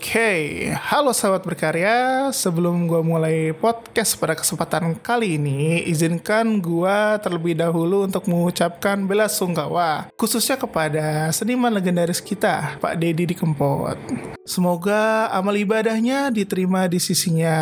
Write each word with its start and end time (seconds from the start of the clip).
Oke, 0.00 0.72
halo 0.72 1.12
sahabat 1.12 1.44
berkarya. 1.44 2.32
Sebelum 2.32 2.88
gue 2.88 3.04
mulai 3.04 3.52
podcast 3.52 4.16
pada 4.16 4.32
kesempatan 4.32 4.96
kali 4.96 5.36
ini, 5.36 5.84
izinkan 5.84 6.56
gue 6.56 7.20
terlebih 7.20 7.52
dahulu 7.52 8.08
untuk 8.08 8.24
mengucapkan 8.24 8.96
bela 9.04 9.28
sungkawa, 9.28 10.08
khususnya 10.16 10.56
kepada 10.56 11.28
seniman 11.36 11.68
legendaris 11.76 12.24
kita, 12.24 12.80
Pak 12.80 12.96
Dedi 12.96 13.28
di 13.28 13.36
Kempot. 13.36 14.00
Semoga 14.48 15.28
amal 15.36 15.52
ibadahnya 15.60 16.32
diterima 16.32 16.88
di 16.88 16.96
sisinya, 16.96 17.60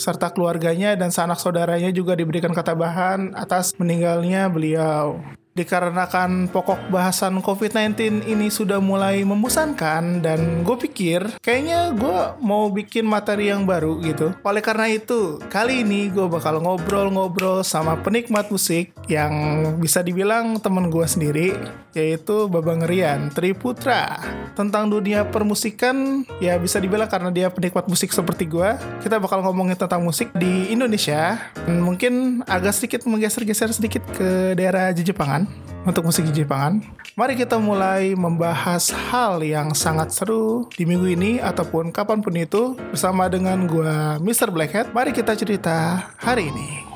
serta 0.00 0.32
keluarganya 0.32 0.96
dan 0.96 1.12
sanak 1.12 1.36
saudaranya 1.36 1.92
juga 1.92 2.16
diberikan 2.16 2.56
ketabahan 2.56 3.36
atas 3.36 3.76
meninggalnya 3.76 4.48
beliau 4.48 5.20
dikarenakan 5.54 6.50
pokok 6.50 6.90
bahasan 6.90 7.38
COVID-19 7.38 8.26
ini 8.26 8.50
sudah 8.50 8.82
mulai 8.82 9.22
membosankan 9.22 10.18
dan 10.18 10.66
gue 10.66 10.76
pikir 10.76 11.38
kayaknya 11.38 11.94
gue 11.94 12.18
mau 12.42 12.68
bikin 12.74 13.06
materi 13.06 13.54
yang 13.54 13.62
baru 13.62 14.02
gitu. 14.02 14.34
Oleh 14.42 14.60
karena 14.60 14.90
itu, 14.90 15.38
kali 15.46 15.86
ini 15.86 16.10
gue 16.10 16.26
bakal 16.26 16.58
ngobrol-ngobrol 16.58 17.62
sama 17.62 17.94
penikmat 18.02 18.50
musik 18.50 18.90
yang 19.06 19.32
bisa 19.78 20.02
dibilang 20.02 20.58
temen 20.58 20.90
gue 20.90 21.06
sendiri, 21.06 21.54
yaitu 21.94 22.50
Babang 22.50 22.84
Rian 22.84 23.30
Triputra. 23.32 24.20
Tentang 24.54 24.86
dunia 24.86 25.26
permusikan, 25.26 26.22
ya 26.38 26.58
bisa 26.58 26.78
dibilang 26.78 27.10
karena 27.10 27.30
dia 27.30 27.50
penikmat 27.50 27.86
musik 27.90 28.14
seperti 28.14 28.46
gue, 28.46 28.74
kita 29.02 29.18
bakal 29.18 29.42
ngomongin 29.42 29.74
tentang 29.74 30.02
musik 30.02 30.30
di 30.36 30.70
Indonesia. 30.70 31.38
Mungkin 31.66 32.44
agak 32.46 32.74
sedikit 32.76 33.02
menggeser-geser 33.06 33.70
sedikit 33.74 34.02
ke 34.14 34.54
daerah 34.54 34.94
Jepangan 34.94 35.46
untuk 35.86 36.06
musik 36.06 36.26
Jepangan. 36.32 36.80
Mari 37.14 37.38
kita 37.38 37.62
mulai 37.62 38.18
membahas 38.18 38.90
hal 38.90 39.38
yang 39.46 39.70
sangat 39.70 40.10
seru 40.10 40.66
di 40.74 40.82
minggu 40.82 41.14
ini 41.14 41.38
ataupun 41.38 41.94
kapan 41.94 42.18
pun 42.18 42.34
itu 42.34 42.74
bersama 42.90 43.30
dengan 43.30 43.70
gua 43.70 44.18
Mr. 44.18 44.50
Blackhead. 44.50 44.90
Mari 44.90 45.14
kita 45.14 45.38
cerita 45.38 46.10
hari 46.18 46.50
ini. 46.50 46.93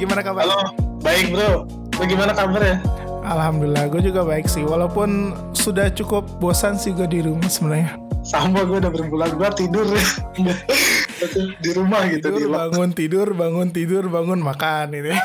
Gimana 0.00 0.24
kabar? 0.24 0.48
Halo, 0.48 0.72
baik 1.04 1.28
bro. 1.28 1.68
Lu 2.00 2.04
gimana 2.08 2.32
kabarnya? 2.32 2.80
Alhamdulillah, 3.20 3.84
gue 3.92 4.00
juga 4.00 4.24
baik 4.24 4.48
sih. 4.48 4.64
Walaupun 4.64 5.36
sudah 5.52 5.92
cukup 5.92 6.24
bosan 6.40 6.80
sih 6.80 6.96
gue 6.96 7.04
di 7.04 7.20
rumah 7.20 7.52
sebenarnya. 7.52 8.00
Sama 8.24 8.64
gue 8.64 8.80
udah 8.80 8.88
berbulan 8.88 9.36
gue 9.36 9.48
tidur 9.60 9.84
di 11.64 11.70
rumah 11.76 12.08
gitu. 12.08 12.32
Tidur, 12.32 12.40
di 12.40 12.48
bangun, 12.48 12.88
tidur, 12.96 13.28
bangun, 13.36 13.68
tidur, 13.68 14.04
bangun, 14.08 14.40
makan 14.40 14.96
ini. 14.96 15.12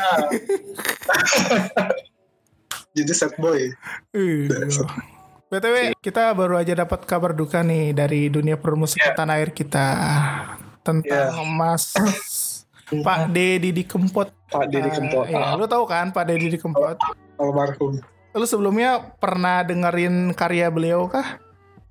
Jadi 3.00 3.12
sad 3.16 3.32
boy. 3.40 3.72
Iya. 4.12 4.68
BTW, 5.48 5.96
kita 6.04 6.36
baru 6.36 6.60
aja 6.60 6.76
dapat 6.76 7.08
kabar 7.08 7.32
duka 7.32 7.64
nih 7.64 7.96
dari 7.96 8.28
dunia 8.28 8.60
permusikan 8.60 9.08
Yeah. 9.08 9.16
tanah 9.16 9.36
air 9.40 9.52
kita 9.56 9.88
tentang 10.84 11.48
Mas 11.48 11.96
Pak 13.08 13.32
Dedi 13.32 13.72
di 13.72 13.88
Kempot. 13.88 14.35
Pak 14.56 14.68
Deddy 14.72 14.90
Kempot. 14.96 15.26
ya, 15.28 15.56
lu 15.60 15.66
tahu 15.68 15.84
kan 15.84 16.16
Pak 16.16 16.24
Dedi 16.32 16.48
di 16.56 16.60
Kempot? 16.60 16.96
Almarhum. 17.36 18.00
Lu 18.36 18.46
sebelumnya 18.48 19.16
pernah 19.20 19.64
dengerin 19.64 20.36
karya 20.36 20.68
beliau 20.68 21.08
kah? 21.08 21.40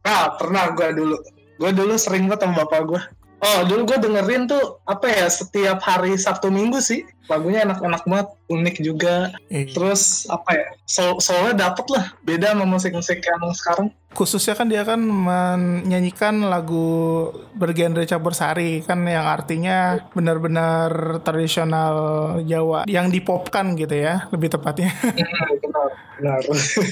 Nah, 0.05 0.37
pernah 0.37 0.73
gue 0.77 0.89
dulu. 0.93 1.17
Gue 1.57 1.71
dulu 1.73 1.97
sering 1.97 2.29
banget 2.29 2.45
sama 2.45 2.65
bapak 2.65 2.81
gue. 2.85 3.03
Oh, 3.45 3.61
dulu 3.69 3.85
gue 3.85 3.99
dengerin 4.01 4.49
tuh 4.49 4.81
apa 4.89 5.05
ya 5.05 5.29
setiap 5.29 5.81
hari 5.85 6.17
Sabtu 6.17 6.49
Minggu 6.49 6.81
sih. 6.81 7.05
Lagunya 7.29 7.65
enak-enak 7.65 8.05
banget, 8.09 8.29
unik 8.49 8.77
juga. 8.81 9.33
Iya. 9.53 9.73
Terus 9.73 10.25
apa 10.33 10.51
ya? 10.57 10.67
Soul 10.89 11.21
soulnya 11.21 11.69
dapet 11.69 11.85
lah. 11.93 12.13
Beda 12.25 12.53
sama 12.57 12.65
musik-musik 12.65 13.21
yang 13.21 13.53
sekarang. 13.53 13.89
Khususnya 14.15 14.55
kan 14.55 14.71
dia 14.71 14.87
kan 14.87 15.03
menyanyikan 15.03 16.47
lagu 16.47 17.29
bergenre 17.53 18.07
campur 18.07 18.33
sari 18.33 18.81
kan 18.87 19.03
yang 19.05 19.27
artinya 19.27 19.99
benar-benar 20.15 21.21
tradisional 21.27 21.95
Jawa 22.47 22.87
yang 22.87 23.11
dipopkan 23.11 23.75
gitu 23.75 23.99
ya 23.99 24.31
lebih 24.31 24.55
tepatnya. 24.55 24.95
benar, 25.61 25.89
benar. 26.19 26.41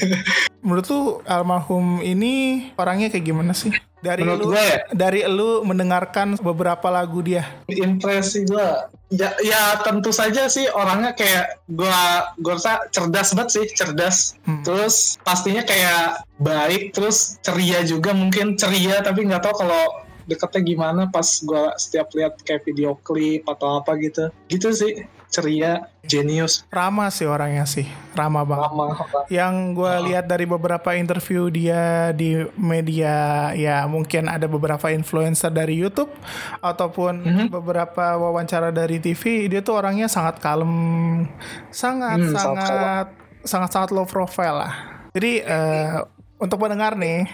Menurut 0.66 0.86
lu 0.90 1.02
almarhum 1.26 1.98
ini 2.02 2.66
orangnya 2.78 3.10
kayak 3.10 3.26
gimana 3.26 3.54
sih? 3.54 3.70
Dari 4.02 4.26
Menurut 4.26 4.42
lu 4.42 4.46
gue 4.54 4.62
ya? 4.62 4.78
dari 4.90 5.22
lu 5.30 5.62
mendengarkan 5.62 6.38
beberapa 6.42 6.90
lagu 6.90 7.22
dia. 7.22 7.46
impresi 7.70 8.42
gue 8.46 8.68
ya, 9.12 9.30
ya 9.44 9.62
tentu 9.84 10.08
saja 10.10 10.48
sih 10.48 10.64
orangnya 10.72 11.12
kayak 11.12 11.60
gue 11.68 12.00
gue 12.40 12.52
rasa 12.52 12.88
cerdas 12.88 13.36
banget 13.36 13.50
sih 13.52 13.64
cerdas. 13.76 14.34
Hmm. 14.48 14.64
terus 14.64 15.20
pastinya 15.22 15.62
kayak 15.62 16.24
baik 16.40 16.96
terus 16.96 17.38
ceria 17.44 17.84
juga 17.84 18.16
mungkin 18.16 18.56
ceria 18.56 19.04
tapi 19.04 19.28
nggak 19.28 19.44
tahu 19.44 19.64
kalau 19.64 19.84
deketnya 20.26 20.62
gimana 20.62 21.02
pas 21.10 21.26
gue 21.42 21.64
setiap 21.76 22.08
lihat 22.14 22.40
kayak 22.46 22.64
video 22.64 22.96
klip 23.04 23.44
atau 23.44 23.82
apa 23.82 23.98
gitu. 24.00 24.32
Gitu 24.48 24.68
sih 24.72 24.92
ceria 25.32 25.88
genius 26.04 26.60
Ramah 26.68 27.08
sih 27.08 27.24
orangnya 27.24 27.64
sih, 27.64 27.88
ramah 28.12 28.44
banget. 28.44 28.68
lama 28.68 28.84
Yang 29.32 29.54
gue 29.72 29.92
lihat 30.12 30.28
dari 30.28 30.44
beberapa 30.44 30.92
interview 30.92 31.48
dia 31.48 32.12
di 32.12 32.36
media, 32.54 33.48
ya 33.56 33.88
mungkin 33.88 34.28
ada 34.28 34.44
beberapa 34.44 34.92
influencer 34.92 35.48
dari 35.48 35.80
YouTube 35.80 36.12
ataupun 36.60 37.24
Mhm. 37.24 37.46
beberapa 37.48 38.20
wawancara 38.20 38.68
dari 38.68 39.00
TV, 39.00 39.48
dia 39.48 39.64
tuh 39.64 39.80
orangnya 39.80 40.04
sangat 40.04 40.36
kalem, 40.36 41.24
sangat 41.72 42.18
Hmm, 42.20 42.34
sangat 42.36 42.66
sangat 42.68 43.06
sangat 43.42 43.70
sangat 43.72 43.90
low 43.90 44.04
profile 44.04 44.68
lah. 44.68 44.74
Jadi 45.16 45.40
eh, 45.40 45.96
untuk 46.42 46.58
pendengar 46.58 46.98
nih, 46.98 47.30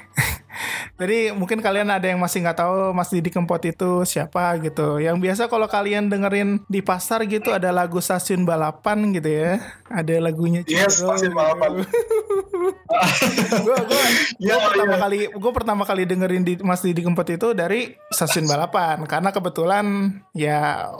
jadi 1.01 1.33
mungkin 1.33 1.65
kalian 1.65 1.89
ada 1.89 2.05
yang 2.05 2.21
masih 2.21 2.45
nggak 2.45 2.61
tahu 2.61 2.93
Mas 2.93 3.09
Didi 3.09 3.33
Kempot 3.33 3.61
itu 3.65 4.05
siapa 4.05 4.53
gitu. 4.61 5.01
Yang 5.01 5.17
biasa 5.25 5.43
kalau 5.49 5.65
kalian 5.65 6.13
dengerin 6.13 6.61
di 6.69 6.85
pasar 6.85 7.25
gitu 7.25 7.49
ada 7.51 7.73
lagu 7.73 7.99
stasiun 7.99 8.45
balapan 8.45 9.09
gitu 9.17 9.33
ya, 9.33 9.65
ada 9.89 10.15
lagunya 10.21 10.61
Yes, 10.69 11.01
Ciro 11.01 11.17
Stasiun 11.17 11.33
gitu. 11.33 11.41
Balapan. 11.41 11.71
gue 13.65 13.77
gue 13.89 14.03
Ya, 14.43 14.59
pertama 14.61 14.95
iya. 14.95 15.01
kali 15.01 15.19
gue 15.31 15.53
pertama 15.55 15.83
kali 15.85 16.03
dengerin 16.05 16.45
di 16.45 16.55
Mas 16.61 16.85
Didi 16.85 17.01
Kempot 17.01 17.27
itu 17.27 17.57
dari 17.57 17.97
stasiun 18.11 18.45
balapan 18.45 19.09
karena 19.09 19.31
kebetulan 19.33 19.87
ya 20.33 20.91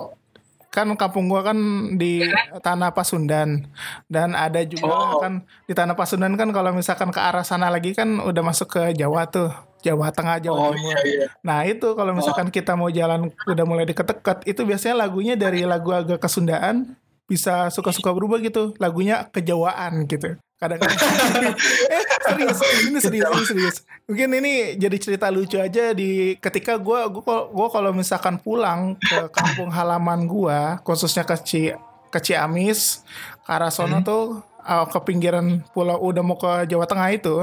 kan 0.69 0.85
kampung 0.95 1.27
gua 1.27 1.41
kan 1.43 1.59
di 1.97 2.21
tanah 2.61 2.93
Pasundan. 2.93 3.67
Dan 4.07 4.33
ada 4.33 4.61
juga 4.63 4.89
Oh. 4.89 5.21
kan 5.21 5.45
di 5.65 5.73
tanah 5.73 5.97
Pasundan 5.97 6.37
kan 6.37 6.53
kalau 6.53 6.71
misalkan 6.71 7.09
ke 7.09 7.21
arah 7.21 7.43
sana 7.43 7.69
lagi 7.69 7.93
kan 7.93 8.21
udah 8.21 8.43
masuk 8.45 8.69
ke 8.69 8.83
Jawa 8.95 9.27
tuh. 9.27 9.49
Jawa 9.79 10.11
Tengah 10.11 10.43
Jawa 10.43 10.59
oh 10.59 10.73
Timur. 10.75 10.91
iya 10.91 10.99
iya. 11.07 11.27
Nah 11.47 11.63
itu 11.63 11.95
kalau 11.95 12.11
misalkan 12.11 12.51
kita 12.51 12.75
mau 12.75 12.91
jalan 12.91 13.31
udah 13.47 13.63
mulai 13.63 13.87
deket-deket 13.87 14.43
itu 14.45 14.67
biasanya 14.67 15.07
lagunya 15.07 15.39
dari 15.39 15.63
lagu 15.63 15.95
agak 15.95 16.19
kesundaan 16.19 16.99
bisa 17.29 17.69
suka-suka 17.69 18.11
berubah 18.11 18.41
gitu. 18.41 18.73
Lagunya 18.81 19.29
kejawaan 19.29 20.09
gitu. 20.09 20.41
Kadang-kadang 20.59 20.99
eh 21.95 22.05
serius 22.27 22.59
ini 22.91 22.99
serius 22.99 23.31
ini 23.31 23.45
serius. 23.47 23.77
Mungkin 24.11 24.29
ini 24.43 24.75
jadi 24.75 24.97
cerita 24.99 25.31
lucu 25.31 25.55
aja 25.55 25.95
di 25.95 26.35
ketika 26.43 26.75
gua 26.81 27.07
gua 27.07 27.47
gua 27.47 27.69
kalau 27.71 27.95
misalkan 27.95 28.43
pulang 28.43 28.99
ke 28.99 29.31
kampung 29.31 29.71
halaman 29.71 30.27
gua 30.27 30.83
khususnya 30.83 31.23
ke 31.23 31.37
Ci, 31.47 31.63
ke 32.11 32.19
Ciamis 32.19 33.07
ke 33.47 33.51
arah 33.55 33.71
sono 33.71 34.03
tuh 34.03 34.43
uh, 34.69 34.85
ke 34.85 34.99
pinggiran 35.09 35.65
pulau 35.73 35.97
udah 36.05 36.21
mau 36.21 36.37
ke 36.37 36.69
Jawa 36.69 36.85
Tengah 36.85 37.09
itu 37.17 37.37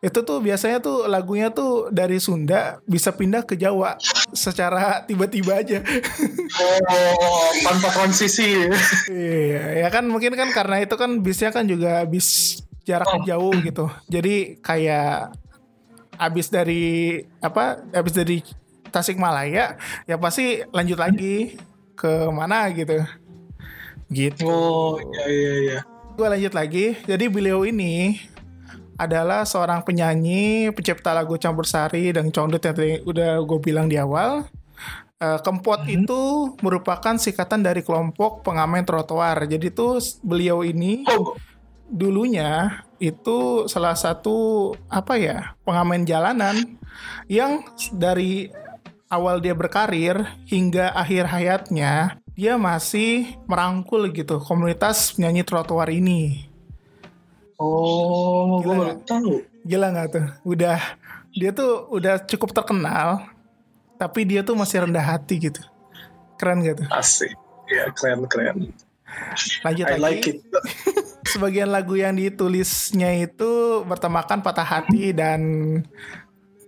itu 0.00 0.18
tuh 0.24 0.40
biasanya 0.40 0.80
tuh 0.80 1.04
lagunya 1.06 1.52
tuh 1.52 1.92
dari 1.92 2.16
Sunda 2.16 2.80
bisa 2.88 3.12
pindah 3.12 3.44
ke 3.44 3.54
Jawa 3.60 4.00
secara 4.32 5.04
tiba-tiba 5.04 5.60
aja 5.60 5.84
oh 6.58 7.48
tanpa 7.60 7.88
transisi 7.92 8.64
Iya, 9.12 9.84
ya 9.84 9.88
kan 9.92 10.08
mungkin 10.08 10.32
kan 10.32 10.48
karena 10.50 10.80
itu 10.80 10.94
kan 10.96 11.20
bisnya 11.20 11.52
kan 11.52 11.68
juga 11.68 12.02
bis 12.08 12.58
jarak 12.82 13.06
Oh. 13.12 13.22
jauh 13.26 13.54
gitu. 13.60 13.86
Jadi 14.08 14.58
kayak 14.64 15.36
abis 16.16 16.48
dari 16.48 17.20
apa? 17.44 17.82
Abis 17.92 18.14
dari 18.16 18.40
Tasikmalaya, 18.88 19.76
ya 20.08 20.16
pasti 20.20 20.64
lanjut 20.68 20.98
lagi 21.00 21.56
ke 21.96 22.28
mana 22.32 22.68
gitu. 22.72 23.00
Gitu. 24.12 24.44
oh 24.44 25.00
iya 25.00 25.24
iya 25.32 25.52
iya 25.64 25.78
Gue 26.12 26.28
lanjut 26.28 26.52
lagi. 26.52 26.92
Jadi 27.08 27.24
beliau 27.32 27.64
ini 27.64 28.20
adalah 29.00 29.48
seorang 29.48 29.80
penyanyi, 29.80 30.68
pencipta 30.70 31.16
lagu 31.16 31.40
campur 31.40 31.64
sari 31.64 32.12
dan 32.12 32.28
congdut 32.28 32.60
yang 32.60 32.76
tadi 32.76 32.92
udah 33.02 33.40
gue 33.40 33.58
bilang 33.64 33.88
di 33.88 33.96
awal. 33.96 34.44
Eh, 35.16 35.38
Kempot 35.40 35.88
itu 35.88 36.52
merupakan 36.60 37.16
singkatan 37.16 37.64
dari 37.64 37.80
kelompok 37.80 38.44
pengamen 38.44 38.84
trotoar. 38.84 39.40
Jadi 39.48 39.72
tuh 39.72 40.04
beliau 40.20 40.60
ini 40.60 41.08
oh 41.08 41.32
dulunya 41.92 42.84
itu 43.00 43.68
salah 43.68 43.92
satu 43.92 44.72
apa 44.88 45.20
ya 45.20 45.52
pengamen 45.68 46.08
jalanan 46.08 46.80
yang 47.28 47.60
dari 47.92 48.48
awal 49.12 49.44
dia 49.44 49.52
berkarir 49.52 50.24
hingga 50.48 50.88
akhir 50.96 51.28
hayatnya 51.28 52.21
dia 52.32 52.56
masih 52.56 53.36
merangkul 53.44 54.08
gitu 54.08 54.40
komunitas 54.40 55.12
penyanyi 55.12 55.44
trotoar 55.44 55.92
ini. 55.92 56.48
Oh, 57.60 58.58
gue 58.64 58.74
baru 58.74 58.96
tahu. 59.04 59.44
Gila 59.62 59.92
nggak 59.94 60.08
tuh? 60.10 60.26
Udah 60.42 60.80
dia 61.32 61.54
tuh 61.54 61.88
udah 61.92 62.20
cukup 62.24 62.50
terkenal, 62.52 63.28
tapi 64.00 64.26
dia 64.26 64.42
tuh 64.42 64.58
masih 64.58 64.88
rendah 64.88 65.04
hati 65.04 65.48
gitu. 65.48 65.62
Keren 66.40 66.66
gak 66.66 66.82
tuh? 66.82 66.88
Asik. 66.90 67.32
Ya, 67.70 67.86
keren 67.94 68.26
keren. 68.26 68.74
Lanjut 69.62 69.86
I 69.86 69.94
lagi. 69.94 70.02
like 70.02 70.26
it. 70.26 70.38
Sebagian 71.32 71.70
lagu 71.70 71.94
yang 71.94 72.18
ditulisnya 72.18 73.14
itu 73.14 73.84
bertemakan 73.86 74.42
patah 74.42 74.66
hati 74.66 75.14
dan 75.14 75.40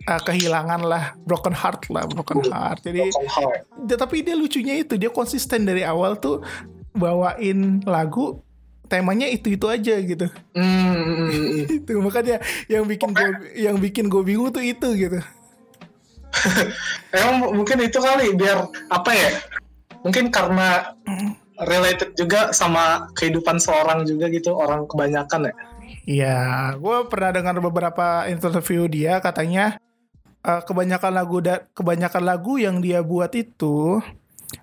eh, 0.04 0.20
kehilangan 0.20 0.80
lah, 0.80 1.04
broken 1.20 1.52
heart 1.52 1.88
lah, 1.88 2.04
broken 2.04 2.44
heart. 2.44 2.80
Jadi 2.80 3.00
Broken 3.04 3.26
heart. 3.26 3.60
dia- 3.82 3.96
tapi 3.96 4.20
dia 4.20 4.34
lucunya 4.34 4.74
itu 4.76 4.94
dia 4.94 5.08
konsisten 5.08 5.64
dari 5.64 5.80
awal 5.80 6.14
tuh 6.14 6.44
bawain 6.92 7.82
lagu 7.82 8.38
temanya 8.84 9.24
itu 9.26 9.50
itu 9.50 9.66
aja 9.66 9.96
gitu 9.96 10.28
Hmm, 10.52 10.62
hmm, 10.92 11.16
hmm, 11.16 11.26
hmm. 11.26 11.64
itu 11.80 11.92
makanya 11.98 12.36
yang 12.66 12.84
bikin 12.84 13.10
gue 13.10 13.28
yang 13.56 13.76
bikin 13.76 14.06
gue 14.06 14.22
bingung 14.22 14.48
tuh 14.48 14.60
itu 14.60 14.88
gitu 14.94 15.18
Emang 17.10 17.54
mungkin 17.54 17.78
itu 17.80 17.96
kali 17.96 18.34
biar 18.34 18.58
apa 18.90 19.10
ya? 19.10 19.30
Mungkin 20.02 20.28
karena 20.28 20.92
related 21.62 22.12
juga 22.12 22.50
sama 22.50 23.08
kehidupan 23.14 23.56
seorang 23.56 24.04
juga 24.04 24.26
gitu 24.28 24.52
orang 24.52 24.84
kebanyakan 24.84 25.48
ya. 25.48 25.54
Iya, 26.04 26.38
gue 26.76 26.96
pernah 27.08 27.30
dengar 27.32 27.56
beberapa 27.56 28.28
interview 28.28 28.84
dia 28.84 29.16
katanya 29.18 29.78
eh, 30.44 30.62
kebanyakan 30.62 31.12
lagu 31.16 31.40
da- 31.40 31.64
kebanyakan 31.72 32.22
lagu 32.22 32.60
yang 32.60 32.84
dia 32.84 33.00
buat 33.00 33.32
itu 33.32 33.98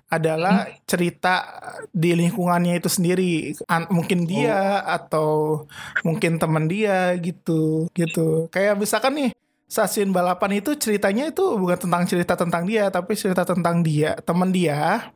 adalah 0.08 0.68
cerita 0.88 1.44
di 1.92 2.16
lingkungannya 2.16 2.80
itu 2.80 2.88
sendiri. 2.88 3.52
An- 3.68 3.90
mungkin 3.92 4.24
dia 4.24 4.80
atau 4.84 5.64
mungkin 6.06 6.38
teman 6.40 6.68
dia 6.70 7.12
gitu, 7.20 7.88
gitu. 7.92 8.48
Kayak 8.48 8.78
misalkan 8.80 9.12
nih 9.16 9.30
stasiun 9.68 10.12
balapan 10.12 10.60
itu 10.60 10.76
ceritanya 10.76 11.32
itu 11.32 11.44
bukan 11.56 11.88
tentang 11.88 12.04
cerita 12.04 12.36
tentang 12.36 12.64
dia, 12.68 12.88
tapi 12.92 13.16
cerita 13.16 13.44
tentang 13.44 13.80
dia, 13.80 14.16
teman 14.20 14.52
dia 14.52 15.08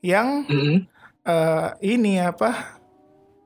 yang 0.00 0.44
Hmm. 0.48 0.88
eh 1.20 1.68
ini 1.84 2.16
apa 2.16 2.79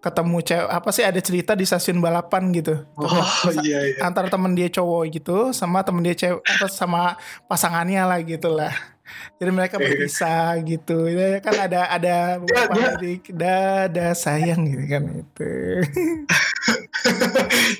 ketemu 0.04 0.36
cewek 0.44 0.68
apa 0.68 0.88
sih 0.92 1.00
ada 1.00 1.16
cerita 1.24 1.56
di 1.56 1.64
stasiun 1.64 2.04
balapan 2.04 2.52
gitu. 2.52 2.84
Oh 3.00 3.08
iya 3.64 3.80
iya. 3.88 4.04
antara 4.04 4.28
temen 4.28 4.52
dia 4.52 4.68
cowok 4.68 5.02
gitu 5.08 5.36
sama 5.56 5.80
temen 5.80 6.04
dia 6.04 6.12
cewek 6.12 6.44
apa 6.44 6.66
sama 6.68 7.16
pasangannya 7.48 8.04
lah 8.04 8.20
gitu 8.20 8.52
lah. 8.52 8.76
Jadi 9.40 9.50
mereka 9.52 9.76
berpisah 9.76 10.56
gitu. 10.64 11.08
Ya 11.08 11.40
kan 11.40 11.56
ada 11.56 11.88
ada 11.88 12.16
beberapa 12.36 12.72
dia- 12.76 12.96
lirik 13.00 13.24
dada 13.32 14.12
sayang 14.12 14.68
gitu 14.68 14.84
kan 14.84 15.02
itu. 15.08 15.50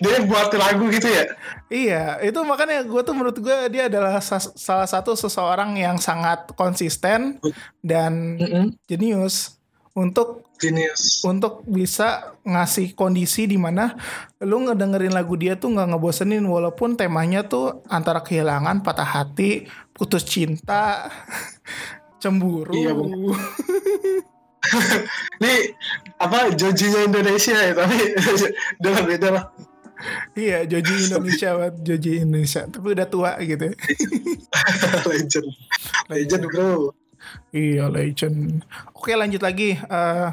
Dia 0.04 0.20
buat 0.28 0.52
lagu 0.52 0.92
gitu 0.92 1.08
ya. 1.08 1.24
iya 1.72 2.20
itu 2.20 2.36
makanya 2.44 2.84
gue 2.84 3.00
tuh 3.00 3.16
menurut 3.16 3.40
gue 3.40 3.56
dia 3.72 3.88
adalah 3.88 4.20
salah 4.20 4.84
satu 4.84 5.16
seseorang 5.16 5.72
yang 5.80 5.96
sangat 5.96 6.52
konsisten 6.52 7.40
dan 7.80 8.36
Mm-mm. 8.36 8.76
jenius 8.84 9.56
untuk 9.96 10.43
Genius. 10.58 11.20
untuk 11.26 11.66
bisa 11.66 12.34
ngasih 12.46 12.94
kondisi 12.94 13.50
di 13.50 13.58
mana 13.58 13.98
lu 14.40 14.64
ngedengerin 14.64 15.12
lagu 15.12 15.34
dia 15.34 15.58
tuh 15.58 15.74
nggak 15.74 15.94
ngebosenin 15.94 16.44
walaupun 16.46 16.94
temanya 16.94 17.42
tuh 17.44 17.82
antara 17.90 18.22
kehilangan, 18.22 18.86
patah 18.86 19.06
hati, 19.06 19.66
putus 19.90 20.22
cinta, 20.22 21.10
cemburu. 22.22 22.72
Iya, 22.72 22.92
Ini 25.44 25.54
apa 26.16 26.48
Jojinya 26.56 27.04
Indonesia 27.04 27.52
ya 27.52 27.72
tapi 27.76 28.16
udah 28.80 29.04
beda 29.04 29.28
lah. 29.28 29.44
iya, 30.36 30.64
Joji 30.68 31.08
Indonesia 31.08 31.48
banget, 31.56 31.74
Joji 31.84 32.10
Indonesia. 32.24 32.62
Tapi 32.68 32.86
udah 32.92 33.06
tua 33.08 33.36
gitu. 33.40 33.72
Legend. 35.08 35.48
Legend 36.12 36.44
bro. 36.48 36.92
Iya, 37.54 37.86
legend. 37.86 38.66
Oke, 38.90 39.14
lanjut 39.14 39.40
lagi. 39.40 39.78
Eh, 39.78 40.30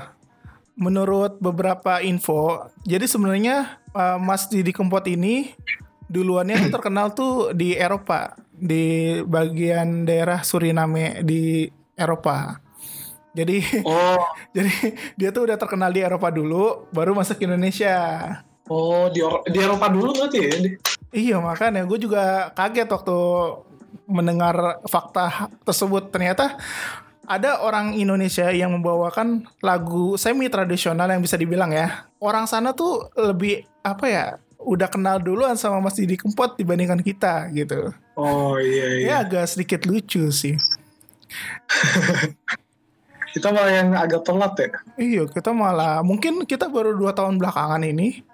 menurut 0.75 1.38
beberapa 1.38 2.01
info, 2.01 2.65
jadi 2.81 3.06
sebenarnya 3.06 3.77
eh, 3.94 4.18
Mas 4.18 4.50
Didi 4.50 4.74
Kempot 4.74 5.06
ini 5.06 5.53
duluannya 6.12 6.68
tuh 6.68 6.71
terkenal 6.75 7.13
tuh 7.15 7.33
di 7.56 7.71
Eropa, 7.77 8.36
di 8.51 9.15
bagian 9.24 10.03
daerah 10.03 10.44
Suriname 10.44 11.24
di 11.24 11.69
Eropa. 11.95 12.59
Jadi 13.31 13.63
Oh, 13.88 14.19
jadi 14.56 14.74
dia 15.15 15.30
tuh 15.31 15.48
udah 15.48 15.56
terkenal 15.56 15.88
di 15.95 16.03
Eropa 16.03 16.27
dulu, 16.27 16.92
baru 16.92 17.15
masuk 17.15 17.39
ke 17.39 17.48
Indonesia. 17.48 17.95
oh 18.68 19.07
di, 19.12 19.19
di 19.51 19.59
Eropa 19.59 19.88
dulu 19.92 20.15
berarti 20.15 20.38
ya? 20.39 20.51
Iya 21.12 21.38
makanya 21.44 21.83
gue 21.83 22.00
juga 22.00 22.51
kaget 22.56 22.88
waktu 22.88 23.19
mendengar 24.06 24.82
fakta 24.88 25.50
tersebut 25.64 26.10
ternyata 26.10 26.58
ada 27.26 27.64
orang 27.64 27.96
Indonesia 27.96 28.52
yang 28.52 28.76
membawakan 28.76 29.48
lagu 29.64 30.20
semi 30.20 30.52
tradisional 30.52 31.08
yang 31.08 31.24
bisa 31.24 31.40
dibilang 31.40 31.72
ya 31.72 32.06
orang 32.20 32.44
sana 32.44 32.76
tuh 32.76 33.08
lebih 33.16 33.64
apa 33.82 34.06
ya 34.08 34.26
udah 34.62 34.88
kenal 34.92 35.18
duluan 35.18 35.58
sama 35.58 35.82
Mas 35.82 35.98
Didi 35.98 36.20
Kempot 36.20 36.54
dibandingkan 36.54 37.02
kita 37.02 37.50
gitu 37.50 37.90
Oh 38.14 38.62
iya 38.62 38.86
iya. 38.94 39.06
ya 39.06 39.16
agak 39.26 39.50
sedikit 39.50 39.88
lucu 39.88 40.28
sih 40.30 40.54
Kita 43.32 43.48
malah 43.48 43.72
yang 43.72 43.96
agak 43.96 44.28
telat 44.28 44.54
ya. 44.60 44.68
iya 45.00 45.24
kita 45.24 45.56
malah 45.56 46.04
mungkin 46.04 46.44
kita 46.44 46.68
baru 46.68 46.92
dua 47.00 47.16
tahun 47.16 47.40
belakangan 47.40 47.80
ini 47.88 48.28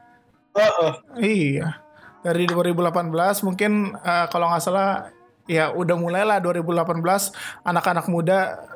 Heeh. 0.58 0.92
Iya. 1.22 1.78
Dari 2.26 2.50
2018 2.50 3.14
mungkin 3.46 3.94
eh, 3.94 4.26
kalau 4.34 4.50
nggak 4.50 4.64
salah 4.66 5.06
ya 5.48 5.72
udah 5.72 5.96
mulailah 5.96 6.44
2018 6.44 7.00
anak-anak 7.64 8.06
muda 8.12 8.68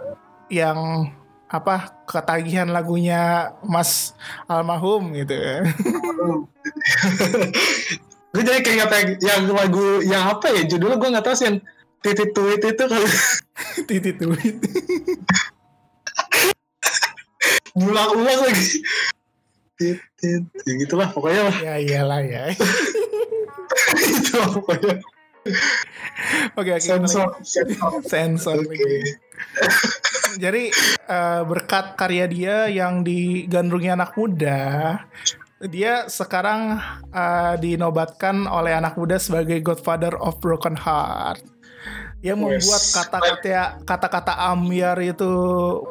yang 0.48 1.12
apa 1.52 1.92
ketagihan 2.08 2.72
lagunya 2.72 3.52
Mas 3.68 4.16
almarhum 4.48 5.12
gitu 5.12 5.36
ya. 5.36 5.68
gue 8.32 8.44
jadi 8.48 8.64
keinget 8.64 8.88
yang, 8.88 9.10
yang 9.20 9.44
lagu 9.52 10.00
yang 10.08 10.24
apa 10.32 10.48
ya 10.56 10.64
judulnya 10.64 10.96
gue 10.96 11.12
nggak 11.12 11.26
tahu 11.28 11.36
sih 11.36 11.52
yang 11.52 11.60
titit 12.00 12.32
tweet 12.32 12.64
itu 12.64 12.84
kali 12.88 13.10
Titit 13.92 14.16
tweet. 14.16 14.56
ulang-ulang 17.72 18.40
lagi 18.48 18.80
titit 19.76 20.44
ya 20.64 20.74
gitulah 20.88 21.12
pokoknya 21.12 21.52
lah 21.52 21.58
ya 21.60 21.76
iyalah 21.80 22.22
ya. 22.24 22.44
itu 23.96 24.36
pokoknya 24.56 25.00
Oke 26.60 26.70
oke. 26.78 26.84
sensor 26.84 27.34
sensor 27.42 27.92
Sensor 28.14 28.58
lagi. 28.62 29.18
Jadi 30.38 30.64
eh, 31.10 31.42
berkat 31.44 31.98
karya 31.98 32.26
dia 32.30 32.56
yang 32.70 33.02
digandrungi 33.02 33.90
anak 33.92 34.14
muda, 34.16 35.02
dia 35.66 36.06
sekarang 36.08 36.78
eh, 37.10 37.56
dinobatkan 37.58 38.46
oleh 38.46 38.78
anak 38.78 38.96
muda 38.96 39.18
sebagai 39.18 39.60
Godfather 39.66 40.14
of 40.22 40.38
Broken 40.40 40.78
Heart. 40.78 41.42
Yang 42.22 42.38
membuat 42.38 42.84
kata-kata 42.94 43.82
kata-kata 43.82 44.34
ambiar 44.54 44.94
itu 45.02 45.26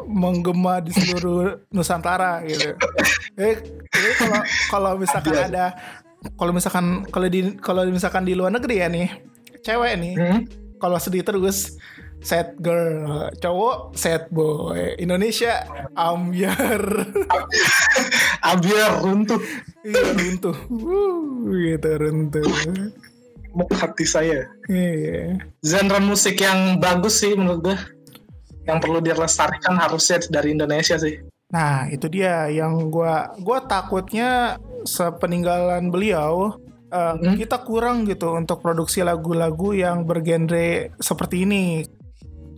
menggema 0.06 0.78
di 0.78 0.94
seluruh 0.94 1.58
Nusantara 1.74 2.38
gitu. 2.46 2.78
Jadi, 3.34 3.54
jadi 3.90 4.10
kalau 4.14 4.40
kalau 4.70 4.92
misalkan 4.94 5.34
Ambiar. 5.34 5.50
ada 5.50 5.66
kalau 6.38 6.52
misalkan 6.52 6.86
kalau 7.08 7.26
di 7.26 7.40
kalau 7.58 7.82
misalkan 7.88 8.22
di 8.28 8.38
luar 8.38 8.52
negeri 8.52 8.76
ya 8.78 8.88
nih, 8.92 9.08
cewek 9.64 9.94
nih. 10.00 10.14
Hmm? 10.16 10.40
kalau 10.80 10.96
sedih 10.96 11.20
terus 11.20 11.76
sad 12.24 12.56
girl 12.56 13.28
cowok 13.36 13.92
sad 13.92 14.32
boy 14.32 14.96
Indonesia 14.96 15.68
ambiar 15.92 16.80
Abiar 18.40 18.98
runtuh. 19.04 19.40
Iya 19.84 20.16
runtuh. 20.16 20.56
Wuh, 20.72 21.52
gitu 21.52 21.90
runtuh. 22.00 22.44
Mau 23.52 23.68
hati 23.68 24.08
saya. 24.08 24.48
Iya. 24.64 25.36
Genre 25.60 26.00
musik 26.00 26.40
yang 26.40 26.80
bagus 26.80 27.20
sih 27.20 27.36
menurut 27.36 27.60
gue 27.68 27.76
yang 28.64 28.80
perlu 28.80 29.04
dilestarikan 29.04 29.76
harusnya 29.76 30.24
dari 30.32 30.56
Indonesia 30.56 30.96
sih. 30.96 31.20
Nah 31.52 31.90
itu 31.90 32.06
dia 32.06 32.46
yang 32.48 32.88
gua 32.88 33.34
gua 33.42 33.60
takutnya 33.66 34.56
sepeninggalan 34.86 35.90
beliau 35.90 36.56
eh, 36.90 37.14
Hmm. 37.14 37.34
kita 37.38 37.62
kurang 37.62 38.04
gitu 38.04 38.34
untuk 38.34 38.60
produksi 38.60 39.00
lagu-lagu 39.00 39.72
yang 39.72 40.02
bergenre 40.04 40.90
seperti 40.98 41.46
ini. 41.46 41.86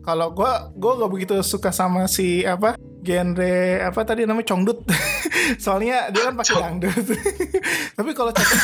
Kalau 0.03 0.35
gua 0.35 0.73
gua 0.75 0.99
gak 0.99 1.13
begitu 1.15 1.35
suka 1.47 1.71
sama 1.71 2.11
si 2.11 2.43
apa 2.43 2.75
genre 3.03 3.83
apa 3.83 4.01
tadi 4.03 4.27
namanya 4.27 4.51
congdut 4.55 4.83
soalnya 5.63 6.11
dia 6.11 6.27
kan 6.27 6.35
pakai 6.35 6.55
dangdut. 6.59 7.07
Tapi 7.99 8.11
kalau 8.11 8.35
campur 8.35 8.59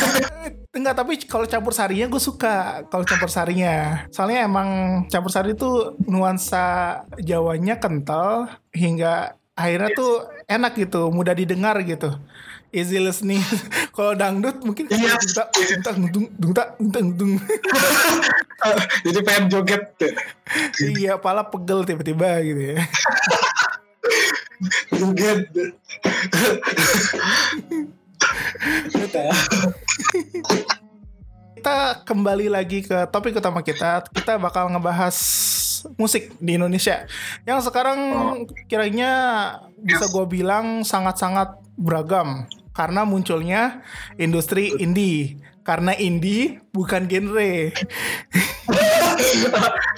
enggak 0.69 0.95
tapi 0.95 1.13
kalau 1.27 1.45
campur 1.47 1.73
sarinya 1.75 2.07
gue 2.07 2.21
suka 2.21 2.83
kalau 2.91 3.03
campur 3.07 3.31
sarinya. 3.31 4.03
Soalnya 4.11 4.47
emang 4.47 4.67
campur 5.07 5.31
sari 5.31 5.55
itu 5.55 5.95
nuansa 6.07 7.03
Jawanya 7.19 7.79
kental 7.79 8.47
hingga 8.75 9.39
akhirnya 9.55 9.89
tuh 9.91 10.23
enak 10.47 10.71
gitu 10.75 11.11
mudah 11.11 11.35
didengar 11.35 11.75
gitu 11.83 12.15
easy 12.71 12.99
listening. 13.01 13.41
Kalau 13.95 14.13
dangdut 14.15 14.61
mungkin 14.63 14.87
Iya. 14.89 15.17
dung 15.17 16.09
dung 16.13 16.27
dung 16.37 16.53
dung 16.53 16.91
dung 16.91 17.07
dung 17.17 17.33
Jadi 19.05 19.19
pengen 19.23 19.49
joget. 19.51 19.83
Iya 20.79 21.17
pala 21.17 21.43
pegel 21.47 21.85
tiba-tiba 21.87 22.41
gitu 22.43 22.61
ya. 22.75 22.79
Joget. 24.99 25.47
kita 31.59 32.07
kembali 32.07 32.47
lagi 32.47 32.87
ke 32.87 33.03
topik 33.11 33.35
utama 33.35 33.59
kita. 33.59 34.07
Kita 34.15 34.39
bakal 34.39 34.71
ngebahas 34.71 35.11
musik 35.99 36.31
di 36.39 36.55
Indonesia. 36.55 37.03
Yang 37.43 37.67
sekarang 37.67 37.99
kiranya 38.71 39.11
bisa 39.75 40.07
gue 40.07 40.23
bilang 40.23 40.87
sangat-sangat 40.87 41.59
beragam. 41.75 42.47
Karena 42.71 43.03
munculnya 43.03 43.83
industri 44.15 44.71
indie. 44.79 45.35
Karena 45.67 45.91
indie 45.99 46.63
bukan 46.71 47.11
genre. 47.11 47.75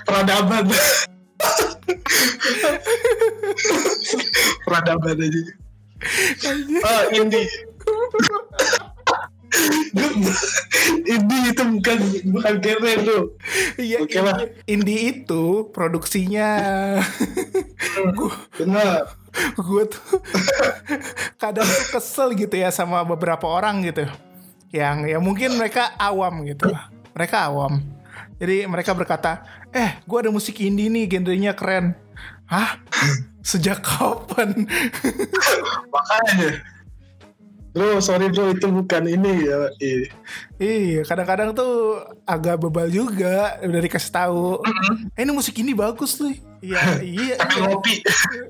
Peradaban. 0.10 0.66
Peradaban 4.66 5.16
aja. 5.30 5.42
Oh, 6.90 7.02
indie. 7.14 7.46
indie 11.06 11.42
itu 11.52 11.64
bukan 11.64 11.98
bukan 12.32 12.54
genre 12.60 12.94
tuh. 13.04 13.24
Iya, 13.76 13.98
Oke 14.04 14.20
lah. 14.20 14.38
indie 14.66 15.00
itu 15.12 15.68
produksinya 15.72 16.50
Benar. 18.56 19.16
gue 19.56 19.84
tuh 19.88 20.04
kadang 21.42 21.64
tuh 21.64 21.86
kesel 21.96 22.36
gitu 22.36 22.52
ya 22.52 22.68
sama 22.68 23.04
beberapa 23.08 23.48
orang 23.48 23.80
gitu 23.84 24.04
yang 24.72 25.08
ya 25.08 25.24
mungkin 25.24 25.56
mereka 25.56 25.96
awam 25.96 26.44
gitu 26.44 26.68
mereka 27.16 27.48
awam 27.48 27.80
jadi 28.44 28.68
mereka 28.68 28.92
berkata 28.92 29.44
eh 29.72 30.04
gue 30.04 30.18
ada 30.20 30.32
musik 30.32 30.60
indie 30.60 30.92
nih 30.92 31.08
genrenya 31.08 31.56
keren 31.56 31.96
hah 32.48 32.76
sejak 33.40 33.80
kapan 33.80 34.68
Makanya. 35.96 36.50
Bro, 37.72 38.04
sorry 38.04 38.28
bro, 38.28 38.52
itu 38.52 38.68
bukan 38.68 39.08
ini 39.08 39.48
ya. 39.48 39.72
Iya. 39.80 40.08
iya 40.60 41.02
kadang-kadang 41.08 41.56
tuh 41.56 42.04
agak 42.28 42.60
bebal 42.60 42.92
juga 42.92 43.58
udah 43.64 43.82
dikasih 43.82 44.12
tahu 44.12 44.62
eh 45.16 45.24
ini 45.24 45.32
musik 45.34 45.58
ini 45.58 45.74
bagus 45.74 46.20
tuh 46.20 46.30
iya 46.62 46.78
iya 47.02 47.36
Sambil 47.42 47.58
iya. 47.58 47.68
ngopi. 47.74 47.96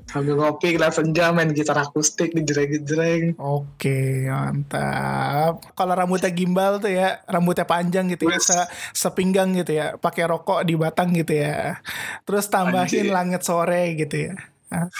Sambil 0.04 0.34
ngopi, 0.36 0.68
kelas 0.76 0.94
senja, 1.00 1.32
main 1.32 1.48
gitar 1.56 1.78
akustik, 1.80 2.36
dijreng-jreng. 2.36 3.40
Oke, 3.40 4.28
mantap. 4.28 5.64
Kalau 5.72 5.94
rambutnya 5.96 6.28
gimbal 6.28 6.76
tuh 6.76 6.92
ya, 6.92 7.24
rambutnya 7.24 7.64
panjang 7.64 8.12
gitu 8.12 8.28
ya, 8.28 8.36
se 8.36 8.60
sepinggang 8.92 9.56
gitu 9.56 9.72
ya, 9.72 9.96
pakai 9.96 10.28
rokok 10.28 10.68
di 10.68 10.76
batang 10.76 11.16
gitu 11.16 11.32
ya. 11.32 11.80
Terus 12.28 12.52
tambahin 12.52 13.08
Anjir. 13.08 13.16
langit 13.16 13.42
sore 13.48 13.96
gitu 13.96 14.28
ya. 14.28 14.34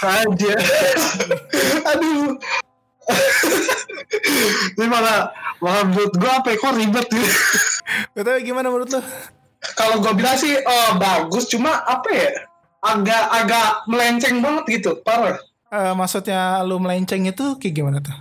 Aja. 0.00 0.54
Aduh. 1.92 2.40
Ini 4.78 4.86
malah, 4.86 5.32
malah 5.58 5.84
menurut 5.88 6.14
gue 6.14 6.30
apa 6.30 6.48
ya, 6.52 6.56
kok 6.58 6.74
ribet 6.76 7.06
gitu. 7.10 7.32
Betul 8.14 8.42
gimana 8.44 8.68
menurut 8.68 8.90
lo? 8.92 9.00
Kalau 9.78 10.02
gue 10.02 10.12
bilang 10.18 10.34
sih, 10.34 10.58
oh 10.58 10.98
bagus, 10.98 11.46
cuma 11.50 11.86
apa 11.86 12.08
ya, 12.10 12.30
agak 12.82 13.24
agak 13.30 13.68
melenceng 13.86 14.42
banget 14.42 14.82
gitu, 14.82 14.98
parah. 15.06 15.38
Eh, 15.72 15.94
maksudnya 15.96 16.60
lu 16.66 16.76
melenceng 16.76 17.24
itu 17.24 17.56
kayak 17.56 17.74
gimana 17.74 17.98
tuh? 18.04 18.12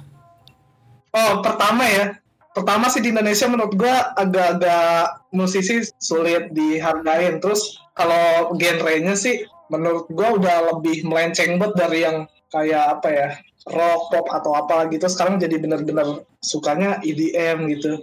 Oh, 1.12 1.44
pertama 1.44 1.84
ya. 1.84 2.16
Pertama 2.52 2.88
sih 2.88 3.04
di 3.04 3.12
Indonesia 3.12 3.48
menurut 3.48 3.76
gua 3.76 4.16
agak-agak 4.16 5.28
musisi 5.36 5.84
sulit 6.00 6.52
dihargain. 6.56 7.44
Terus 7.44 7.80
kalau 7.96 8.56
genrenya 8.56 9.16
sih 9.16 9.44
menurut 9.68 10.08
gua 10.12 10.36
udah 10.36 10.58
lebih 10.76 11.04
melenceng 11.08 11.60
banget 11.60 11.76
dari 11.76 12.00
yang 12.08 12.18
kayak 12.52 13.00
apa 13.00 13.08
ya 13.08 13.30
rock 13.70 14.02
pop 14.10 14.26
atau 14.34 14.58
apa 14.58 14.90
gitu. 14.90 15.06
Sekarang 15.06 15.38
jadi 15.38 15.62
bener-bener 15.62 16.26
sukanya 16.42 16.98
EDM 17.06 17.70
gitu. 17.78 18.02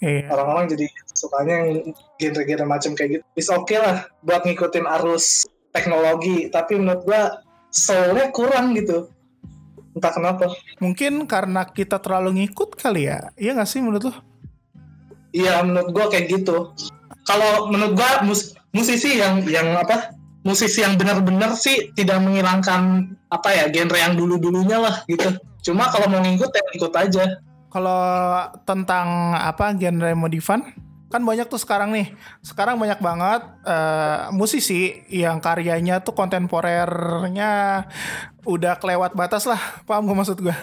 Iya. 0.00 0.28
Orang-orang 0.28 0.72
jadi 0.76 0.86
sukanya 1.16 1.54
yang 1.64 1.96
genre-genre 2.20 2.66
macam 2.68 2.92
kayak 2.92 3.10
gitu. 3.20 3.24
Is 3.36 3.48
oke 3.48 3.72
lah 3.76 4.08
buat 4.24 4.44
ngikutin 4.44 4.84
arus 5.00 5.48
teknologi. 5.72 6.48
Tapi 6.52 6.76
menurut 6.80 7.02
gua 7.04 7.40
soulnya 7.72 8.32
kurang 8.32 8.76
gitu. 8.76 9.08
Entah 9.96 10.12
kenapa. 10.12 10.52
Mungkin 10.80 11.24
karena 11.24 11.64
kita 11.64 11.96
terlalu 11.96 12.44
ngikut 12.44 12.76
kali 12.76 13.08
ya. 13.08 13.32
Iya 13.40 13.56
gak 13.56 13.68
sih 13.68 13.80
menurut 13.80 14.12
lo? 14.12 14.14
Iya 15.32 15.64
menurut 15.64 15.88
gua 15.92 16.06
kayak 16.12 16.28
gitu. 16.28 16.72
Kalau 17.24 17.72
menurut 17.72 17.96
gua 17.96 18.24
mus- 18.24 18.52
musisi 18.72 19.16
yang 19.16 19.40
yang 19.48 19.72
apa? 19.76 20.12
Musisi 20.46 20.86
yang 20.86 20.94
benar-benar 20.94 21.58
sih 21.58 21.90
tidak 21.98 22.22
menghilangkan 22.22 23.10
apa 23.26 23.48
ya 23.50 23.64
genre 23.66 23.98
yang 23.98 24.14
dulu-dulunya 24.14 24.78
lah 24.78 25.02
gitu. 25.10 25.34
Cuma 25.66 25.90
kalau 25.90 26.06
mau 26.06 26.22
ngikut 26.22 26.50
ya 26.54 26.62
ikut 26.78 26.92
aja. 26.94 27.24
Kalau 27.66 28.02
tentang 28.62 29.34
apa 29.34 29.74
genre 29.74 30.14
modifan 30.14 30.62
kan 31.06 31.22
banyak 31.22 31.46
tuh 31.46 31.62
sekarang 31.62 31.94
nih 31.94 32.18
sekarang 32.42 32.82
banyak 32.82 32.98
banget 32.98 33.42
eh, 33.62 34.26
musisi 34.34 35.06
yang 35.06 35.38
karyanya 35.38 36.02
tuh 36.02 36.18
kontemporernya 36.18 37.86
udah 38.42 38.74
kelewat 38.82 39.14
batas 39.14 39.46
lah 39.46 39.58
paham 39.86 40.10
gak 40.10 40.18
maksud 40.18 40.38
gue 40.42 40.56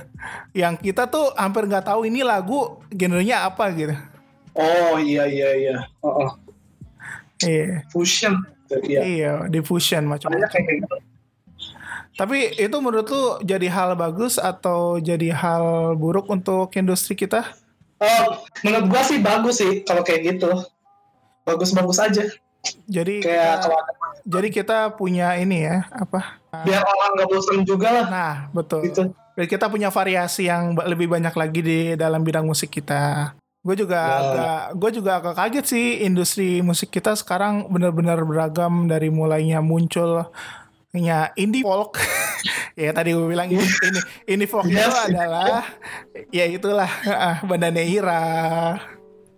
yang 0.51 0.75
kita 0.75 1.07
tuh 1.07 1.31
hampir 1.39 1.63
nggak 1.63 1.87
tahu 1.87 2.03
ini 2.11 2.27
lagu 2.27 2.83
genrenya 2.91 3.47
apa 3.47 3.71
gitu 3.71 3.95
Oh 4.53 5.01
iya 5.01 5.25
iya 5.25 5.49
iya. 5.57 5.77
Oh, 6.05 6.29
oh. 6.29 6.31
iya 7.41 7.81
fusion. 7.89 8.37
Iya. 8.81 9.01
iya 9.03 9.33
diffusion 9.47 10.03
macam-macam 10.03 10.49
gitu. 10.49 10.95
tapi 12.13 12.53
itu 12.53 12.77
menurut 12.77 13.05
lu 13.05 13.23
jadi 13.41 13.67
hal 13.67 13.89
bagus 13.93 14.37
atau 14.37 14.97
jadi 14.97 15.33
hal 15.33 15.63
buruk 15.93 16.25
untuk 16.27 16.69
industri 16.73 17.13
kita 17.13 17.43
Oh, 17.97 18.35
menurut 18.61 18.85
gua 18.87 19.01
sih 19.01 19.15
bagus 19.17 19.57
sih 19.57 19.79
kalau 19.81 20.03
kayak 20.03 20.35
gitu. 20.35 20.51
Bagus-bagus 21.41 21.97
aja. 21.97 22.27
jadi 22.85 23.15
Kayak 23.19 23.39
kita- 23.39 23.61
kalau 23.61 23.77
ada 23.77 23.91
jadi 24.23 24.47
kita 24.49 24.77
punya 24.93 25.35
ini 25.35 25.63
ya 25.63 25.83
apa 25.89 26.39
biar 26.63 26.79
orang 26.79 27.09
nggak 27.13 27.27
bosan 27.27 27.59
juga 27.63 27.87
lah 27.91 28.05
Nah, 28.07 28.35
betul. 28.51 28.83
gitu. 28.83 29.03
Dan 29.33 29.45
kita 29.47 29.65
punya 29.65 29.87
variasi 29.87 30.45
yang 30.45 30.71
lebih 30.77 31.07
banyak 31.07 31.31
lagi 31.31 31.59
di 31.59 31.79
dalam 31.93 32.21
bidang 32.21 32.43
musik 32.43 32.69
kita. 32.69 33.31
Gue 33.63 33.75
juga 33.75 33.95
Ya. 33.95 34.11
agak, 34.19 34.59
gue 34.75 34.89
juga 34.91 35.11
agak 35.17 35.33
kaget 35.33 35.65
sih 35.65 35.85
industri 36.03 36.59
musik 36.59 36.91
kita 36.91 37.15
sekarang 37.15 37.71
benar-benar 37.71 38.19
beragam 38.21 38.85
dari 38.85 39.07
mulainya 39.07 39.63
munculnya 39.63 41.31
indie 41.33 41.63
folk. 41.63 41.95
ya 42.75 42.91
tadi 42.91 43.15
gue 43.15 43.23
bilang 43.23 43.47
ini 43.47 43.63
ini 43.63 43.99
indie 44.27 44.45
folk 44.45 44.67
itu 44.67 44.75
Yes. 44.75 45.07
adalah 45.07 45.63
ya 46.27 46.43
itulah 46.43 46.91
ah, 47.07 47.39
Banda 47.41 47.71
Neira. 47.71 48.23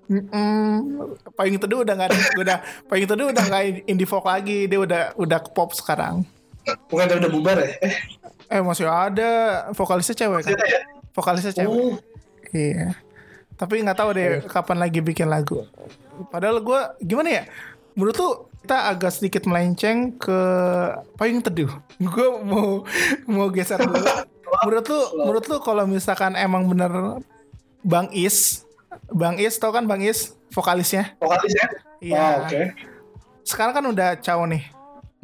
Mm-mm. 0.06 1.02
Payung 1.34 1.58
teduh 1.58 1.82
udah 1.82 1.94
nggak 1.94 2.10
ada, 2.10 2.18
udah 2.38 2.58
payung 2.86 3.10
teduh 3.10 3.30
udah 3.30 3.44
nggak 3.44 3.64
indie 3.86 4.06
folk 4.06 4.26
lagi, 4.26 4.66
dia 4.66 4.78
udah 4.78 5.14
udah 5.18 5.38
ke 5.38 5.50
pop 5.50 5.74
sekarang. 5.74 6.22
Bukan 6.90 7.10
udah 7.22 7.30
bubar 7.30 7.58
ya? 7.62 7.74
Eh, 8.50 8.62
masih 8.62 8.86
ada 8.86 9.30
vokalisnya 9.74 10.14
cewek 10.16 10.46
kan? 10.46 10.54
ya? 10.58 10.82
Vokalisnya 11.10 11.54
cewek. 11.54 11.70
Oh, 11.70 11.98
Iya. 12.54 12.94
Tapi 13.56 13.84
nggak 13.84 13.98
tahu 13.98 14.10
deh 14.16 14.44
kapan 14.48 14.78
lagi 14.84 15.00
bikin 15.00 15.32
lagu. 15.32 15.64
Padahal 16.28 16.60
gue 16.60 16.80
gimana 17.04 17.30
ya? 17.32 17.44
Menurut 17.96 18.16
tuh 18.16 18.34
kita 18.66 18.92
agak 18.92 19.12
sedikit 19.14 19.48
melenceng 19.48 20.18
ke 20.20 20.40
payung 21.16 21.40
teduh. 21.40 21.70
Gue 22.02 22.28
mau 22.42 22.82
mau 23.30 23.48
geser 23.54 23.78
dulu. 23.78 24.02
Menurut 24.66 24.86
lu, 24.88 25.02
menurut 25.20 25.46
lu 25.52 25.58
kalau 25.60 25.84
misalkan 25.84 26.34
emang 26.34 26.66
bener 26.66 27.20
Bang 27.84 28.08
Is, 28.10 28.64
Bang 29.12 29.36
Is 29.38 29.60
tau 29.60 29.70
kan 29.70 29.84
Bang 29.86 30.00
Is 30.02 30.34
vokalisnya? 30.50 31.14
vokalis 31.20 31.54
ya? 31.54 31.68
Iya. 32.00 32.18
Oh, 32.18 32.34
oke. 32.48 32.62
Sekarang 33.44 33.74
kan 33.76 33.86
udah 33.86 34.16
caw 34.18 34.42
nih. 34.48 34.64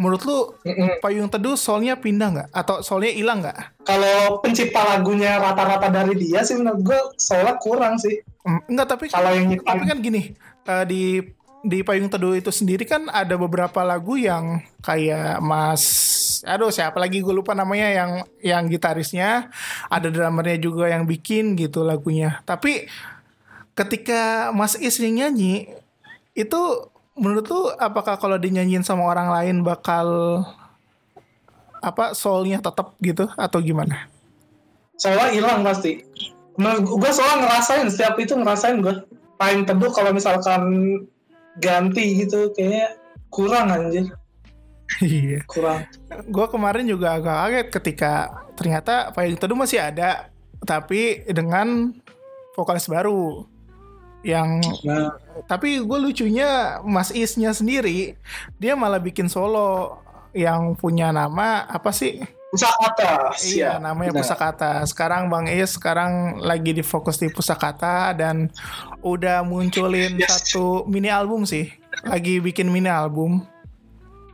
Menurut 0.02 0.22
lu 0.26 0.40
Mm-mm. 0.66 0.98
payung 0.98 1.30
teduh 1.30 1.54
soulnya 1.54 1.94
pindah 2.02 2.30
nggak? 2.34 2.50
Atau 2.50 2.82
soulnya 2.82 3.14
hilang 3.14 3.46
nggak? 3.46 3.86
Kalau 3.86 4.42
pencipta 4.42 4.82
lagunya 4.98 5.38
rata-rata 5.38 5.94
dari 5.94 6.18
dia 6.18 6.42
sih 6.42 6.58
menurut 6.58 6.82
gue 6.82 7.00
soalnya 7.22 7.62
kurang 7.62 8.02
sih. 8.02 8.18
Enggak 8.66 8.98
tapi 8.98 9.06
Kalau 9.14 9.30
yang 9.30 9.54
nyiptain 9.54 9.78
tapi 9.78 9.86
kan 9.86 9.98
gini 10.02 10.34
eh, 10.66 10.86
di 10.90 11.22
di 11.62 11.86
payung 11.86 12.10
teduh 12.10 12.34
itu 12.34 12.50
sendiri 12.50 12.90
kan 12.90 13.06
ada 13.14 13.38
beberapa 13.38 13.86
lagu 13.86 14.18
yang 14.18 14.66
kayak 14.82 15.38
Mas 15.46 15.86
aduh 16.42 16.74
siapa 16.74 16.98
lagi 16.98 17.22
gue 17.22 17.30
lupa 17.30 17.54
namanya 17.54 17.94
yang 17.94 18.12
yang 18.42 18.64
gitarisnya 18.66 19.54
ada 19.86 20.10
drummernya 20.10 20.58
juga 20.58 20.90
yang 20.90 21.06
bikin 21.06 21.54
gitu 21.54 21.86
lagunya 21.86 22.42
tapi 22.50 22.90
ketika 23.78 24.50
Mas 24.58 24.74
Is 24.74 24.98
yang 24.98 25.22
nyanyi 25.22 25.70
itu 26.34 26.62
menurut 27.22 27.46
tuh 27.46 27.70
apakah 27.78 28.18
kalau 28.18 28.42
dinyanyiin 28.42 28.82
sama 28.82 29.06
orang 29.06 29.30
lain 29.30 29.62
bakal 29.62 30.42
apa 31.82 32.18
soulnya 32.18 32.58
tetap 32.58 32.98
gitu 32.98 33.30
atau 33.38 33.62
gimana? 33.62 34.10
Soalnya 34.98 35.30
hilang 35.30 35.62
pasti. 35.62 36.02
Menurut 36.58 36.98
gue 36.98 37.12
soalnya 37.14 37.46
ngerasain 37.46 37.86
setiap 37.94 38.18
itu 38.18 38.34
ngerasain 38.34 38.82
gue. 38.82 39.06
Paling 39.38 39.66
teduh 39.70 39.94
kalau 39.94 40.14
misalkan 40.14 40.62
ganti 41.62 42.26
gitu 42.26 42.50
kayaknya 42.58 42.98
kurang 43.30 43.70
anjir. 43.70 44.10
Iya. 45.00 45.46
Kurang. 45.48 45.88
Gue 46.28 46.46
kemarin 46.52 46.86
juga 46.90 47.16
agak 47.16 47.38
kaget 47.38 47.68
ketika 47.80 48.14
ternyata 48.60 49.16
payung 49.16 49.40
teduh 49.40 49.58
masih 49.58 49.80
ada, 49.80 50.30
tapi 50.68 51.24
dengan 51.32 51.96
vokalis 52.54 52.92
baru 52.92 53.48
yang 54.22 54.62
Nah, 54.86 55.18
tapi 55.50 55.82
gue 55.82 55.98
lucunya 55.98 56.78
Mas 56.86 57.10
Isnya 57.10 57.54
sendiri 57.54 58.14
dia 58.62 58.78
malah 58.78 59.02
bikin 59.02 59.26
solo 59.26 59.98
yang 60.32 60.78
punya 60.78 61.10
nama 61.12 61.66
apa 61.68 61.90
sih 61.92 62.22
pusakata. 62.52 63.32
Iya, 63.40 63.80
Siap. 63.80 63.80
namanya 63.80 64.12
Nah, 64.12 64.20
Pusakata. 64.22 64.72
Sekarang 64.84 65.32
Bang 65.32 65.48
Is 65.48 65.80
sekarang 65.80 66.44
lagi 66.44 66.76
di 66.76 66.84
fokus 66.84 67.16
di 67.16 67.32
Pusakata 67.32 68.12
dan 68.12 68.52
udah 69.00 69.42
munculin 69.42 70.20
Yes. 70.20 70.52
satu 70.52 70.84
mini 70.86 71.08
album 71.08 71.48
sih. 71.48 71.72
Lagi 72.04 72.44
bikin 72.44 72.68
mini 72.68 72.92
album. 72.92 73.48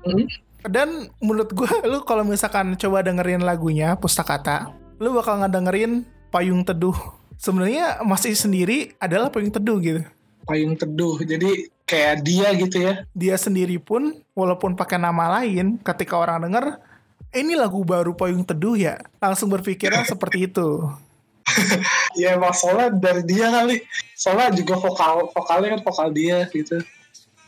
Hmm. 0.02 0.26
Dan 0.66 1.14
menurut 1.22 1.54
gua 1.54 1.70
lu 1.92 2.02
kalau 2.04 2.26
misalkan 2.26 2.74
coba 2.76 3.06
dengerin 3.06 3.46
lagunya 3.46 3.94
Pusakata, 3.96 4.74
lu 4.98 5.14
bakal 5.14 5.46
ngedengerin 5.46 6.02
Payung 6.34 6.66
Teduh. 6.66 6.98
Sebenarnya 7.38 8.02
Mas 8.02 8.26
Is 8.26 8.42
sendiri 8.42 8.98
adalah 8.98 9.30
Payung 9.30 9.54
Teduh 9.54 9.78
gitu. 9.80 10.02
Payung 10.48 10.74
teduh. 10.80 11.20
Jadi 11.22 11.70
kayak 11.84 12.24
dia 12.26 12.48
gitu 12.56 12.78
ya. 12.82 12.94
Dia 13.14 13.36
sendiri 13.38 13.78
pun 13.78 14.16
walaupun 14.34 14.74
pakai 14.74 14.98
nama 14.98 15.40
lain, 15.40 15.78
ketika 15.80 16.18
orang 16.18 16.48
denger 16.50 16.80
"Eh, 17.36 17.44
ini 17.44 17.54
lagu 17.60 17.84
baru 17.84 18.16
Payung 18.16 18.48
Teduh 18.48 18.76
ya, 18.80 18.98
langsung 19.20 19.52
berpikiran 19.52 20.04
seperti 20.12 20.50
itu. 20.50 20.88
Ya 22.18 22.34
emang 22.36 22.52
soalnya 22.52 22.92
dari 22.92 23.24
dia 23.24 23.48
kali. 23.48 23.80
Soalnya 24.18 24.52
juga 24.58 24.76
vokal 24.82 25.30
vokalnya 25.32 25.78
kan 25.78 25.82
vokal 25.86 26.08
dia 26.12 26.44
gitu. 26.50 26.82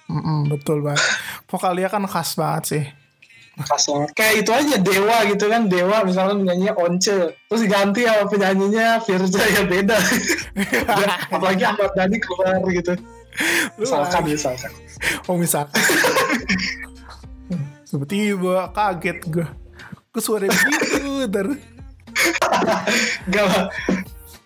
Mm-mm, 0.07 0.45
betul 0.49 0.85
banget. 0.85 1.03
Vokal 1.49 1.73
dia 1.75 1.89
kan 1.89 2.05
khas 2.05 2.37
banget 2.37 2.63
sih. 2.69 2.83
Banget. 3.59 4.15
Kayak 4.15 4.35
itu 4.39 4.51
aja 4.55 4.75
Dewa 4.79 5.17
gitu 5.27 5.45
kan. 5.51 5.67
Dewa 5.67 6.07
misalnya 6.07 6.35
penyanyinya 6.39 6.73
Once. 6.79 7.35
Terus 7.35 7.61
diganti 7.61 8.07
sama 8.07 8.23
penyanyinya 8.31 9.03
Firza 9.03 9.43
ya 9.43 9.67
beda. 9.67 9.99
Dan 10.99 11.09
Apalagi 11.27 11.63
Ahmad 11.67 11.91
Dhani 11.91 12.17
keluar 12.23 12.63
gitu. 12.71 12.95
Misalkan 13.75 14.21
misalkan. 14.23 14.71
Oh 15.27 15.35
misalkan. 15.35 15.75
Tiba-tiba 17.89 18.71
kaget 18.71 19.19
gue. 19.27 19.47
Gue 20.13 20.21
suara 20.21 20.47
begitu. 20.47 21.27
Ter. 21.27 21.47
Gak. 23.27 23.47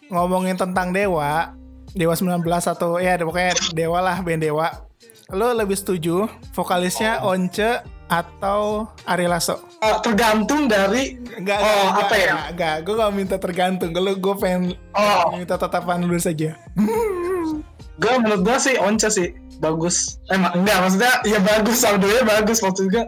Ngomongin 0.10 0.58
tentang 0.58 0.90
Dewa. 0.90 1.54
Dewa 1.94 2.18
19 2.18 2.42
atau 2.42 2.98
ya 2.98 3.22
pokoknya 3.22 3.54
Dewa 3.78 4.02
lah 4.02 4.18
band 4.26 4.42
Dewa. 4.42 4.90
Lo 5.30 5.54
lebih 5.54 5.78
setuju 5.78 6.26
vokalisnya 6.58 7.22
Once 7.22 7.86
atau 8.14 8.86
Ari 9.04 9.26
Lasso? 9.26 9.58
Ah, 9.82 9.98
tergantung 10.00 10.70
dari 10.70 11.18
Enggak, 11.34 11.58
Oh, 11.58 11.68
enggak, 11.90 12.06
apa 12.06 12.16
ya? 12.16 12.26
Enggak, 12.30 12.46
enggak. 12.54 12.76
gue 12.86 12.94
gak 12.96 13.12
minta 13.12 13.36
tergantung. 13.42 13.90
Kalau 13.90 14.14
gue 14.14 14.36
pengen 14.38 14.64
oh 14.94 15.34
minta 15.34 15.56
tatapan 15.58 16.06
dulu 16.06 16.18
saja. 16.18 16.54
gue 18.02 18.14
menurut 18.18 18.42
gue 18.42 18.58
sih 18.60 18.76
Once 18.78 19.06
sih 19.08 19.30
bagus 19.62 20.18
emang 20.28 20.60
enggak 20.60 20.78
maksudnya 20.82 21.14
ya 21.24 21.40
bagus 21.40 21.86
audionya 21.86 22.26
bagus 22.26 22.60
maksud 22.60 22.90
gue 22.90 23.06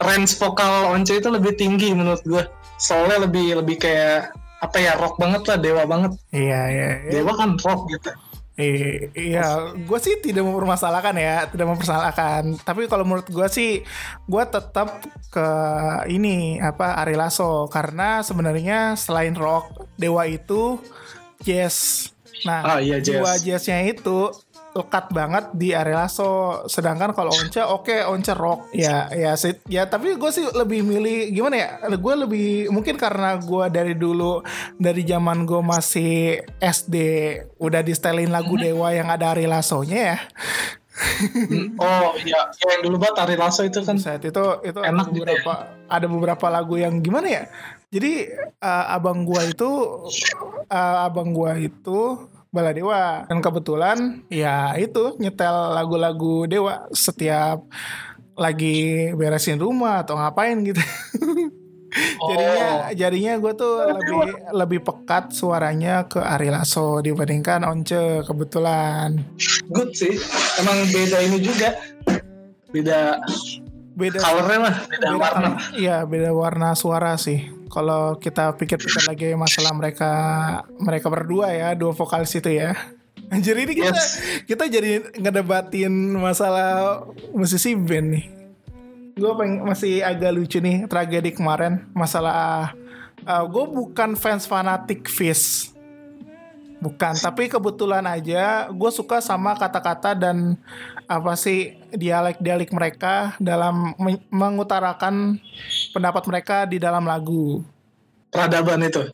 range 0.00 0.32
vokal 0.34 0.90
Once 0.90 1.12
itu 1.12 1.28
lebih 1.28 1.54
tinggi 1.54 1.92
menurut 1.92 2.24
gue 2.24 2.42
soalnya 2.80 3.28
lebih 3.28 3.60
lebih 3.62 3.76
kayak 3.78 4.32
apa 4.58 4.76
ya 4.80 4.96
rock 4.96 5.20
banget 5.20 5.44
lah 5.44 5.58
dewa 5.60 5.84
banget 5.84 6.16
Iya, 6.32 6.60
iya. 6.72 6.88
iya. 7.04 7.10
dewa 7.20 7.36
kan 7.36 7.54
rock 7.60 7.84
gitu 7.92 8.10
Iya, 8.54 9.74
gue 9.74 9.98
sih 9.98 10.14
tidak 10.22 10.46
mempermasalahkan 10.46 11.14
ya, 11.18 11.50
tidak 11.50 11.66
mempermasalahkan. 11.74 12.42
Tapi 12.62 12.86
kalau 12.86 13.02
menurut 13.02 13.26
gue 13.26 13.46
sih, 13.50 13.82
gue 14.24 14.44
tetap 14.46 15.02
ke 15.28 15.48
ini 16.06 16.62
apa 16.62 16.94
Ari 17.02 17.18
Lasso 17.18 17.66
karena 17.66 18.22
sebenarnya 18.22 18.94
selain 18.94 19.34
rock, 19.34 19.90
Dewa 19.98 20.22
itu 20.30 20.78
jazz. 21.42 22.10
Nah, 22.46 22.78
Ah, 22.78 22.78
iya, 22.78 23.02
jazz. 23.02 23.18
jiwa 23.18 23.32
jazznya 23.42 23.90
itu 23.90 24.30
lekat 24.74 25.06
banget 25.14 25.44
di 25.54 25.70
Ari 25.70 25.94
Lasso. 25.94 26.62
Sedangkan 26.66 27.14
kalau 27.14 27.30
Once, 27.30 27.54
oke 27.62 27.94
Once 28.10 28.34
rock. 28.34 28.74
Ya, 28.74 29.06
ya, 29.14 29.38
sih- 29.38 29.62
ya. 29.70 29.86
Tapi 29.86 30.18
gue 30.18 30.30
sih 30.34 30.44
lebih 30.50 30.82
milih 30.82 31.30
gimana 31.30 31.54
ya? 31.56 31.68
Gue 31.94 32.14
lebih 32.18 32.48
mungkin 32.74 32.98
karena 32.98 33.38
gue 33.38 33.64
dari 33.70 33.94
dulu 33.94 34.42
dari 34.76 35.06
zaman 35.06 35.46
gue 35.46 35.62
masih 35.62 36.42
SD 36.58 36.96
udah 37.56 37.80
di 37.80 37.94
setelin 37.94 38.34
lagu 38.34 38.58
Dewa 38.58 38.90
yang 38.90 39.06
ada 39.06 39.30
Ari 39.30 39.46
Lasso-nya 39.46 40.00
ya. 40.14 40.18
oh 41.82 42.14
iya 42.22 42.54
ya, 42.54 42.66
yang 42.78 42.82
dulu 42.86 43.02
banget 43.02 43.16
Ari 43.26 43.34
Lasso 43.34 43.66
itu 43.66 43.82
kan 43.82 43.98
Saat 43.98 44.22
itu 44.22 44.42
itu 44.62 44.78
ada 44.78 44.94
Enak 44.94 45.10
gitu 45.10 45.26
beberapa 45.26 45.52
ada 45.90 46.06
beberapa 46.06 46.46
lagu 46.50 46.74
yang 46.78 47.02
gimana 47.02 47.26
ya? 47.26 47.42
Jadi 47.90 48.30
eh, 48.40 48.84
abang 48.90 49.22
gua 49.22 49.42
itu 49.42 49.70
eh, 50.66 50.96
abang 51.02 51.30
gua 51.34 51.58
itu 51.58 52.30
Bala 52.54 52.70
Dewa 52.70 53.26
dan 53.26 53.42
kebetulan 53.42 54.22
ya 54.30 54.78
itu 54.78 55.18
nyetel 55.18 55.74
lagu-lagu 55.74 56.46
Dewa 56.46 56.86
setiap 56.94 57.66
lagi 58.38 59.10
beresin 59.18 59.58
rumah 59.58 60.06
atau 60.06 60.14
ngapain 60.14 60.62
gitu. 60.62 60.78
jadinya 62.30 62.90
jadinya 62.90 63.32
gue 63.38 63.52
tuh 63.54 63.74
lebih 63.86 64.18
lebih 64.50 64.80
pekat 64.82 65.30
suaranya 65.30 66.06
ke 66.10 66.18
Ari 66.18 66.50
Lasso 66.50 66.98
dibandingkan 66.98 67.62
Once 67.66 68.22
kebetulan. 68.26 69.18
good 69.70 69.94
sih 69.94 70.14
emang 70.58 70.78
beda 70.90 71.18
ini 71.22 71.38
juga 71.42 71.74
beda 72.70 73.18
Beda 73.94 74.18
colornya 74.18 74.58
lah 74.58 74.74
beda, 74.90 75.06
beda 75.06 75.18
warna 75.22 75.50
Iya 75.78 75.96
beda 76.02 76.30
warna 76.34 76.74
suara 76.74 77.14
sih. 77.14 77.53
Kalau 77.74 78.14
kita 78.22 78.54
pikir-pikir 78.54 79.02
lagi 79.10 79.34
masalah 79.34 79.74
mereka 79.74 80.12
mereka 80.78 81.10
berdua 81.10 81.50
ya 81.50 81.74
dua 81.74 81.90
vokalis 81.90 82.30
itu 82.38 82.54
ya. 82.54 82.70
Anjir 83.34 83.58
ini 83.58 83.74
kita 83.74 83.90
Yes. 83.90 84.22
kita 84.46 84.70
jadi 84.70 85.10
ngedebatin 85.18 85.90
masalah 86.14 87.02
musisi 87.34 87.74
band 87.74 88.08
nih. 88.14 88.24
Gue 89.18 89.32
masih 89.66 90.06
agak 90.06 90.30
lucu 90.30 90.62
nih 90.62 90.86
tragedi 90.86 91.34
kemarin 91.34 91.82
masalah. 91.90 92.78
gue 93.24 93.64
bukan 93.72 94.20
fans 94.20 94.44
fanatik 94.44 95.08
Fish. 95.08 95.72
Bukan, 96.84 97.16
tapi 97.16 97.48
kebetulan 97.48 98.04
aja 98.04 98.68
gue 98.68 98.90
suka 98.92 99.24
sama 99.24 99.56
kata-kata 99.56 100.12
dan 100.12 100.60
apa 101.06 101.32
sih 101.34 101.58
dialek-dialek 101.90 102.70
mereka 102.70 103.14
dalam 103.38 103.92
men- 103.96 104.24
mengutarakan 104.28 105.38
pendapat 105.90 106.22
mereka 106.24 106.56
di 106.64 106.76
dalam 106.76 107.04
lagu. 107.04 107.62
peradaban 108.28 108.82
itu 108.82 109.06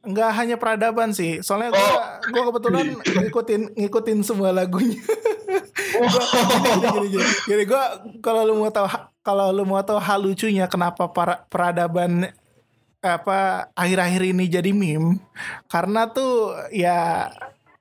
Enggak 0.00 0.30
hanya 0.34 0.56
peradaban 0.56 1.10
sih, 1.10 1.40
soalnya 1.40 1.72
gue 1.72 1.80
Oh. 1.80 1.96
gue 2.26 2.42
kebetulan 2.44 2.86
ngikutin 2.92 3.62
ngikutin 3.72 4.18
semua 4.20 4.52
lagunya. 4.52 5.00
Gini, 5.00 6.76
gini, 6.82 7.06
gini. 7.08 7.24
Jadi 7.46 7.62
gue 7.64 7.82
kalau 8.18 8.42
lu 8.42 8.58
mau 8.58 8.68
tahu 8.68 8.84
kalau 9.22 9.48
lu 9.48 9.64
mau 9.64 9.80
tahu 9.80 9.96
hal 9.96 10.20
lucunya 10.20 10.66
kenapa 10.66 11.08
para 11.08 11.46
peradaban 11.46 12.28
apa 12.98 13.68
akhir-akhir 13.72 14.22
ini 14.26 14.44
jadi 14.44 14.70
meme 14.72 15.20
karena 15.68 16.04
tuh 16.06 16.52
ya 16.68 17.28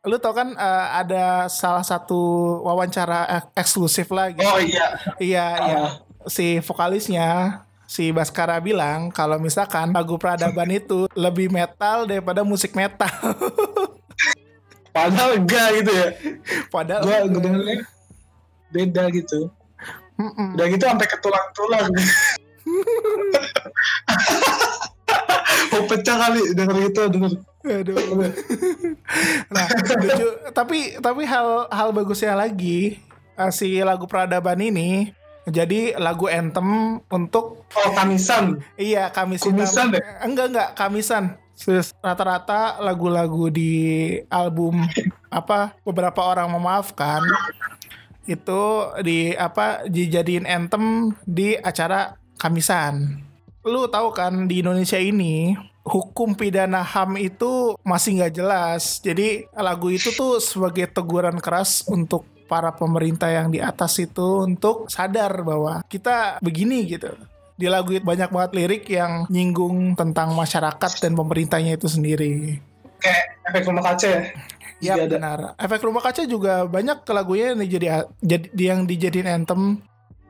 lu 0.03 0.15
tau 0.17 0.31
kan 0.31 0.51
eh, 0.51 0.87
ada 0.93 1.25
salah 1.47 1.79
satu 1.81 2.19
wawancara 2.61 3.23
ek- 3.33 3.55
eksklusif 3.57 4.07
lah 4.09 4.29
gitu. 4.29 4.43
oh 4.43 4.59
iya 4.59 4.87
Iya, 5.15 5.45
iya. 5.61 5.77
Ah. 5.79 5.91
Si 6.25 6.59
vokalisnya 6.59 7.59
si 7.85 8.09
Baskara 8.09 8.59
bilang 8.59 9.07
kalau 9.09 9.35
misalkan 9.37 9.91
lagu 9.91 10.15
peradaban 10.15 10.67
itu 10.75 11.07
lebih 11.13 11.47
metal 11.49 12.03
daripada 12.03 12.43
musik 12.43 12.73
metal. 12.73 13.07
padahal 14.93 15.35
enggak 15.35 15.67
gitu 15.79 15.91
ya 15.91 16.07
Padahal 16.69 17.01
gua 17.25 17.39
dengernya 17.39 17.81
beda 18.69 19.03
gitu 19.09 19.49
Mm-mm. 20.13 20.53
udah 20.53 20.67
gitu 20.67 20.83
sampai 20.83 21.07
ke 21.07 21.17
tulang-tulang 21.17 21.89
pecah 25.93 26.17
kali 26.17 26.41
denger 26.57 26.75
gitu 26.89 27.01
denger 27.13 27.33
Aduh. 27.63 27.95
nah, 29.55 29.67
lucu. 30.03 30.27
Tapi 30.51 30.99
tapi 30.99 31.23
hal 31.23 31.71
hal 31.71 31.95
bagusnya 31.95 32.35
lagi 32.35 32.99
eh, 33.39 33.51
si 33.55 33.79
lagu 33.79 34.03
peradaban 34.03 34.59
ini 34.59 35.15
jadi 35.47 35.95
lagu 35.95 36.27
anthem 36.27 36.99
untuk 37.07 37.63
oh 37.71 37.91
kamisan 37.95 38.59
iya 38.75 39.11
Kamis 39.15 39.47
Kumisan 39.47 39.91
Hitam. 39.91 39.95
deh? 39.95 40.03
Enggak 40.27 40.45
enggak 40.51 40.69
Kamisan. 40.75 41.25
Rata-rata 42.03 42.83
lagu-lagu 42.83 43.47
di 43.47 43.71
album 44.27 44.83
apa 45.31 45.71
beberapa 45.87 46.19
orang 46.19 46.51
memaafkan 46.51 47.23
itu 48.27 48.63
di 49.03 49.35
apa 49.35 49.87
dijadiin 49.87 50.47
anthem 50.47 51.15
di 51.23 51.55
acara 51.55 52.19
Kamisan. 52.35 53.23
lu 53.63 53.87
tahu 53.87 54.11
kan 54.11 54.51
di 54.51 54.59
Indonesia 54.59 54.99
ini 54.99 55.55
hukum 55.83 56.33
pidana 56.33 56.81
HAM 56.81 57.19
itu 57.19 57.75
masih 57.83 58.19
nggak 58.19 58.33
jelas. 58.33 59.03
Jadi 59.03 59.47
lagu 59.53 59.91
itu 59.91 60.15
tuh 60.15 60.39
sebagai 60.39 60.87
teguran 60.89 61.37
keras 61.37 61.83
untuk 61.91 62.23
para 62.47 62.71
pemerintah 62.71 63.31
yang 63.31 63.51
di 63.51 63.59
atas 63.59 63.99
itu 63.99 64.43
untuk 64.43 64.87
sadar 64.91 65.43
bahwa 65.43 65.83
kita 65.87 66.39
begini 66.39 66.87
gitu. 66.87 67.11
Di 67.53 67.69
lagu 67.69 67.93
itu 67.93 68.01
banyak 68.01 68.33
banget 68.33 68.51
lirik 68.57 68.83
yang 68.89 69.29
nyinggung 69.29 69.93
tentang 69.93 70.33
masyarakat 70.33 70.91
dan 70.99 71.13
pemerintahnya 71.13 71.77
itu 71.77 71.85
sendiri. 71.85 72.57
Kayak 72.97 73.23
efek 73.51 73.63
rumah 73.69 73.83
kaca 73.85 74.07
ya. 74.07 74.21
Ya 74.83 74.99
Iya, 74.99 75.07
benar. 75.07 75.55
Efek 75.55 75.79
rumah 75.85 76.03
kaca 76.03 76.27
juga 76.27 76.67
banyak 76.67 77.07
ke 77.07 77.11
lagunya 77.15 77.55
yang 77.55 77.59
dijadi 77.63 77.87
jadi 78.19 78.63
yang 78.73 78.79
dijadiin 78.83 79.29
anthem. 79.31 79.79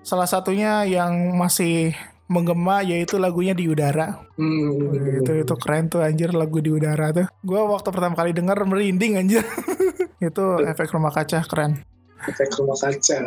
Salah 0.03 0.27
satunya 0.27 0.83
yang 0.83 1.33
masih 1.39 1.95
menggema 2.33 2.81
yaitu 2.81 3.21
lagunya 3.21 3.53
di 3.53 3.69
udara. 3.69 4.25
Hmm. 4.33 5.21
itu 5.21 5.45
itu 5.45 5.55
keren 5.61 5.93
tuh 5.93 6.01
anjir 6.01 6.33
lagu 6.33 6.57
di 6.57 6.73
udara 6.73 7.13
tuh. 7.13 7.29
Gua 7.45 7.69
waktu 7.69 7.93
pertama 7.93 8.17
kali 8.17 8.33
denger 8.33 8.57
merinding 8.65 9.21
anjir. 9.21 9.45
itu 10.27 10.45
efek 10.65 10.89
rumah 10.89 11.13
kaca 11.13 11.45
keren. 11.45 11.85
Efek 12.25 12.57
rumah 12.57 12.73
kaca. 12.73 13.17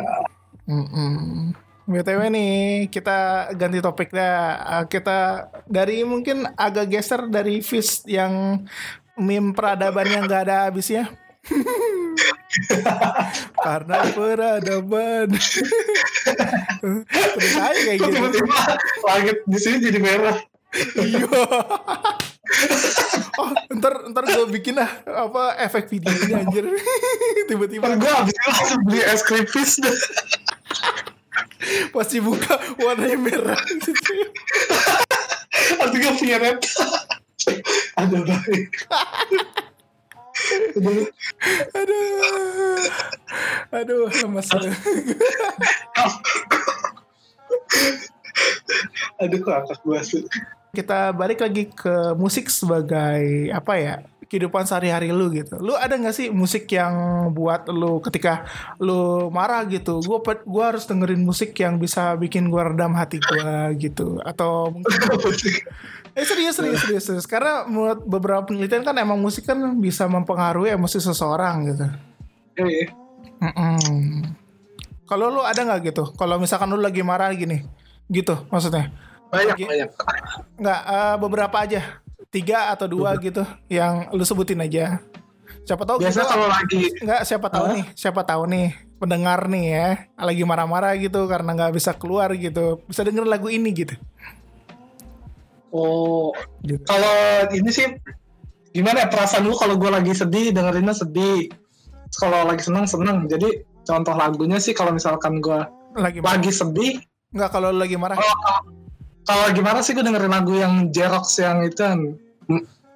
Mm-mm. 0.67 1.55
BTW 1.87 2.21
nih 2.27 2.53
kita 2.91 3.49
ganti 3.55 3.79
topik 3.79 4.11
dah. 4.11 4.59
Uh, 4.83 4.85
Kita 4.91 5.47
dari 5.63 6.03
mungkin 6.03 6.43
agak 6.59 6.91
geser 6.91 7.31
dari 7.31 7.63
Fish 7.63 8.03
yang 8.03 8.67
meme 9.15 9.55
peradaban 9.55 10.11
yang 10.11 10.27
gak 10.27 10.51
ada 10.51 10.67
habisnya. 10.67 11.07
Karena 13.65 13.97
peradaban. 14.13 15.27
Terus 17.37 17.55
aja 17.57 17.79
kayak 17.81 17.97
gitu. 18.01 18.11
tiba-tiba 18.11 18.57
langit 19.05 19.37
di 19.45 19.57
sini 19.59 19.77
jadi 19.81 19.99
merah. 20.01 20.37
Iya. 20.97 21.25
oh, 23.39 23.49
ntar 23.75 23.93
ntar 24.11 24.23
gue 24.27 24.47
bikin 24.59 24.77
lah 24.77 24.89
apa 25.05 25.57
efek 25.63 25.89
videonya 25.91 26.43
anjir. 26.43 26.65
Tiba-tiba 27.47 27.85
Kan 27.95 27.99
gue 28.01 28.11
abis 28.11 28.35
itu 28.35 28.49
langsung 28.51 28.81
beli 28.85 29.01
es 29.03 29.21
krim 29.23 29.45
fish 29.47 29.79
dah. 29.79 29.95
pas 31.91 32.07
dibuka 32.07 32.55
warnanya 32.79 33.17
merah. 33.17 33.59
Artinya 35.81 36.11
punya. 36.15 36.37
Aduh 37.97 38.21
baik. 38.23 38.71
Aduh. 40.77 41.07
Aduh. 41.73 42.79
Aduh, 43.73 44.05
lemas. 44.09 44.47
Aduh 49.17 49.39
kok 49.41 49.55
akak 49.65 49.79
gue. 49.81 49.99
Kita 50.77 51.09
balik 51.15 51.41
lagi 51.41 51.63
ke 51.73 52.13
musik 52.13 52.53
sebagai 52.53 53.49
apa 53.49 53.73
ya? 53.81 53.95
Kehidupan 54.27 54.67
sehari-hari 54.67 55.09
lu 55.11 55.31
gitu. 55.31 55.59
Lu 55.59 55.73
ada 55.75 55.95
nggak 55.95 56.15
sih 56.15 56.27
musik 56.29 56.67
yang 56.71 57.27
buat 57.31 57.67
lu 57.71 57.99
ketika 58.03 58.47
lu 58.79 59.31
marah 59.31 59.63
gitu? 59.67 60.03
Gua 60.03 60.19
pe- 60.23 60.43
gua 60.43 60.75
harus 60.75 60.85
dengerin 60.85 61.23
musik 61.23 61.55
yang 61.57 61.79
bisa 61.79 62.15
bikin 62.19 62.51
gua 62.51 62.71
redam 62.71 62.93
hati 62.95 63.19
gua 63.23 63.71
gitu. 63.75 64.19
Atau 64.23 64.71
mungkin 64.75 64.93
Eh 66.17 66.25
serius 66.25 66.57
serius 66.57 66.81
serius 66.81 67.03
serius 67.05 67.27
karena 67.29 67.69
menurut 67.69 68.01
beberapa 68.01 68.41
penelitian 68.49 68.81
kan 68.81 68.97
emang 68.97 69.21
musik 69.21 69.45
kan 69.45 69.61
bisa 69.77 70.09
mempengaruhi 70.09 70.73
emosi 70.73 70.97
seseorang 70.97 71.55
gitu. 71.69 71.85
Iya, 72.57 72.89
Mm-mm. 73.37 74.25
Kalau 75.05 75.29
lu 75.29 75.45
ada 75.45 75.61
nggak 75.61 75.93
gitu? 75.93 76.09
Kalau 76.17 76.41
misalkan 76.41 76.73
lu 76.73 76.81
lagi 76.81 77.05
marah 77.05 77.29
gini, 77.37 77.61
gitu 78.09 78.33
maksudnya? 78.49 78.89
Banyak 79.29 79.55
Oke. 79.55 79.65
banyak. 79.69 79.89
Nggak 80.57 80.81
eh, 80.89 81.15
beberapa 81.21 81.57
aja, 81.61 81.81
tiga 82.29 82.69
atau 82.69 82.85
dua 82.85 83.15
gitu 83.17 83.41
yang 83.67 84.11
lu 84.11 84.21
sebutin 84.21 84.59
aja. 84.59 84.99
Siapa 85.63 85.83
tahu 85.83 85.99
Biasa 85.99 86.21
kita- 86.21 86.29
kalau 86.29 86.47
lagi 86.47 86.81
nggak 86.97 87.21
siapa 87.23 87.47
tahu 87.47 87.65
Hah? 87.65 87.73
nih, 87.73 87.85
siapa 87.93 88.21
tahu 88.23 88.43
nih 88.45 88.67
pendengar 88.97 89.45
nih 89.45 89.65
ya 89.69 89.87
lagi 90.17 90.41
marah-marah 90.41 90.95
gitu 90.95 91.23
karena 91.25 91.53
nggak 91.53 91.73
bisa 91.73 91.91
keluar 91.93 92.31
gitu, 92.33 92.81
bisa 92.83 93.01
denger 93.01 93.23
lagu 93.23 93.47
ini 93.47 93.69
gitu. 93.71 93.93
oh 95.69 96.31
Gitu. 96.63 96.79
kalau 96.83 97.11
ini 97.49 97.69
sih 97.69 97.87
gimana 98.71 99.03
ya 99.03 99.07
perasaan 99.07 99.43
lu 99.43 99.53
kalau 99.53 99.75
gue 99.75 99.87
lagi 99.87 100.13
sedih 100.13 100.51
dengerinnya 100.51 100.93
sedih. 100.93 101.51
Kalau 102.13 102.47
lagi 102.47 102.63
senang 102.63 102.87
senang. 102.87 103.27
Jadi 103.27 103.51
contoh 103.83 104.15
lagunya 104.15 104.57
sih 104.57 104.71
kalau 104.71 104.91
misalkan 104.91 105.37
gue 105.37 105.59
Lagi 105.93 106.23
marah. 106.23 106.39
lagi 106.39 106.51
sedih 106.51 107.03
Nggak 107.27 107.49
kalau 107.51 107.69
lagi 107.69 107.95
marah. 107.95 108.15
Oh, 108.15 108.63
kalau- 109.27 109.51
gimana 109.51 109.83
sih 109.83 109.91
gue 109.91 110.01
dengerin 110.01 110.31
lagu 110.31 110.55
yang 110.55 110.89
Jerox 110.89 111.37
yang 111.37 111.61
itu 111.67 111.77
kan 111.83 111.99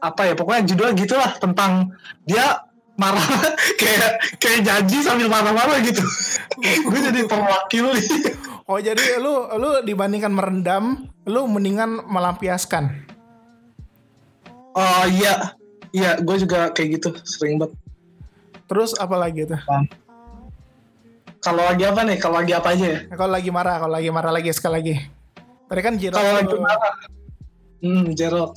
apa 0.02 0.22
ya 0.26 0.34
pokoknya 0.34 0.65
judulnya 0.65 0.94
gitulah 0.98 1.32
tentang 1.38 1.94
dia 2.26 2.65
marah 2.98 3.22
kayak 3.82 4.17
kayak 4.41 4.60
janji 4.65 5.02
sambil 5.06 5.30
marah-marah 5.30 5.78
gitu. 5.82 6.02
Gue 6.89 7.00
jadi 7.02 7.26
perwakili 7.26 8.02
Oh 8.70 8.78
jadi 8.78 9.17
lu 9.17 9.50
lu 9.58 9.70
dibandingkan 9.84 10.32
merendam, 10.32 11.10
lu 11.28 11.44
mendingan 11.50 12.06
melampiaskan. 12.08 13.04
oh 14.72 15.04
iya. 15.12 15.58
Iya 15.91 16.24
gue 16.24 16.36
juga 16.39 16.72
kayak 16.72 16.89
gitu 17.02 17.10
sering 17.28 17.60
banget. 17.60 17.76
Terus 18.72 18.96
apa 18.96 19.20
lagi 19.20 19.44
tuh? 19.44 19.60
kalau 21.44 21.67
lagi 21.67 21.84
apa 21.84 22.02
nih? 22.08 22.17
Kalau 22.22 22.39
lagi 22.39 22.54
apa 22.56 22.72
aja 22.72 22.86
ya? 22.86 23.00
Kalau 23.12 23.34
lagi 23.36 23.50
marah, 23.52 23.76
kalau 23.82 23.94
lagi 24.00 24.08
marah 24.08 24.32
lagi 24.32 24.50
sekali 24.56 24.74
lagi. 24.80 24.96
Tadi 25.71 25.81
kan 25.81 25.95
Jiro. 25.95 26.13
kalau 26.13 26.36
lagi 26.36 26.55
marah 26.60 26.93
hmm 27.79 28.05
Jerox 28.12 28.55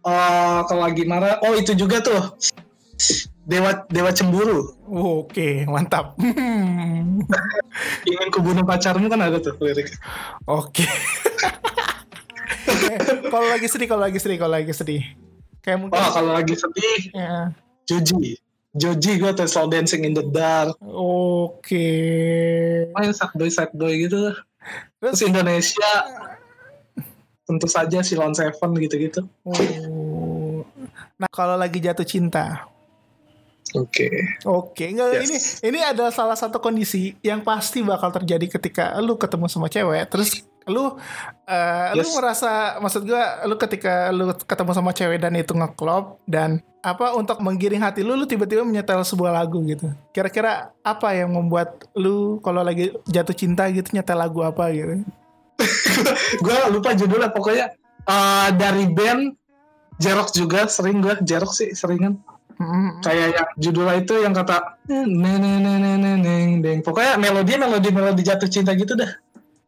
Oh, 0.00 0.64
kalau 0.64 0.82
lagi 0.88 1.04
marah 1.04 1.38
oh 1.44 1.54
itu 1.54 1.76
juga 1.76 2.00
tuh 2.00 2.34
dewa 3.44 3.84
dewa 3.86 4.10
cemburu 4.10 4.72
Oke, 4.90 5.62
mantap. 5.64 6.18
ingin 8.02 8.28
kubunuh 8.28 8.64
pacarmu 8.64 9.06
kan 9.06 9.20
ada 9.22 9.38
tuh 9.38 9.54
lirik 9.60 9.92
Oke. 10.48 10.82
Eh, 12.70 12.98
kalau 13.28 13.46
lagi 13.46 13.68
sedih, 13.68 13.86
kalau 13.86 14.02
lagi 14.02 14.18
sedih, 14.18 14.38
kalau 14.40 14.54
lagi 14.56 14.72
sedih. 14.74 15.02
Kayak 15.60 15.78
mungkin 15.78 15.94
oh 15.94 16.10
kalau 16.10 16.32
lagi 16.32 16.54
sedih 16.56 17.00
ya. 17.12 17.52
Joji 17.86 18.40
Joji 18.72 19.12
gue 19.18 19.30
tuh 19.30 19.46
Slow 19.46 19.68
Dancing 19.68 20.02
in 20.02 20.16
the 20.16 20.24
Dark 20.24 20.74
Oke. 20.82 21.86
main 22.90 23.12
sad 23.12 23.30
boy 23.34 23.46
sad 23.46 23.70
boy 23.72 23.94
gitu 23.94 24.30
lah 24.30 24.36
terus 25.00 25.20
Indonesia 25.24 25.90
tentu 27.48 27.66
saja 27.66 27.98
si 28.00 28.14
Lon 28.14 28.30
Seven 28.30 28.70
gitu-gitu 28.78 29.26
Oh. 29.42 30.62
Nah, 31.16 31.28
kalau 31.32 31.56
lagi 31.56 31.80
jatuh 31.80 32.04
cinta. 32.04 32.68
oke 33.72 34.08
Oke, 34.44 34.84
enggak 34.90 35.20
Yes. 35.20 35.60
ini 35.62 35.74
ini 35.74 35.78
ada 35.80 36.10
salah 36.10 36.34
satu 36.34 36.58
kondisi 36.58 37.14
yang 37.22 37.40
pasti 37.40 37.80
bakal 37.80 38.10
terjadi 38.10 38.58
ketika 38.58 38.98
lu 38.98 39.14
ketemu 39.14 39.46
sama 39.46 39.66
cewek 39.66 40.04
terus 40.10 40.42
lu 40.70 40.94
lu 41.98 42.04
Yes. 42.06 42.14
merasa 42.14 42.78
maksud 42.78 43.02
gua 43.02 43.42
lu 43.44 43.58
ketika 43.58 44.14
lu 44.14 44.30
ketemu 44.38 44.72
sama 44.72 44.94
cewek 44.94 45.18
dan 45.18 45.34
itu 45.34 45.50
ngeklop 45.50 46.22
dan 46.30 46.62
apa 46.80 47.12
untuk 47.12 47.42
menggiring 47.44 47.82
hati 47.82 48.00
lu 48.06 48.14
lu 48.16 48.24
tiba-tiba 48.24 48.62
menyetel 48.64 49.02
sebuah 49.02 49.34
lagu 49.34 49.58
gitu. 49.66 49.90
Kira-kira 50.14 50.70
apa 50.80 51.12
yang 51.12 51.34
membuat 51.34 51.90
lu 51.98 52.38
kalau 52.40 52.62
lagi 52.62 52.94
jatuh 53.04 53.34
cinta 53.34 53.66
gitu 53.68 53.90
nyetel 53.92 54.16
lagu 54.16 54.40
apa 54.46 54.70
gitu? 54.72 55.02
gue 56.46 56.58
lupa 56.72 56.96
judulnya 56.96 57.28
pokoknya 57.34 57.66
eh, 58.08 58.48
dari 58.56 58.88
band 58.88 59.36
Jerox 60.00 60.32
juga 60.32 60.64
sering 60.70 61.04
gue 61.04 61.18
Jerox 61.20 61.60
sih 61.60 61.74
seringan 61.76 62.16
Mm, 62.60 63.00
kayak 63.00 63.28
yang 63.32 63.48
judulnya 63.56 63.94
itu 64.04 64.14
yang 64.20 64.36
kata 64.36 64.76
neng 64.84 65.16
neng 65.16 65.64
neng 65.64 65.80
neng 66.20 66.60
neng 66.60 66.78
pokoknya 66.84 67.16
melodi 67.16 67.56
melodi 67.56 67.88
melodi 67.88 68.20
jatuh 68.20 68.52
cinta 68.52 68.76
gitu 68.76 69.00
dah 69.00 69.08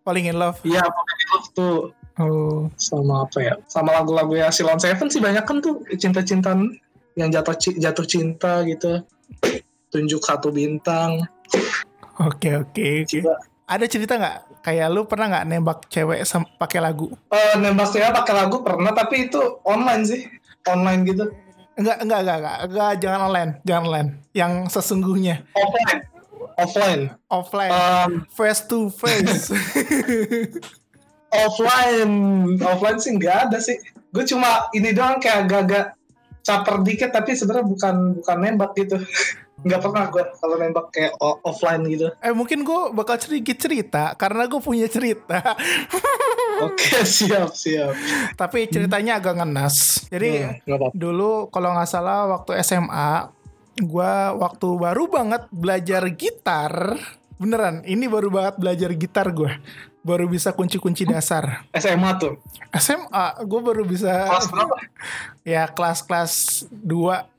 falling 0.02 0.26
in 0.28 0.36
love. 0.36 0.58
iya 0.62 0.82
pokoknya 0.82 1.26
love 1.32 1.48
tuh 1.54 1.78
Oh. 2.20 2.68
sama 2.76 3.24
apa 3.24 3.40
ya 3.40 3.54
sama 3.72 3.88
lagu-lagu 3.96 4.36
ya 4.36 4.52
Silon 4.52 4.76
Seven 4.76 5.08
sih 5.08 5.16
banyak 5.16 5.48
kan 5.48 5.64
tuh 5.64 5.80
cinta-cintaan 5.96 6.76
yang 7.16 7.32
jatuh 7.32 7.56
jatuh 7.56 8.04
cinta 8.04 8.60
gitu 8.68 9.00
tunjuk 9.88 10.20
satu 10.20 10.52
bintang 10.52 11.24
Oke, 12.20 12.52
oke, 12.52 13.08
oke. 13.08 13.18
Ada 13.64 13.88
cerita 13.88 14.20
nggak? 14.20 14.60
Kayak 14.60 14.88
lu 14.92 15.08
pernah 15.08 15.32
nggak 15.32 15.46
nembak 15.48 15.78
cewek 15.88 16.20
pakai 16.60 16.84
lagu? 16.84 17.08
Eh 17.32 17.56
nembak 17.56 17.88
cewek 17.88 18.12
pakai 18.12 18.34
lagu 18.36 18.60
pernah 18.60 18.92
tapi 18.92 19.32
itu 19.32 19.40
online 19.64 20.04
sih 20.04 20.20
online 20.68 21.08
gitu 21.08 21.24
Enggak, 21.72 22.04
enggak, 22.04 22.20
enggak, 22.20 22.36
enggak, 22.36 22.56
enggak, 22.68 22.92
jangan 23.00 23.20
online, 23.32 23.50
jangan 23.64 23.82
online. 23.88 24.08
Yang 24.36 24.52
sesungguhnya 24.76 25.34
offline 25.56 26.00
offline 26.62 27.02
offline, 27.26 27.72
Em, 27.72 28.12
face 28.30 28.62
to 28.64 28.86
face. 28.88 29.50
offline 31.32 32.12
offline 32.60 32.98
sih 33.00 33.12
nggak 33.16 33.36
ada 33.48 33.58
sih 33.58 33.76
gue 34.12 34.24
cuma 34.28 34.68
ini 34.76 34.92
doang 34.92 35.16
kayak 35.16 35.48
agak-agak 35.48 35.86
caper 36.42 36.76
dikit 36.84 37.10
tapi 37.10 37.32
sebenarnya 37.32 37.64
bukan 37.64 37.94
bukan 38.20 38.36
nembak 38.36 38.70
gitu 38.76 39.00
nggak 39.62 39.78
pernah 39.78 40.10
gue 40.10 40.22
kalau 40.42 40.56
nembak 40.58 40.90
kayak 40.90 41.14
offline 41.22 41.86
gitu. 41.86 42.10
Eh 42.18 42.34
mungkin 42.34 42.66
gue 42.66 42.90
bakal 42.98 43.14
sedikit 43.14 43.54
cerita 43.62 44.10
karena 44.18 44.50
gue 44.50 44.58
punya 44.58 44.90
cerita. 44.90 45.38
Oke 46.66 47.06
siap 47.06 47.54
siap. 47.54 47.94
Tapi 48.34 48.66
ceritanya 48.66 49.22
agak 49.22 49.38
ngenas. 49.38 50.02
Jadi 50.10 50.50
Hmm, 50.66 50.90
dulu 50.90 51.46
kalau 51.54 51.78
nggak 51.78 51.86
salah 51.86 52.26
waktu 52.26 52.58
SMA, 52.58 53.30
gue 53.78 54.12
waktu 54.36 54.68
baru 54.76 55.08
banget 55.08 55.48
belajar 55.48 56.02
gitar. 56.12 56.98
Beneran, 57.40 57.82
ini 57.88 58.06
baru 58.06 58.30
banget 58.30 58.54
belajar 58.60 58.90
gitar 58.94 59.32
gue. 59.34 59.50
Baru 60.02 60.26
bisa 60.26 60.50
kunci-kunci 60.54 61.06
dasar. 61.06 61.66
SMA 61.74 62.10
tuh. 62.18 62.38
SMA, 62.74 63.26
gue 63.46 63.60
baru 63.62 63.82
bisa 63.86 64.26
Kelas 64.28 64.46
berapa? 64.50 64.76
ya 65.54 65.64
kelas-kelas 65.70 66.66
2 66.70 67.31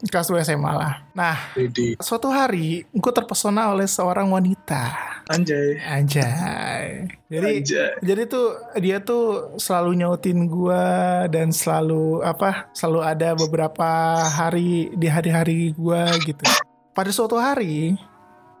kelas 0.00 0.32
2 0.32 0.40
SMA 0.40 0.72
lah. 0.72 1.04
Nah, 1.12 1.36
Jadi 1.52 2.00
suatu 2.00 2.32
hari 2.32 2.88
gue 2.88 3.12
terpesona 3.12 3.68
oleh 3.68 3.84
seorang 3.84 4.32
wanita. 4.32 5.12
anjay. 5.28 5.78
Anjay. 5.84 7.06
Jadi 7.30 7.50
Anjay. 7.62 7.90
jadi 8.02 8.22
tuh 8.26 8.46
dia 8.80 8.98
tuh 8.98 9.54
selalu 9.62 10.02
nyautin 10.02 10.50
gua 10.50 10.82
dan 11.30 11.54
selalu 11.54 12.24
apa? 12.26 12.66
Selalu 12.74 13.00
ada 13.04 13.38
beberapa 13.38 13.90
hari 14.26 14.90
di 14.96 15.06
hari-hari 15.06 15.70
gua 15.76 16.10
gitu. 16.18 16.42
Pada 16.90 17.14
suatu 17.14 17.38
hari 17.38 17.94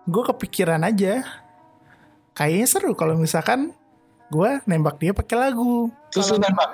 gue 0.06 0.22
kepikiran 0.30 0.86
aja 0.86 1.26
kayaknya 2.32 2.66
seru 2.70 2.94
kalau 2.94 3.18
misalkan 3.18 3.74
gua 4.30 4.62
nembak 4.62 5.02
dia 5.02 5.10
pakai 5.10 5.50
lagu. 5.50 5.90
Terus 6.14 6.30
lu 6.30 6.38
nembak? 6.38 6.70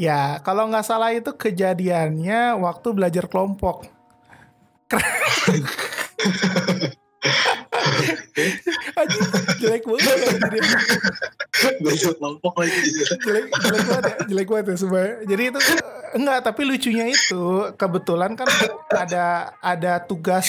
Ya, 0.00 0.40
kalau 0.40 0.64
nggak 0.72 0.86
salah 0.88 1.12
itu 1.12 1.28
kejadiannya 1.36 2.56
waktu 2.56 2.88
belajar 2.96 3.28
kelompok. 3.28 3.84
Anjing, 8.96 9.28
jelek 9.60 9.84
banget 9.84 10.16
ya, 10.16 10.32
jadi. 10.40 10.58
Belajar 11.84 12.12
kelompok 12.16 12.52
lagi 12.56 12.78
jelek, 13.20 13.52
jelek 13.52 13.84
banget 13.84 14.04
ya, 14.08 14.14
jelek 14.24 14.48
banget 14.48 14.66
ya 14.72 14.76
semua. 14.80 15.04
Jadi 15.28 15.42
itu 15.52 15.58
enggak, 16.16 16.38
tapi 16.48 16.60
lucunya 16.64 17.06
itu 17.12 17.44
kebetulan 17.76 18.32
kan 18.40 18.48
ada 18.88 19.52
ada 19.60 19.92
tugas 20.00 20.48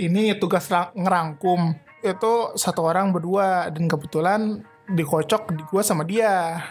ini 0.00 0.32
tugas 0.40 0.72
ra- 0.72 0.92
ngerangkum 0.96 1.76
itu 2.00 2.32
satu 2.56 2.80
orang 2.80 3.12
berdua 3.12 3.68
dan 3.68 3.84
kebetulan 3.92 4.64
dikocok 4.88 5.52
di 5.52 5.62
gua 5.68 5.82
sama 5.84 6.08
dia. 6.08 6.64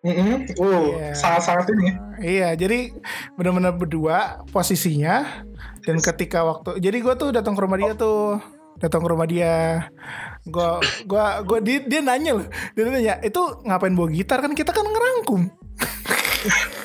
Mm-mm. 0.00 0.48
Oh, 0.56 0.96
Iya. 0.96 1.12
sangat-sangat 1.12 1.68
ini. 1.70 1.84
ya. 1.84 1.94
Iya, 2.20 2.48
jadi 2.56 2.78
benar-benar 3.36 3.76
berdua 3.76 4.16
posisinya 4.48 5.44
dan 5.84 5.96
ketika 6.00 6.40
waktu 6.40 6.80
jadi 6.80 7.00
gue 7.00 7.14
tuh 7.16 7.28
datang 7.32 7.52
ke 7.52 7.60
rumah 7.60 7.76
dia 7.76 7.92
tuh 7.92 8.40
datang 8.76 9.00
ke 9.00 9.08
rumah 9.08 9.28
dia 9.28 9.88
gue 10.44 10.68
gua 11.04 11.44
gua 11.44 11.58
dia, 11.60 11.84
dia 11.84 12.00
nanya 12.00 12.40
loh 12.40 12.48
dia 12.72 12.82
nanya 12.84 13.14
itu 13.20 13.40
ngapain 13.64 13.92
bawa 13.92 14.08
gitar 14.08 14.40
kan 14.40 14.52
kita 14.52 14.72
kan 14.72 14.84
ngerangkum 14.84 15.48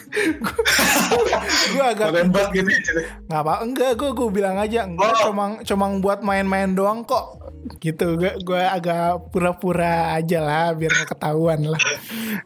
gue 1.68 1.84
agak 1.84 2.08
Mau 2.08 2.16
nembak 2.18 2.48
gitu. 2.52 2.70
nggak 3.26 3.42
apa 3.42 3.54
enggak 3.62 3.92
gue 3.96 4.10
gue 4.12 4.30
bilang 4.32 4.56
aja 4.56 4.84
enggak 4.84 5.12
Oh. 5.16 5.30
cuma 5.30 5.46
cuma 5.62 5.86
buat 6.00 6.20
main-main 6.22 6.72
doang 6.72 7.02
kok 7.02 7.40
gitu 7.78 8.16
gue 8.16 8.32
gue 8.40 8.62
agak 8.62 9.30
pura-pura 9.30 10.14
aja 10.14 10.40
lah 10.40 10.66
biar 10.72 10.92
nggak 10.92 11.10
ketahuan 11.12 11.66
lah 11.66 11.82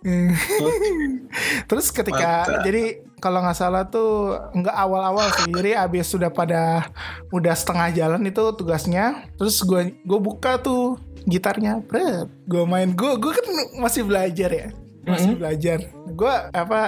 terus 1.67 1.91
ketika 1.91 2.47
Mantap. 2.47 2.63
jadi 2.63 2.83
kalau 3.19 3.43
nggak 3.43 3.57
salah 3.57 3.83
tuh 3.85 4.31
enggak 4.53 4.73
awal-awal 4.73 5.27
sih 5.35 5.51
jadi 5.51 5.83
abis 5.83 6.07
sudah 6.07 6.31
pada 6.31 6.87
udah 7.29 7.51
setengah 7.51 7.91
jalan 7.93 8.21
itu 8.23 8.43
tugasnya 8.55 9.27
terus 9.35 9.59
gue 9.61 9.91
gue 9.99 10.19
buka 10.19 10.55
tuh 10.57 10.95
gitarnya 11.27 11.83
bret 11.83 12.31
gue 12.47 12.63
main 12.63 12.89
gue 12.89 13.11
gue 13.19 13.31
kan 13.33 13.45
masih 13.77 14.07
belajar 14.07 14.49
ya 14.49 14.67
masih 15.03 15.35
belajar 15.35 15.77
gue 16.07 16.33
apa 16.53 16.81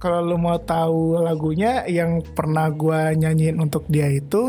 kalau 0.00 0.24
lu 0.24 0.40
mau 0.40 0.56
tahu 0.56 1.20
lagunya 1.20 1.84
yang 1.84 2.24
pernah 2.24 2.72
gue 2.72 3.20
nyanyiin 3.20 3.60
untuk 3.60 3.84
dia 3.86 4.08
itu 4.08 4.48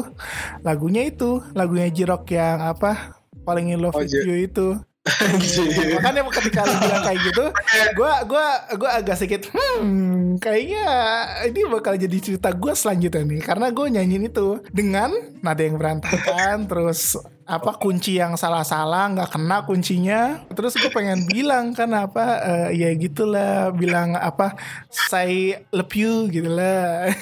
lagunya 0.63 1.11
itu. 1.11 1.43
Lagunya 1.51 1.91
Jirok 1.91 2.23
yang 2.31 2.63
apa? 2.63 3.19
Paling 3.43 3.75
in 3.75 3.83
love 3.83 3.93
Oh, 3.93 3.99
with 3.99 4.15
you 4.15 4.47
itu. 4.47 4.79
Makanya 5.97 6.21
ketika 6.29 6.61
lu 6.61 6.77
bilang 6.77 7.01
kayak 7.01 7.19
gitu 7.25 7.45
gue 7.97 8.11
gua 8.29 8.47
gua 8.77 8.89
agak 9.01 9.17
sedikit 9.17 9.49
hmm 9.49 10.37
kayaknya 10.37 10.85
ini 11.49 11.65
bakal 11.65 11.97
jadi 11.97 12.17
cerita 12.21 12.53
gue 12.53 12.71
selanjutnya 12.71 13.25
nih. 13.25 13.41
Karena 13.41 13.73
gue 13.73 13.85
nyanyiin 13.91 14.29
itu 14.29 14.61
dengan 14.69 15.09
nada 15.41 15.61
yang 15.65 15.81
berantakan 15.81 16.69
terus 16.69 17.17
apa 17.45 17.77
kunci 17.77 18.17
yang 18.17 18.37
salah-salah 18.37 19.09
nggak 19.13 19.31
kena 19.33 19.57
kuncinya? 19.65 20.41
Terus 20.53 20.77
gue 20.77 20.91
pengen 20.93 21.25
bilang 21.31 21.73
kan 21.75 21.91
apa 21.93 22.25
eh, 22.41 22.69
ya 22.77 22.89
gitulah 22.95 23.71
bilang 23.73 24.15
apa 24.17 24.55
say 24.89 25.61
love 25.73 25.93
you 25.95 26.29
gitu 26.29 26.49
lah 26.51 27.09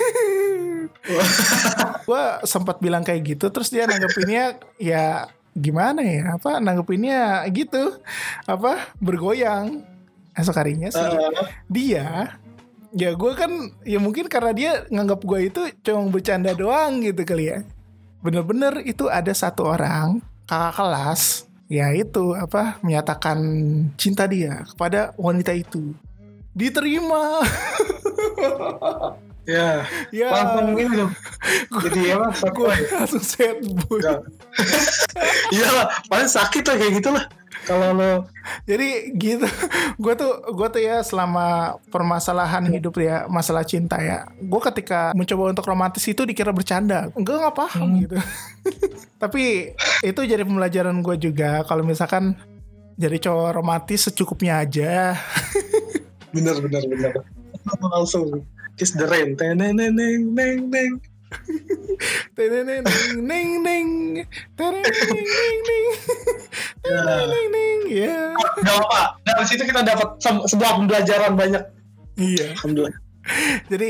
gue 2.08 2.24
sempat 2.44 2.78
bilang 2.84 3.02
kayak 3.02 3.38
gitu 3.38 3.50
terus 3.50 3.72
dia 3.72 3.88
nanggepinnya 3.88 4.60
ya 4.78 5.32
gimana 5.56 6.04
ya 6.04 6.38
apa 6.38 6.62
nanggepinnya 6.62 7.48
gitu 7.54 7.98
apa 8.46 8.94
bergoyang. 9.00 9.86
Esok 10.38 10.56
harinya 10.56 10.88
sih 10.94 11.04
Eh, 11.04 11.48
dia 11.68 12.40
ya 12.90 13.14
gue 13.14 13.32
kan 13.38 13.52
ya 13.86 14.02
mungkin 14.02 14.26
karena 14.26 14.52
dia 14.54 14.72
nganggap 14.90 15.22
gue 15.22 15.40
itu 15.46 15.62
cuma 15.86 16.10
bercanda 16.10 16.58
doang 16.58 17.06
gitu 17.06 17.22
kali 17.22 17.54
ya 17.54 17.62
bener-bener 18.20 18.84
itu 18.84 19.08
ada 19.08 19.32
satu 19.32 19.64
orang 19.64 20.20
kakak 20.44 20.76
kelas 20.76 21.48
ya 21.70 21.94
itu 21.94 22.34
apa 22.36 22.82
menyatakan 22.82 23.38
cinta 23.96 24.26
dia 24.26 24.66
kepada 24.74 25.14
wanita 25.16 25.54
itu 25.54 25.94
diterima 26.52 27.40
ya, 29.50 29.70
ya 30.14 30.28
langsung 30.30 30.78
ini 30.78 30.94
dong. 30.94 31.14
Jadi 31.82 32.00
ya 32.14 32.16
mas, 32.22 32.42
gue 32.42 32.70
langsung 32.94 33.24
set 33.24 33.58
boy. 33.86 34.02
Iya 35.50 35.68
lah, 35.74 35.88
paling 36.06 36.30
sakit 36.30 36.64
lah 36.70 36.76
kayak 36.78 36.94
gitu 37.02 37.10
lah. 37.10 37.26
Kalau 37.68 37.92
lo 37.92 38.12
Jadi 38.66 39.14
gitu, 39.18 39.46
gue 40.04 40.14
tuh 40.16 40.32
gue 40.54 40.68
tuh 40.72 40.82
ya 40.82 41.04
selama 41.04 41.78
permasalahan 41.92 42.66
hidup 42.72 42.98
ya, 42.98 43.26
masalah 43.28 43.66
cinta 43.68 44.00
ya, 44.00 44.26
gue 44.40 44.62
ketika 44.72 45.12
mencoba 45.14 45.54
untuk 45.54 45.66
romantis 45.68 46.06
itu 46.08 46.24
dikira 46.26 46.50
bercanda, 46.56 47.10
enggak 47.14 47.36
nggak 47.42 47.56
paham 47.58 47.88
gitu. 48.04 48.18
Tapi 49.24 49.76
itu 50.06 50.20
jadi 50.24 50.42
pembelajaran 50.42 51.04
gue 51.04 51.16
juga 51.20 51.62
kalau 51.68 51.84
misalkan 51.84 52.38
jadi 53.00 53.16
cowok 53.16 53.50
romantis 53.56 54.08
secukupnya 54.08 54.64
aja. 54.64 55.16
bener 56.36 56.60
bener 56.60 56.84
bener. 56.88 57.14
Langsung 57.80 58.44
kiss 58.76 58.96
the 58.96 59.08
rain. 59.08 59.40
Neng 59.40 59.76
neng 59.76 59.96
neng 59.96 60.60
neng 60.68 60.92
Teneng 62.36 62.64
neng 62.66 62.84
neng 63.22 63.90
teneng 64.56 64.82
neng 64.82 64.82
neng 64.82 64.84
neng 65.68 65.86
teneng 66.82 67.48
neng 67.52 67.80
ya. 67.92 68.34
Gak 68.64 68.76
apa 68.80 69.02
dari 69.28 69.46
situ 69.46 69.64
kita 69.68 69.82
dapat 69.84 70.18
sebuah 70.24 70.72
pembelajaran 70.80 71.34
banyak 71.36 71.64
Iya. 72.20 72.52
alhamdulillah 72.60 73.00
Jadi 73.70 73.90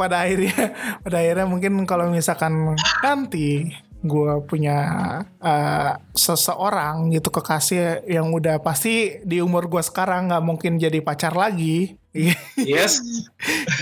pada 0.00 0.24
akhirnya 0.24 0.72
pada 1.04 1.16
akhirnya 1.20 1.46
mungkin 1.46 1.84
kalau 1.84 2.08
misalkan 2.08 2.74
nanti 3.04 3.68
gue 4.00 4.32
punya 4.48 4.78
eh, 5.44 5.92
seseorang 6.16 7.12
gitu 7.12 7.28
kekasih 7.28 8.08
yang 8.08 8.32
udah 8.32 8.64
pasti 8.64 9.20
di 9.20 9.44
umur 9.44 9.68
gue 9.68 9.84
sekarang 9.84 10.32
nggak 10.32 10.44
mungkin 10.44 10.80
jadi 10.80 11.04
pacar 11.04 11.36
lagi. 11.36 11.99
Yes 12.56 12.98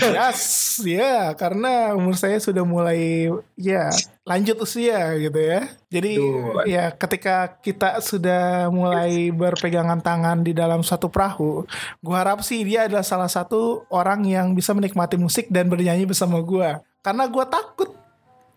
yes, 0.05 0.41
ya 0.85 1.33
karena 1.33 1.97
umur 1.97 2.13
saya 2.13 2.37
sudah 2.37 2.61
mulai 2.61 3.29
ya 3.57 3.89
lanjut 4.21 4.61
usia 4.61 5.17
gitu 5.17 5.39
ya. 5.39 5.65
Jadi 5.89 6.21
Betul. 6.21 6.69
ya 6.69 6.93
ketika 6.93 7.57
kita 7.59 7.97
sudah 8.05 8.69
mulai 8.69 9.33
berpegangan 9.33 9.97
tangan 10.05 10.45
di 10.45 10.53
dalam 10.53 10.85
satu 10.85 11.09
perahu, 11.09 11.65
gua 12.05 12.15
harap 12.21 12.45
sih 12.45 12.61
dia 12.61 12.85
adalah 12.85 13.01
salah 13.01 13.29
satu 13.29 13.89
orang 13.89 14.21
yang 14.29 14.53
bisa 14.53 14.77
menikmati 14.77 15.17
musik 15.17 15.49
dan 15.49 15.65
bernyanyi 15.65 16.05
bersama 16.05 16.37
gua. 16.45 16.85
Karena 17.01 17.25
gua 17.25 17.49
takut 17.49 17.97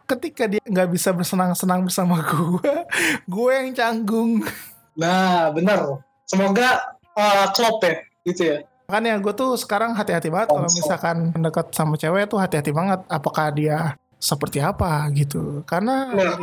ketika 0.04 0.44
dia 0.44 0.60
nggak 0.60 0.92
bisa 0.92 1.08
bersenang-senang 1.16 1.88
bersama 1.88 2.20
gua, 2.20 2.84
gue 3.24 3.52
yang 3.56 3.72
canggung. 3.72 4.44
nah 4.92 5.48
bener 5.48 6.04
semoga 6.28 6.84
uh, 7.16 7.48
klop 7.56 7.80
ya 7.80 8.04
gitu 8.28 8.42
ya 8.44 8.58
Makanya 8.92 9.24
gue 9.24 9.32
tuh 9.32 9.56
sekarang 9.56 9.96
hati-hati 9.96 10.28
banget 10.28 10.52
kalau 10.52 10.68
misalkan 10.68 11.32
mendekat 11.32 11.72
sama 11.72 11.96
cewek 11.96 12.28
tuh 12.28 12.36
hati-hati 12.36 12.76
banget 12.76 13.00
apakah 13.08 13.48
dia 13.48 13.96
seperti 14.20 14.60
apa 14.60 15.08
gitu. 15.16 15.64
Karena 15.64 16.12
Benar, 16.12 16.36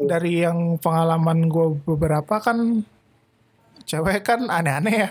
dari, 0.00 0.48
yang 0.48 0.80
pengalaman 0.80 1.44
gue 1.44 1.76
beberapa 1.84 2.40
kan 2.40 2.80
cewek 3.84 4.24
kan 4.24 4.48
aneh-aneh 4.48 4.96
ya. 4.96 5.10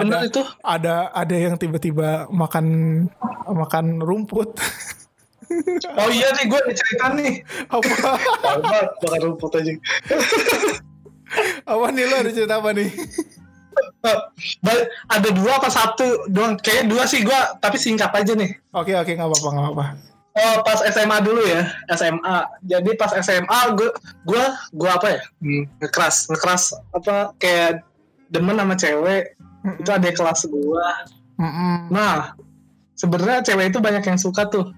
ya 0.00 0.24
itu 0.24 0.40
Ada 0.64 1.12
ada 1.12 1.36
yang 1.36 1.60
tiba-tiba 1.60 2.32
makan 2.32 2.66
makan 3.44 4.00
rumput. 4.00 4.48
Oh 5.92 6.08
iya 6.08 6.32
nih 6.40 6.48
gue 6.48 6.60
cerita 6.72 7.12
nih. 7.12 7.44
apa? 7.68 8.16
Bakal 9.04 9.20
rumput 9.28 9.60
aja. 9.60 9.76
Apa 11.68 11.86
nih 11.92 12.08
lo 12.08 12.16
ada 12.16 12.30
cerita 12.32 12.64
apa 12.64 12.72
nih? 12.72 12.88
Ada 15.12 15.28
dua 15.36 15.60
apa 15.60 15.68
satu 15.68 16.24
doang? 16.32 16.56
Kayaknya 16.56 16.84
dua 16.88 17.04
sih 17.04 17.20
gue, 17.20 17.38
tapi 17.60 17.76
singkat 17.76 18.10
aja 18.10 18.32
nih. 18.32 18.56
Oke 18.72 18.96
oke 18.96 19.12
nggak 19.12 19.28
apa-apa 19.28 19.48
nggak 19.52 19.64
apa-apa. 19.68 19.86
Oh 20.34 20.56
pas 20.66 20.82
SMA 20.90 21.16
dulu 21.22 21.46
ya, 21.46 21.62
SMA. 21.94 22.36
Jadi 22.66 22.90
pas 22.98 23.12
SMA 23.14 23.60
gue 23.78 23.88
gue 24.26 24.44
gue 24.74 24.90
apa 24.90 25.06
ya? 25.14 25.20
Hmm, 25.38 25.62
ngekeras, 25.78 26.26
ngekeras 26.26 26.62
apa 26.90 27.36
kayak 27.38 27.84
demen 28.32 28.58
sama 28.58 28.74
cewek. 28.74 29.36
Itu 29.78 29.90
ada 29.94 30.08
kelas 30.10 30.44
gue. 30.50 30.86
Mm-mm. 31.38 31.88
Nah, 31.88 32.34
sebenarnya 32.98 33.46
cewek 33.46 33.70
itu 33.70 33.78
banyak 33.78 34.04
yang 34.04 34.18
suka 34.18 34.48
tuh. 34.50 34.74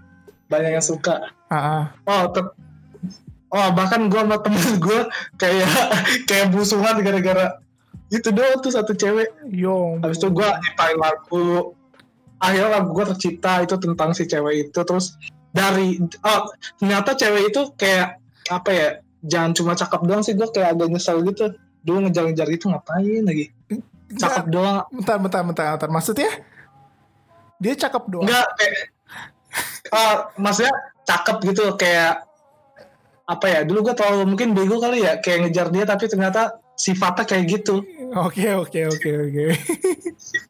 Banyak 0.53 0.79
yang 0.79 0.85
suka. 0.85 1.33
Ah. 1.51 1.90
Oh, 2.07 2.31
te- 2.31 2.55
oh 3.51 3.68
bahkan 3.72 4.11
gue 4.11 4.20
sama 4.20 4.37
temen 4.42 4.66
gue 4.77 5.01
kayak 5.38 5.68
kayak 6.29 6.46
busuhan 6.53 7.01
gara-gara 7.01 7.59
itu 8.07 8.29
doang 8.31 8.62
tuh 8.62 8.71
satu 8.71 8.95
cewek. 8.95 9.35
Yo. 9.51 9.99
Habis 9.99 10.19
itu 10.23 10.29
gue 10.31 10.47
nyiptain 10.47 10.99
lagu. 10.99 11.75
Akhirnya 12.38 12.79
lagu 12.79 12.95
gue 12.95 13.05
tercipta 13.14 13.64
itu 13.66 13.75
tentang 13.81 14.14
si 14.14 14.31
cewek 14.31 14.71
itu. 14.71 14.81
Terus 14.87 15.19
dari 15.51 15.99
oh 16.23 16.40
ternyata 16.79 17.19
cewek 17.19 17.51
itu 17.51 17.61
kayak 17.75 18.23
apa 18.53 18.71
ya? 18.71 18.88
Jangan 19.27 19.51
cuma 19.59 19.73
cakep 19.75 20.01
doang 20.07 20.23
sih 20.23 20.38
gue 20.38 20.47
kayak 20.55 20.79
agak 20.79 20.88
nyesel 20.95 21.25
gitu. 21.27 21.57
Dulu 21.83 22.07
ngejar-ngejar 22.07 22.47
gitu 22.51 22.71
ngapain 22.71 23.23
lagi? 23.27 23.51
Cakep 24.14 24.47
doang. 24.55 24.87
Bentar, 24.95 25.19
bentar, 25.19 25.42
bentar, 25.42 25.66
bentar. 25.75 25.90
Maksudnya? 25.90 26.31
Dia 27.59 27.75
cakep 27.75 28.05
doang. 28.07 28.27
Enggak 28.27 28.47
kayak 28.55 28.77
oh, 29.90 30.16
maksudnya 30.38 30.75
cakep 31.07 31.37
gitu 31.51 31.64
kayak 31.75 32.23
apa 33.27 33.47
ya? 33.51 33.61
Dulu 33.66 33.90
gue 33.90 33.95
terlalu 33.99 34.23
mungkin 34.31 34.55
bego 34.55 34.79
kali 34.79 35.03
ya 35.03 35.19
kayak 35.19 35.51
ngejar 35.51 35.75
dia 35.75 35.85
tapi 35.88 36.07
ternyata 36.07 36.62
sifatnya 36.77 37.25
kayak 37.27 37.45
gitu. 37.51 37.83
Oke, 38.14 38.47
oke, 38.55 38.81
oke, 38.87 39.11
oke. 39.27 39.45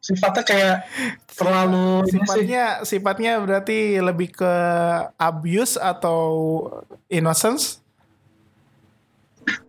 Sifatnya 0.04 0.42
kayak 0.44 0.76
terlalu 1.32 2.04
sih. 2.04 2.20
Sifatnya, 2.20 2.64
sifatnya 2.84 3.32
berarti 3.40 3.96
lebih 4.02 4.36
ke 4.36 4.54
abuse 5.16 5.80
atau 5.80 6.20
innocence? 7.08 7.86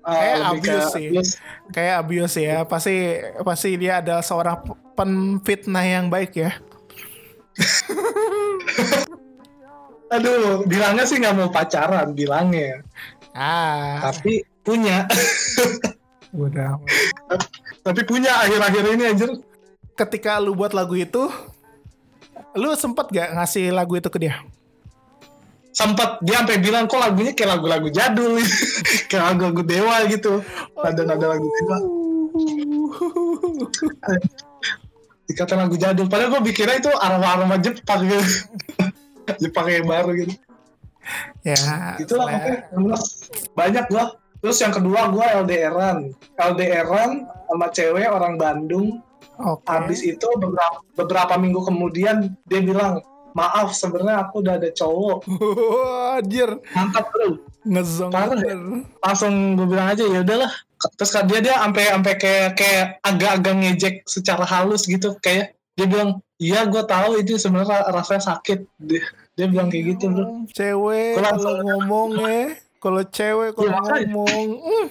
uh, 0.07 0.15
kayak 0.15 0.41
abuse 0.41 0.87
sih. 0.93 1.07
abuse. 1.07 1.31
Kayak 1.71 1.95
abuse 2.01 2.35
ya. 2.39 2.65
Pasti, 2.65 2.95
pasti 3.43 3.77
dia 3.77 3.97
adalah 4.01 4.23
seorang 4.23 4.57
penfitnah 4.95 5.85
yang 5.85 6.09
baik 6.09 6.35
ya. 6.35 6.51
Aduh, 10.07 10.63
bilangnya 10.63 11.03
sih 11.03 11.19
nggak 11.19 11.35
mau 11.35 11.51
pacaran, 11.51 12.15
bilangnya. 12.15 12.79
Ah, 13.35 13.99
Tapi 14.07 14.39
punya, 14.63 15.03
udah. 16.37 16.77
tapi 17.81 18.05
punya 18.05 18.29
akhir-akhir 18.45 18.83
ini 18.93 19.03
anjir. 19.09 19.29
Ketika 19.97 20.37
lu 20.37 20.53
buat 20.53 20.77
lagu 20.77 20.93
itu, 20.93 21.25
lu 22.53 22.69
sempet 22.77 23.09
gak 23.09 23.33
ngasih 23.33 23.73
lagu 23.73 23.97
itu 23.97 24.05
ke 24.13 24.21
dia? 24.21 24.37
Sempat 25.73 26.21
dia 26.25 26.41
sampai 26.41 26.57
bilang 26.57 26.89
kok 26.89 26.97
lagunya 26.97 27.37
kayak 27.37 27.57
lagu-lagu 27.57 27.89
jadul, 27.89 28.41
kayak 29.09 29.23
lagu-lagu 29.33 29.61
dewa 29.61 29.95
gitu. 30.09 30.41
Nada-nada 30.73 31.37
lagu 31.37 31.45
dewa. 31.45 31.77
Dikata 35.27 35.53
lagu 35.59 35.75
jadul. 35.75 36.07
Padahal 36.07 36.39
gue 36.39 36.41
pikirnya 36.49 36.79
itu 36.81 36.91
aroma-aroma 36.93 37.57
Jepang 37.61 38.05
gitu. 38.05 38.21
Jepang 39.43 39.67
yang 39.69 39.85
baru 39.85 40.11
gitu. 40.17 40.33
Ya, 41.45 41.95
Itulah 41.99 42.27
selera- 42.27 42.67
makanya 42.75 42.97
banyak 43.55 43.85
gua. 43.87 44.05
Terus 44.47 44.63
yang 44.63 44.71
kedua 44.71 45.11
gua 45.11 45.43
LDRan. 45.43 46.15
LDRan 46.39 47.11
sama 47.51 47.67
cewek 47.67 48.07
orang 48.07 48.39
Bandung. 48.39 49.03
Oke. 49.35 49.67
Habis 49.67 50.07
itu 50.07 50.23
beberapa 50.39 50.79
beberapa 50.95 51.35
minggu 51.35 51.67
kemudian 51.67 52.31
dia 52.47 52.63
bilang, 52.63 53.03
"Maaf, 53.35 53.75
sebenarnya 53.75 54.23
aku 54.23 54.39
udah 54.39 54.55
ada 54.55 54.71
cowok." 54.71 55.27
Anjir, 56.23 56.63
Mantap, 56.71 57.11
Bro. 57.11 57.43
ngezong 57.67 58.07
Parah 58.15 58.39
ya? 58.39 58.55
Langsung 59.03 59.59
gue 59.59 59.67
bilang 59.67 59.91
aja, 59.91 60.07
"Ya 60.07 60.23
udahlah." 60.23 60.49
Terus 60.95 61.11
kan 61.11 61.27
dia 61.27 61.43
dia 61.43 61.59
sampai 61.59 61.83
sampai 61.91 62.13
kayak 62.15 62.49
kayak 62.55 62.85
agak-agak 63.03 63.53
ngejek 63.59 63.95
secara 64.07 64.47
halus 64.47 64.87
gitu 64.87 65.11
kayak 65.19 65.59
dia 65.75 65.85
bilang, 65.91 66.23
"Iya, 66.39 66.63
gue 66.71 66.87
tahu 66.87 67.19
itu 67.19 67.35
sebenarnya 67.35 67.83
rasanya 67.91 68.31
sakit." 68.31 68.63
Dia, 68.79 69.03
dia 69.35 69.45
bilang 69.51 69.67
kayak 69.67 69.99
gitu, 69.99 70.07
Bro. 70.07 70.47
Cewek 70.55 71.19
kalau 71.19 71.35
langsung- 71.35 71.61
ngomong 71.67 72.09
ya, 72.23 72.55
kalau 72.77 73.01
cewek 73.03 73.51
kalau 73.53 73.71
makanya. 73.73 74.05
ngomong, 74.09 74.47
mm, 74.57 74.87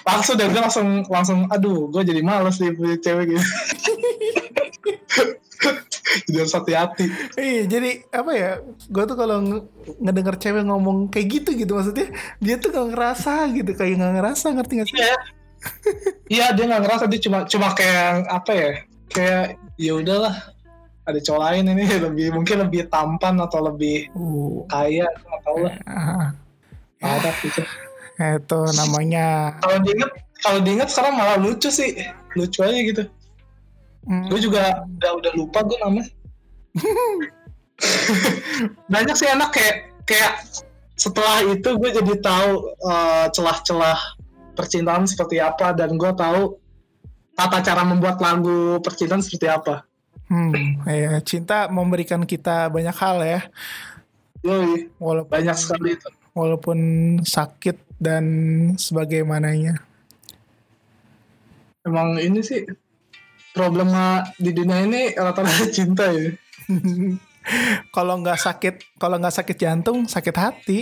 langsung 0.00 0.34
dan 0.34 0.48
gue 0.48 0.60
langsung 0.60 0.88
langsung 1.06 1.38
aduh 1.48 1.88
gue 1.88 2.02
jadi 2.02 2.20
males 2.20 2.56
nih 2.56 2.72
punya 2.72 2.96
cewek 2.96 3.36
gitu 3.36 3.44
jadi 6.26 6.36
harus 6.40 6.54
hati-hati 6.56 7.06
Iya, 7.36 7.62
jadi 7.68 7.90
apa 8.10 8.32
ya? 8.34 8.52
Gue 8.88 9.04
tuh 9.06 9.14
kalau 9.14 9.38
nge- 9.38 9.66
ngedenger 10.00 10.36
cewek 10.40 10.64
ngomong 10.66 11.06
kayak 11.06 11.26
gitu 11.38 11.54
gitu 11.54 11.72
maksudnya, 11.76 12.08
dia 12.40 12.58
tuh 12.58 12.72
gak 12.72 12.88
ngerasa 12.90 13.46
gitu, 13.54 13.70
kayak 13.76 14.00
gak 14.00 14.12
ngerasa 14.18 14.46
ngerti 14.56 14.72
gak 14.80 14.88
sih? 14.88 14.96
iya 14.98 15.14
iya 16.26 16.46
dia 16.56 16.64
nggak 16.64 16.82
ngerasa 16.88 17.04
dia 17.04 17.20
cuma 17.20 17.44
cuma 17.44 17.68
kayak 17.76 18.24
apa 18.32 18.52
ya 18.56 18.70
kayak 19.12 19.44
ya 19.76 19.92
udahlah 19.92 20.34
ada 21.04 21.20
cowok 21.20 21.40
lain 21.44 21.64
ini 21.76 21.84
lebih 22.00 22.26
mungkin 22.32 22.56
lebih 22.64 22.88
tampan 22.88 23.36
atau 23.36 23.68
lebih 23.68 24.08
Uh, 24.16 24.64
kaya 24.64 25.04
tahu 25.44 25.68
lah 25.68 26.32
ah, 27.02 27.18
ada 27.18 27.30
gitu 27.40 27.62
itu 28.40 28.60
namanya. 28.76 29.56
kalau 29.64 29.78
diinget 29.80 30.10
kalau 30.40 30.58
diinget 30.60 30.88
sekarang 30.92 31.14
malah 31.16 31.36
lucu 31.40 31.68
sih. 31.68 32.04
Lucu 32.36 32.64
aja 32.64 32.80
gitu. 32.80 33.02
Mm, 34.08 34.32
gue 34.32 34.40
juga 34.40 34.84
udah 34.96 35.12
udah 35.20 35.32
lupa 35.36 35.60
gue 35.60 35.76
nama 35.76 36.00
banyak 38.92 39.12
sih 39.12 39.28
anak 39.28 39.52
kayak 39.52 39.92
kayak 40.08 40.40
setelah 40.96 41.44
itu 41.44 41.68
gue 41.76 41.90
jadi 41.92 42.14
tahu 42.24 42.52
eh, 42.80 43.26
celah-celah 43.28 44.00
percintaan 44.56 45.04
seperti 45.04 45.36
apa 45.40 45.76
dan 45.76 46.00
gue 46.00 46.12
tahu 46.16 46.56
tata 47.36 47.60
cara 47.60 47.84
membuat 47.84 48.20
lagu 48.20 48.80
percintaan 48.84 49.24
seperti 49.24 49.48
apa. 49.48 49.84
Hmm, 50.30 50.78
ya, 50.86 51.18
cinta 51.26 51.66
memberikan 51.66 52.22
kita 52.22 52.70
banyak 52.70 52.94
hal 52.94 53.18
ya, 53.18 53.40
Yoi, 54.46 54.86
walaupun 55.02 55.32
banyak 55.32 55.58
sekali 55.58 55.98
itu 55.98 56.06
walaupun 56.40 56.78
sakit 57.20 58.00
dan 58.00 58.24
sebagaimananya. 58.80 59.76
emang 61.80 62.16
ini 62.16 62.40
sih 62.40 62.64
problema 63.52 64.24
di 64.36 64.52
dunia 64.52 64.80
ini 64.80 65.12
rata-rata 65.12 65.68
cinta 65.68 66.08
ya 66.08 66.32
kalau 67.96 68.20
nggak 68.20 68.36
sakit, 68.36 68.96
kalau 68.96 69.16
nggak 69.16 69.32
sakit 69.32 69.56
jantung, 69.56 70.04
sakit 70.04 70.36
hati. 70.36 70.80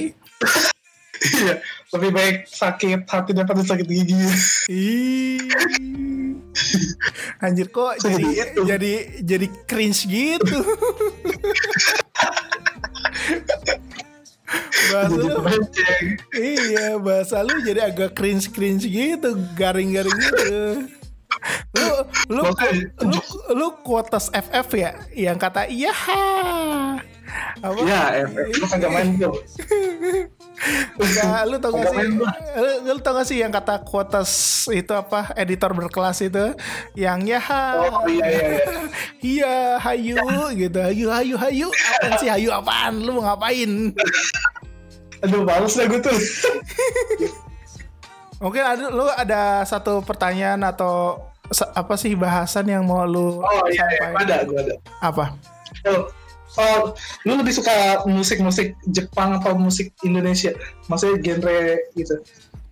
iya 1.42 1.58
lebih 1.90 2.10
baik 2.14 2.36
sakit 2.46 3.02
hati 3.02 3.30
daripada 3.34 3.62
sakit 3.62 3.86
gigi 3.86 4.14
Ih. 4.70 5.50
Anjir 7.38 7.70
kok 7.70 7.98
jadi 7.98 8.22
Gitu. 8.22 8.60
jadi 8.62 8.92
jadi 9.22 9.46
cringe 9.66 10.06
gitu. 10.06 10.58
bahasa 14.88 15.16
jadi 15.16 15.36
lu, 15.36 15.60
iya 16.34 16.86
bahasa 16.96 17.36
lu 17.44 17.54
jadi 17.60 17.80
agak 17.92 18.16
cringe 18.16 18.48
cringe 18.50 18.88
gitu, 18.88 19.36
garing-garing 19.54 20.16
gitu. 20.16 20.88
Lu 21.76 21.88
lu 22.32 22.42
lu 23.04 23.18
lu 23.54 23.66
kuotas 23.84 24.32
FF 24.32 24.68
ya? 24.74 24.92
Yang 25.12 25.38
kata 25.38 25.62
iya. 25.68 25.92
Apa? 27.60 27.80
ya 27.84 28.24
efek 28.24 28.44
lu 28.56 28.64
kagak 28.64 28.90
main 28.90 29.08
belum 29.20 29.34
Enggak, 30.98 31.42
lu 31.46 31.56
tau 31.62 31.70
gak 31.70 31.92
sih? 31.94 32.08
Lu, 32.18 32.24
lu 32.88 32.98
tau 32.98 33.12
gak 33.14 33.26
sih 33.30 33.38
yang 33.38 33.52
kata 33.54 33.84
kuotas 33.86 34.30
itu 34.72 34.90
apa? 34.90 35.30
Editor 35.38 35.70
berkelas 35.70 36.18
itu? 36.24 36.56
Yang 36.98 37.38
ya 37.38 37.40
oh 37.78 38.02
iya 38.10 38.26
iya 38.26 38.42
iya. 38.48 38.66
Iya 39.38 39.54
hayu 39.78 40.18
gitu. 40.56 40.78
Hayu 40.82 41.06
hayu 41.12 41.34
hayu. 41.38 41.68
Apaan 41.70 42.12
sih 42.18 42.30
hayu 42.32 42.50
apaan? 42.50 43.04
Lu 43.04 43.20
mau 43.20 43.28
ngapain? 43.28 43.94
Aduh 45.22 45.42
males 45.42 45.74
dah 45.74 45.86
gue 45.90 46.00
tuh 46.02 46.14
mungkin 48.38 48.62
ada 48.62 48.84
lu 48.90 49.06
ada 49.10 49.62
satu 49.66 50.02
pertanyaan 50.02 50.62
atau 50.62 51.22
apa 51.74 51.94
sih 51.96 52.12
bahasan 52.12 52.68
yang 52.68 52.84
mau 52.84 53.02
lu 53.08 53.40
Oh 53.40 53.64
iya, 53.72 53.84
iya. 53.88 54.12
ada, 54.14 54.36
gue 54.44 54.58
ada. 54.58 54.74
apa 55.00 55.34
Oh, 55.84 56.08
oh, 56.58 56.80
lu 57.28 57.36
lebih 57.36 57.52
suka 57.52 58.02
musik-musik 58.08 58.72
Jepang 58.88 59.36
atau 59.36 59.52
musik 59.52 59.92
Indonesia? 60.00 60.50
Maksudnya 60.88 61.20
genre 61.20 61.76
gitu? 61.92 62.16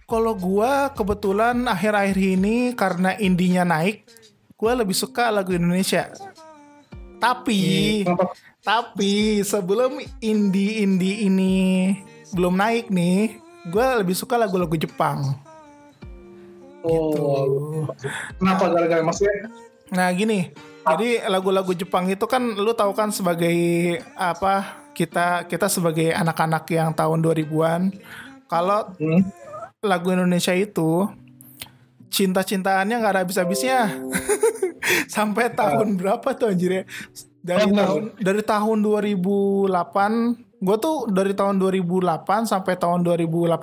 kalau 0.07 0.39
gua 0.39 0.95
kebetulan 0.95 1.67
akhir-akhir 1.67 2.19
ini 2.39 2.73
karena 2.79 3.19
indinya 3.19 3.67
naik 3.67 4.07
gua 4.55 4.79
lebih 4.79 4.95
suka 4.95 5.35
lagu 5.35 5.51
Indonesia 5.51 6.09
Tapi 7.17 8.03
Kenapa? 8.07 8.33
tapi 8.61 9.41
sebelum 9.41 9.99
indie-indie 10.21 11.27
ini 11.31 11.55
belum 12.35 12.59
naik 12.59 12.91
nih, 12.91 13.39
gue 13.71 13.87
lebih 14.03 14.12
suka 14.12 14.35
lagu-lagu 14.35 14.75
Jepang. 14.75 15.39
Oh, 16.87 17.87
kenapa 18.39 18.70
gara-gara 18.70 19.03
maksudnya? 19.03 19.51
Nah 19.91 20.09
gini, 20.14 20.51
jadi 20.87 21.26
lagu-lagu 21.26 21.74
Jepang 21.74 22.07
itu 22.07 22.26
kan 22.30 22.55
lu 22.55 22.70
tahu 22.74 22.95
kan 22.95 23.11
sebagai 23.11 23.55
apa 24.14 24.87
kita 24.95 25.45
kita 25.51 25.66
sebagai 25.66 26.14
anak-anak 26.14 26.64
yang 26.72 26.95
tahun 26.95 27.20
2000-an 27.20 27.93
kalau 28.47 28.89
Hmm? 28.97 29.22
lagu 29.84 30.09
Indonesia 30.11 30.55
itu 30.57 31.07
cinta-cintaannya 32.09 32.97
nggak 32.97 33.12
ada 33.12 33.20
habis-habisnya 33.26 33.93
sampai 35.14 35.53
tahun 35.53 36.01
berapa 36.01 36.24
tuh 36.32 36.55
anjir 36.55 36.70
ya 36.72 36.84
dari 37.45 37.68
Bener. 37.70 37.84
tahun 37.84 38.03
dari 38.18 38.43
tahun 38.43 38.78
2008 38.82 40.64
gue 40.64 40.76
tuh 40.80 40.97
dari 41.12 41.32
tahun 41.37 41.61
2008 41.61 42.49
sampai 42.49 42.74
tahun 42.80 43.05
2018 43.05 43.61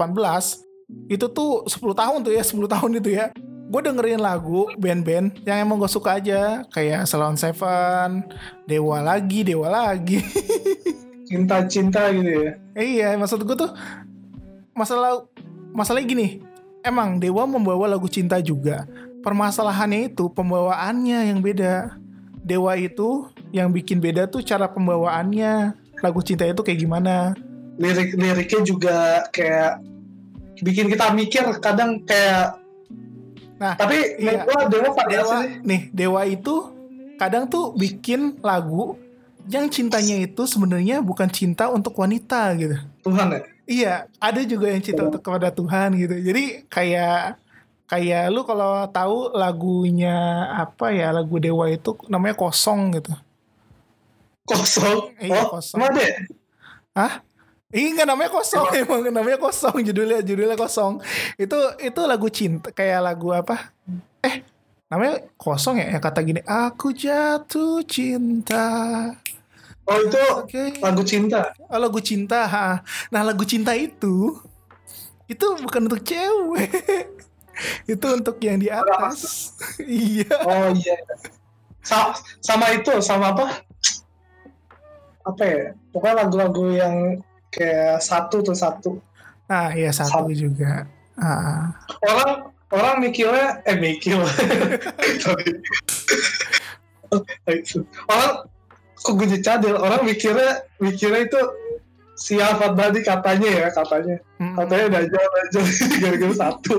itu 1.08 1.26
tuh 1.32 1.66
10 1.68 1.80
tahun 1.94 2.20
tuh 2.24 2.34
ya 2.36 2.44
10 2.44 2.60
tahun 2.68 2.92
itu 3.00 3.10
ya 3.16 3.32
gue 3.64 3.82
dengerin 3.82 4.22
lagu 4.22 4.70
band-band 4.78 5.42
yang 5.48 5.66
emang 5.66 5.82
gue 5.82 5.90
suka 5.90 6.22
aja 6.22 6.62
kayak 6.70 7.10
Salon 7.10 7.40
Seven 7.40 8.22
Dewa 8.70 9.02
lagi 9.02 9.42
Dewa 9.42 9.72
lagi 9.72 10.22
Cinta-cinta 11.34 12.14
gitu 12.14 12.30
ya. 12.30 12.52
Eh, 12.78 12.88
iya, 13.02 13.18
maksud 13.18 13.42
gue 13.42 13.58
tuh 13.58 13.74
masalah 14.78 15.26
masalahnya 15.74 16.06
gini. 16.06 16.28
Emang 16.86 17.18
Dewa 17.18 17.50
membawa 17.50 17.90
lagu 17.90 18.06
cinta 18.06 18.38
juga. 18.38 18.86
Permasalahannya 19.26 20.14
itu 20.14 20.30
pembawaannya 20.30 21.34
yang 21.34 21.40
beda. 21.42 21.98
Dewa 22.44 22.78
itu 22.78 23.32
yang 23.50 23.74
bikin 23.74 23.98
beda 23.98 24.30
tuh 24.30 24.46
cara 24.46 24.70
pembawaannya. 24.70 25.74
Lagu 26.06 26.20
cinta 26.22 26.46
itu 26.46 26.62
kayak 26.62 26.86
gimana? 26.86 27.34
Lirik-liriknya 27.82 28.62
juga 28.62 28.98
kayak 29.34 29.82
bikin 30.62 30.92
kita 30.92 31.10
mikir 31.16 31.46
kadang 31.64 32.04
kayak 32.06 32.62
Nah, 33.64 33.80
tapi 33.80 34.20
iya. 34.20 34.44
gua 34.44 34.68
Dewa 34.68 34.92
pada 34.92 35.08
Dewa 35.08 35.36
sih 35.40 35.64
nih, 35.64 35.82
Dewa 35.96 36.22
itu 36.28 36.68
kadang 37.16 37.48
tuh 37.48 37.72
bikin 37.80 38.36
lagu 38.44 39.00
yang 39.48 39.72
cintanya 39.72 40.20
itu 40.20 40.44
sebenarnya 40.44 41.00
bukan 41.00 41.32
cinta 41.32 41.72
untuk 41.72 41.96
wanita 41.96 42.52
gitu. 42.60 42.76
Tuhan 43.08 43.28
ya. 43.32 43.42
Iya, 43.64 43.94
ada 44.20 44.44
juga 44.44 44.68
yang 44.68 44.84
cinta 44.84 45.08
untuk 45.08 45.24
kepada 45.24 45.48
Tuhan 45.48 45.96
gitu. 45.96 46.16
Jadi 46.20 46.68
kayak 46.68 47.40
kayak 47.88 48.24
lu 48.36 48.44
kalau 48.44 48.84
tahu 48.92 49.32
lagunya 49.32 50.50
apa 50.52 50.92
ya 50.92 51.16
lagu 51.16 51.40
Dewa 51.40 51.72
itu 51.72 51.96
namanya 52.12 52.36
kosong 52.36 53.00
gitu. 53.00 53.16
Kosong. 54.44 55.16
Iya, 55.24 55.40
oh, 55.48 55.56
kosong. 55.56 55.80
ya? 55.80 56.12
Hah? 56.92 57.14
Iya 57.74 57.88
nggak 57.98 58.08
namanya 58.08 58.30
kosong 58.30 58.66
emang 58.86 59.02
namanya 59.10 59.40
kosong 59.42 59.82
judulnya 59.82 60.22
judulnya 60.22 60.54
kosong 60.54 61.02
itu 61.42 61.58
itu 61.82 62.02
lagu 62.06 62.30
cinta 62.30 62.70
kayak 62.70 63.02
lagu 63.02 63.34
apa 63.34 63.74
eh 64.22 64.46
namanya 64.94 65.26
kosong 65.42 65.82
ya 65.82 65.90
yang 65.90 66.04
kata 66.06 66.22
gini 66.22 66.46
aku 66.46 66.94
jatuh 66.94 67.82
cinta 67.90 68.70
Oh 69.84 70.00
itu 70.00 70.16
oke 70.16 70.80
lagu 70.80 71.04
cinta. 71.04 71.52
Oh, 71.68 71.76
lagu 71.76 72.00
cinta. 72.00 72.48
ha. 72.48 72.80
Nah, 73.12 73.20
lagu 73.20 73.44
cinta 73.44 73.76
itu 73.76 74.40
itu 75.28 75.46
bukan 75.60 75.92
untuk 75.92 76.08
cewek. 76.08 76.72
itu 77.92 78.06
untuk 78.08 78.40
yang 78.40 78.64
di 78.64 78.72
atas. 78.72 79.52
iya. 79.84 80.32
Oh 80.48 80.72
iya. 80.72 80.96
Sa- 81.84 82.16
sama 82.40 82.72
itu, 82.72 82.96
sama 83.04 83.36
apa? 83.36 83.60
Apa 85.28 85.44
ya? 85.44 85.76
Pokoknya 85.92 86.16
lagu-lagu 86.24 86.66
yang 86.72 86.96
kayak 87.54 88.02
satu 88.02 88.42
tuh 88.42 88.58
satu. 88.58 88.98
Nah, 89.46 89.70
iya 89.72 89.94
satu 89.94 90.34
juga. 90.34 90.90
Ah. 91.14 91.70
Orang 92.02 92.32
orang 92.74 92.96
mikirnya 93.00 93.62
eh 93.64 93.78
mikir. 93.78 94.18
Orang 98.10 98.32
kok 98.98 99.14
gue 99.20 99.38
cadel 99.44 99.76
orang 99.76 100.02
mikirnya 100.08 100.64
mikirnya 100.80 101.28
itu 101.28 101.40
si 102.16 102.40
Alfat 102.40 102.74
Badi 102.74 103.04
katanya 103.04 103.50
ya 103.52 103.68
katanya 103.70 104.18
Mm. 104.40 104.56
katanya 104.60 104.86
Dajjal 105.00 105.24
Dajjal 105.28 105.64
gara-gara 106.04 106.36
satu 106.36 106.76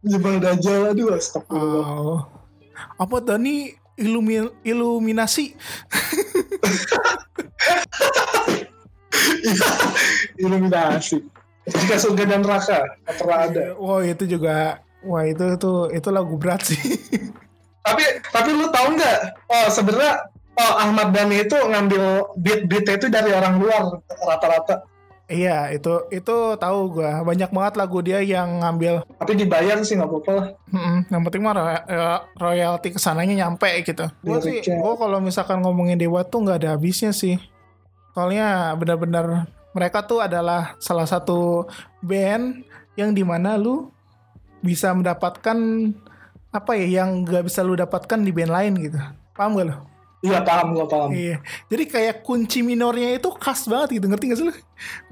Jebak 0.00 0.36
Dajjal 0.40 0.92
aduh 0.92 1.16
astagfirullah 1.16 1.84
Oh. 1.88 2.20
Apa 2.96 3.18
Dani 3.20 3.72
ilumi 3.98 4.38
iluminasi? 4.62 5.52
Iluminasi. 10.42 11.18
Jika 11.68 12.00
surga 12.00 12.24
dan 12.24 12.40
neraka 12.40 12.80
pernah 13.18 13.44
ada. 13.44 13.76
Wah, 13.76 14.00
itu 14.00 14.24
juga 14.24 14.80
Wah, 15.06 15.22
itu 15.22 15.54
itu 15.54 15.72
itu 15.94 16.08
lagu 16.10 16.34
berat 16.34 16.66
sih. 16.66 16.78
tapi 17.86 18.02
tapi 18.34 18.50
lu 18.50 18.66
tahu 18.68 18.98
nggak? 18.98 19.18
Oh 19.46 19.66
sebenarnya 19.70 20.26
oh 20.58 20.74
Ahmad 20.82 21.14
Dhani 21.14 21.46
itu 21.46 21.54
ngambil 21.54 22.34
beat 22.42 22.66
beatnya 22.66 22.94
itu 22.98 23.06
dari 23.06 23.30
orang 23.30 23.62
luar 23.62 24.02
rata-rata 24.26 24.82
iya, 25.28 25.68
itu 25.70 26.08
itu 26.08 26.36
tahu 26.56 26.98
gua. 26.98 27.22
Banyak 27.22 27.52
banget 27.52 27.74
lagu 27.76 28.00
dia 28.00 28.18
yang 28.24 28.64
ngambil 28.64 29.04
tapi 29.20 29.32
dibayar 29.36 29.76
sih 29.84 29.94
nggak 29.94 30.08
apa-apa 30.08 30.30
lah 30.32 30.46
Mm-mm, 30.72 30.96
yang 31.12 31.22
penting 31.28 31.42
mah 31.44 31.54
roy- 31.54 31.84
roy- 31.86 32.24
royalti 32.40 32.88
ke 32.96 32.98
sananya 32.98 33.46
nyampe 33.46 33.68
gitu. 33.84 34.08
Gue 34.24 34.38
sih, 34.40 34.64
gue 34.64 34.94
kalau 34.96 35.20
misalkan 35.20 35.60
ngomongin 35.60 36.00
Dewa 36.00 36.24
tuh 36.24 36.44
nggak 36.44 36.64
ada 36.64 36.68
habisnya 36.76 37.12
sih. 37.12 37.36
Soalnya 38.16 38.72
benar-benar 38.74 39.46
mereka 39.76 40.02
tuh 40.02 40.24
adalah 40.24 40.74
salah 40.80 41.04
satu 41.04 41.68
band 42.00 42.64
yang 42.96 43.12
di 43.12 43.22
mana 43.22 43.54
lu 43.54 43.92
bisa 44.58 44.90
mendapatkan 44.90 45.54
apa 46.48 46.72
ya 46.74 47.04
yang 47.04 47.22
nggak 47.22 47.46
bisa 47.46 47.60
lu 47.62 47.76
dapatkan 47.76 48.18
di 48.24 48.32
band 48.32 48.52
lain 48.52 48.72
gitu. 48.80 48.98
Paham 49.36 49.54
gak 49.54 49.66
lu? 49.70 49.76
Iya 50.20 50.42
paham 50.42 50.74
gua 50.74 50.86
paham 50.86 51.10
Iya. 51.14 51.38
Jadi 51.70 51.84
kayak 51.86 52.14
kunci 52.22 52.60
minornya 52.60 53.14
itu 53.14 53.30
khas 53.38 53.66
banget 53.66 54.02
gitu. 54.02 54.06
Ngerti 54.10 54.24
gak 54.28 54.38
sih 54.38 54.46
lu? 54.50 54.54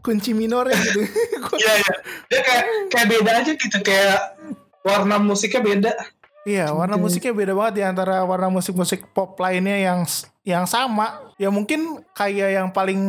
Kunci 0.02 0.30
minornya 0.34 0.74
gitu. 0.74 1.00
iya 1.62 1.72
iya 1.78 1.94
dia 2.26 2.40
kayak 2.42 2.64
kayak 2.90 3.07
beda 3.07 3.30
aja 3.38 3.52
gitu 3.54 3.78
kayak 3.80 4.18
warna 4.82 5.16
musiknya 5.18 5.62
beda 5.62 5.92
Iya, 6.46 6.70
warna 6.70 6.94
Gitu. 6.94 7.02
musiknya 7.02 7.32
beda 7.34 7.52
banget 7.59 7.74
di 7.74 7.82
antara 7.82 8.22
warna 8.22 8.46
musik-musik 8.46 9.11
pop 9.11 9.34
lainnya 9.42 9.82
yang 9.82 10.07
yang 10.46 10.62
sama. 10.62 11.34
Ya 11.42 11.50
mungkin 11.50 12.07
kayak 12.14 12.48
yang 12.54 12.68
paling 12.70 13.02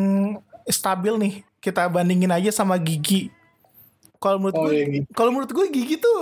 stabil 0.66 1.14
nih 1.22 1.34
kita 1.62 1.86
bandingin 1.86 2.34
aja 2.34 2.50
sama 2.50 2.82
Gigi. 2.82 3.30
Kalau 4.18 4.42
menurut 4.42 4.58
oh 4.58 4.66
gue, 4.66 4.74
iya 4.74 5.06
kalau 5.14 5.30
menurut 5.30 5.54
gue 5.54 5.66
Gigi 5.70 6.02
tuh 6.02 6.18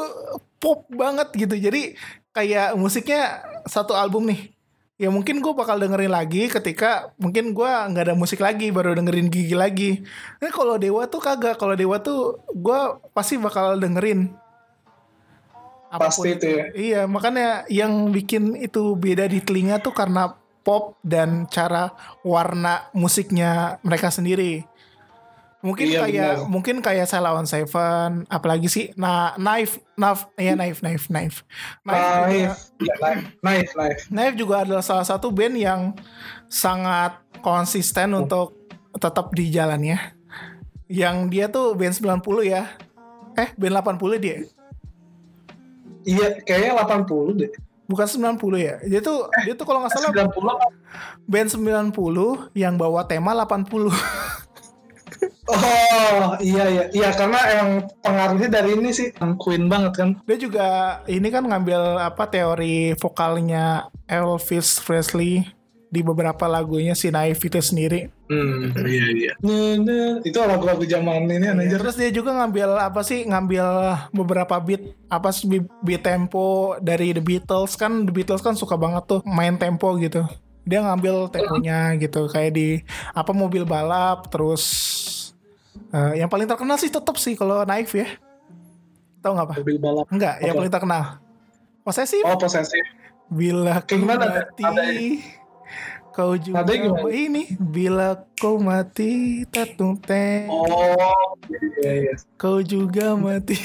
pop 0.60 0.84
banget 0.92 1.32
gitu. 1.40 1.56
Jadi 1.56 1.96
kayak 2.36 2.76
musiknya 2.76 3.40
satu 3.64 3.96
album 3.96 4.28
nih. 4.28 4.52
Ya 4.96 5.12
mungkin 5.12 5.44
gue 5.44 5.52
bakal 5.52 5.76
dengerin 5.76 6.16
lagi 6.16 6.48
ketika 6.48 7.12
mungkin 7.20 7.52
gue 7.52 7.68
nggak 7.68 8.06
ada 8.12 8.16
musik 8.16 8.40
lagi 8.40 8.72
baru 8.72 8.96
dengerin 8.96 9.28
Gigi 9.28 9.52
lagi. 9.52 10.00
Nah 10.40 10.48
kalau 10.56 10.80
Dewa 10.80 11.04
tuh 11.12 11.20
kagak. 11.20 11.60
Kalau 11.60 11.76
Dewa 11.76 12.00
tuh 12.00 12.40
gue 12.56 12.80
pasti 13.12 13.36
bakal 13.36 13.76
dengerin. 13.76 14.32
Pasti 15.96 16.36
itu 16.36 16.48
ya. 16.48 16.66
Iya, 16.76 17.02
makanya 17.08 17.64
yang 17.72 18.12
bikin 18.12 18.56
itu 18.60 18.96
beda 19.00 19.32
di 19.32 19.40
telinga 19.40 19.80
tuh 19.80 19.96
karena 19.96 20.36
pop 20.66 21.00
dan 21.06 21.48
cara 21.48 21.94
warna 22.26 22.90
musiknya 22.92 23.80
mereka 23.86 24.12
sendiri. 24.12 24.66
Mungkin 25.66 25.86
Iya, 25.90 26.06
kayak 26.06 26.32
benar. 26.38 26.46
mungkin 26.46 26.76
kayak 26.78 27.10
Salah 27.10 27.34
on 27.34 27.50
Seven, 27.50 28.30
apalagi 28.30 28.70
sih 28.70 28.94
nah 28.94 29.34
Knife, 29.34 29.82
Knife, 29.98 30.30
ya 30.38 30.54
Knife, 30.54 30.86
Knife, 30.86 31.10
Knife. 31.10 31.38
Knife 31.82 32.06
juga, 32.06 32.22
Naif, 32.22 32.52
ya, 32.78 32.94
naif, 33.02 33.22
naif, 33.42 33.70
naif. 33.74 34.00
Knife 34.14 34.36
juga 34.38 34.56
adalah 34.62 34.86
salah 34.86 35.02
satu 35.02 35.34
band 35.34 35.58
yang 35.58 35.82
sangat 36.46 37.18
konsisten 37.42 38.14
untuk 38.14 38.54
tetap 38.94 39.34
di 39.34 39.50
jalannya. 39.50 39.98
Yang 40.86 41.16
dia 41.34 41.46
tuh 41.50 41.74
band 41.74 41.98
90 41.98 42.46
ya. 42.46 42.70
Eh, 43.34 43.50
band 43.58 43.74
80 43.82 44.22
dia. 44.22 44.46
Iya, 46.06 46.46
kayaknya 46.46 46.78
80 46.78 47.34
deh. 47.34 47.50
Bukan 47.86 48.06
90 48.06 48.62
ya. 48.62 48.78
Dia 48.86 49.02
tuh 49.02 49.26
dia 49.42 49.58
tuh 49.58 49.66
kalau 49.66 49.82
nggak 49.82 49.94
salah 49.98 50.14
90 50.14 50.30
band 51.26 51.50
90 51.50 52.54
yang 52.54 52.78
bawa 52.78 53.10
tema 53.10 53.34
80. 53.34 53.90
Oh, 55.46 56.34
iya 56.42 56.66
iya. 56.74 56.84
Iya, 56.90 57.10
karena 57.14 57.40
yang 57.54 57.70
pengaruhnya 58.02 58.50
dari 58.50 58.74
ini 58.74 58.90
sih 58.90 59.14
Queen 59.38 59.70
banget 59.70 59.94
kan. 59.94 60.10
Dia 60.26 60.38
juga 60.42 60.68
ini 61.06 61.28
kan 61.30 61.46
ngambil 61.46 62.02
apa 62.02 62.26
teori 62.26 62.98
vokalnya 62.98 63.90
Elvis 64.10 64.82
Presley. 64.82 65.46
di 65.96 66.04
beberapa 66.04 66.44
lagunya 66.52 66.92
si 66.92 67.08
Naif 67.08 67.40
itu 67.40 67.56
sendiri. 67.64 68.12
Hmm, 68.28 68.76
iya 68.84 69.06
iya. 69.16 69.34
Nah, 69.40 69.80
nah, 69.80 70.20
itu 70.28 70.36
lagu-lagu 70.36 70.84
zaman 70.84 71.30
ini 71.32 71.48
anjir. 71.48 71.80
Terus 71.80 71.96
dia 71.96 72.12
juga 72.12 72.36
ngambil 72.36 72.76
apa 72.84 73.00
sih? 73.00 73.24
Ngambil 73.24 73.64
beberapa 74.12 74.60
beat 74.60 74.84
apa 75.08 75.32
sih 75.32 75.48
beat, 75.48 75.72
beat 75.86 76.04
tempo 76.04 76.76
dari 76.84 77.16
The 77.16 77.24
Beatles 77.24 77.80
kan 77.80 78.04
The 78.04 78.12
Beatles 78.12 78.44
kan 78.44 78.60
suka 78.60 78.76
banget 78.76 79.08
tuh 79.08 79.22
main 79.24 79.56
tempo 79.56 79.96
gitu. 79.96 80.28
Dia 80.68 80.84
ngambil 80.84 81.30
temponya 81.32 81.96
gitu 81.96 82.28
kayak 82.28 82.52
di 82.58 82.82
apa 83.16 83.32
mobil 83.32 83.64
balap 83.64 84.28
terus 84.34 84.66
eh, 85.94 86.14
yang 86.20 86.30
paling 86.30 86.48
terkenal 86.48 86.78
sih 86.80 86.90
tetap 86.90 87.16
sih 87.18 87.34
kalau 87.36 87.64
Naif 87.64 87.92
ya. 87.94 88.08
Tahu 89.22 89.32
nggak 89.34 89.48
apa? 89.50 89.56
Mobil 89.58 89.78
balap. 89.82 90.06
Enggak, 90.14 90.36
yang 90.42 90.56
paling 90.56 90.74
terkenal. 90.74 91.04
Posesif. 91.82 92.22
Oh, 92.26 92.38
posesif. 92.38 92.86
Bila 93.26 93.82
kau 93.82 93.98
gimana? 93.98 94.26
mati, 94.54 94.62
Ada 94.62 94.84
kau 96.16 96.34
juga 96.40 96.64
Nadanya 96.64 97.10
ini. 97.12 97.44
Bila 97.58 98.24
kau 98.40 98.56
mati, 98.62 99.44
tatung 99.52 100.00
teh, 100.00 100.48
Oh, 100.48 101.36
iya 101.82 101.92
iya. 102.08 102.14
kau 102.40 102.64
juga 102.64 103.18
mati. 103.20 103.58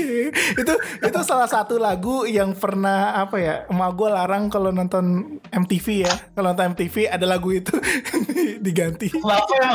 itu 0.60 0.74
itu 1.02 1.18
salah 1.26 1.48
satu 1.50 1.80
lagu 1.80 2.22
yang 2.28 2.54
pernah 2.54 3.18
apa 3.18 3.36
ya? 3.40 3.54
Emak 3.66 3.90
gue 3.98 4.08
larang 4.12 4.46
kalau 4.46 4.70
nonton 4.70 5.40
MTV 5.50 6.06
ya. 6.06 6.14
Kalau 6.36 6.52
nonton 6.54 6.76
MTV 6.76 7.10
ada 7.10 7.26
lagu 7.26 7.50
itu 7.50 7.74
diganti. 8.64 9.08
Kenapa? 9.10 9.74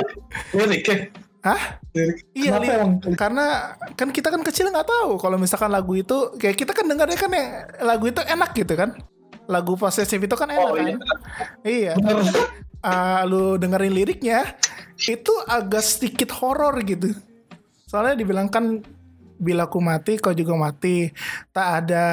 Liriknya? 0.55 1.09
Hah? 1.43 1.83
Lirik. 1.91 2.23
Iya, 2.31 2.55
Kenapa 2.55 2.71
emang? 2.71 2.91
karena 3.19 3.45
kan 3.93 4.09
kita 4.09 4.31
kan 4.31 4.41
kecil 4.41 4.71
nggak 4.71 4.87
tahu 4.87 5.19
kalau 5.19 5.35
misalkan 5.35 5.69
lagu 5.69 5.91
itu 5.93 6.31
kayak 6.39 6.55
kita 6.55 6.71
kan 6.71 6.87
dengarnya 6.87 7.19
kan 7.19 7.29
yang 7.29 7.47
lagu 7.83 8.07
itu 8.07 8.23
enak 8.23 8.55
gitu 8.55 8.73
kan. 8.73 8.95
Lagu 9.43 9.75
posesif 9.75 10.17
itu 10.17 10.35
kan 10.39 10.47
enak 10.47 10.63
Oh, 10.63 10.75
kan. 10.79 10.87
iya. 11.67 11.93
Iya. 11.93 11.93
Ah, 12.79 13.23
lu 13.23 13.55
dengerin 13.55 13.91
liriknya 13.91 14.55
itu 14.97 15.31
agak 15.45 15.83
sedikit 15.83 16.31
horor 16.35 16.79
gitu. 16.81 17.11
Soalnya 17.87 18.15
dibilang 18.15 18.47
kan 18.47 18.79
bila 19.35 19.67
ku 19.67 19.83
mati 19.83 20.15
kau 20.15 20.31
juga 20.31 20.55
mati. 20.55 21.11
Tak 21.51 21.67
ada 21.83 22.05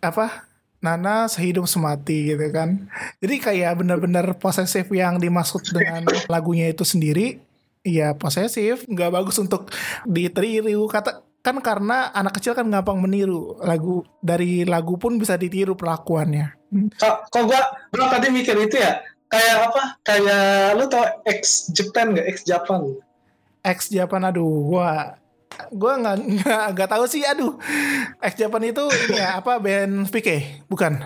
apa 0.00 0.44
Nana 0.80 1.24
sehidup 1.26 1.64
semati 1.64 2.28
gitu 2.28 2.52
kan. 2.52 2.84
Jadi 3.16 3.34
kayak 3.40 3.80
benar-benar 3.80 4.36
posesif 4.36 4.92
yang 4.92 5.16
dimaksud 5.16 5.64
dengan 5.72 6.04
lagunya 6.28 6.68
itu 6.68 6.84
sendiri. 6.84 7.40
Iya 7.84 8.16
posesif, 8.16 8.88
nggak 8.88 9.12
bagus 9.12 9.36
untuk 9.36 9.68
ditiru 10.08 10.88
kata 10.88 11.20
kan 11.44 11.60
karena 11.60 12.08
anak 12.16 12.40
kecil 12.40 12.56
kan 12.56 12.64
gampang 12.72 12.96
meniru 12.96 13.60
lagu 13.60 14.00
dari 14.24 14.64
lagu 14.64 14.96
pun 14.96 15.20
bisa 15.20 15.36
ditiru 15.36 15.76
pelakuannya. 15.76 16.56
Kok, 16.96 17.28
kok 17.28 17.42
gua, 17.44 17.60
gua 17.92 18.08
tadi 18.08 18.32
mikir 18.32 18.56
itu 18.56 18.80
ya, 18.80 19.04
kayak 19.28 19.68
apa? 19.68 19.82
Kayak 20.00 20.80
lu 20.80 20.84
tau 20.88 21.04
ex 21.28 21.68
Japan 21.76 22.16
nggak? 22.16 22.26
Ex 22.32 22.48
Japan. 22.48 22.80
Ex 23.60 23.92
Japan 23.92 24.32
aduh 24.32 24.48
gua 24.64 25.20
gua 25.68 25.92
nggak 26.00 26.16
nggak 26.72 26.90
tahu 26.90 27.04
sih 27.04 27.24
aduh 27.24 27.56
Ex 28.20 28.36
Japan 28.36 28.64
itu 28.68 28.84
ini 29.08 29.20
ya 29.20 29.40
apa 29.40 29.56
band 29.56 30.08
VK 30.12 30.28
bukan 30.68 31.00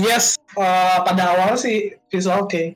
Yes, 0.00 0.40
eh, 0.56 0.98
pada 1.04 1.36
awal 1.36 1.60
sih 1.60 1.92
visual 2.08 2.48
oke. 2.48 2.72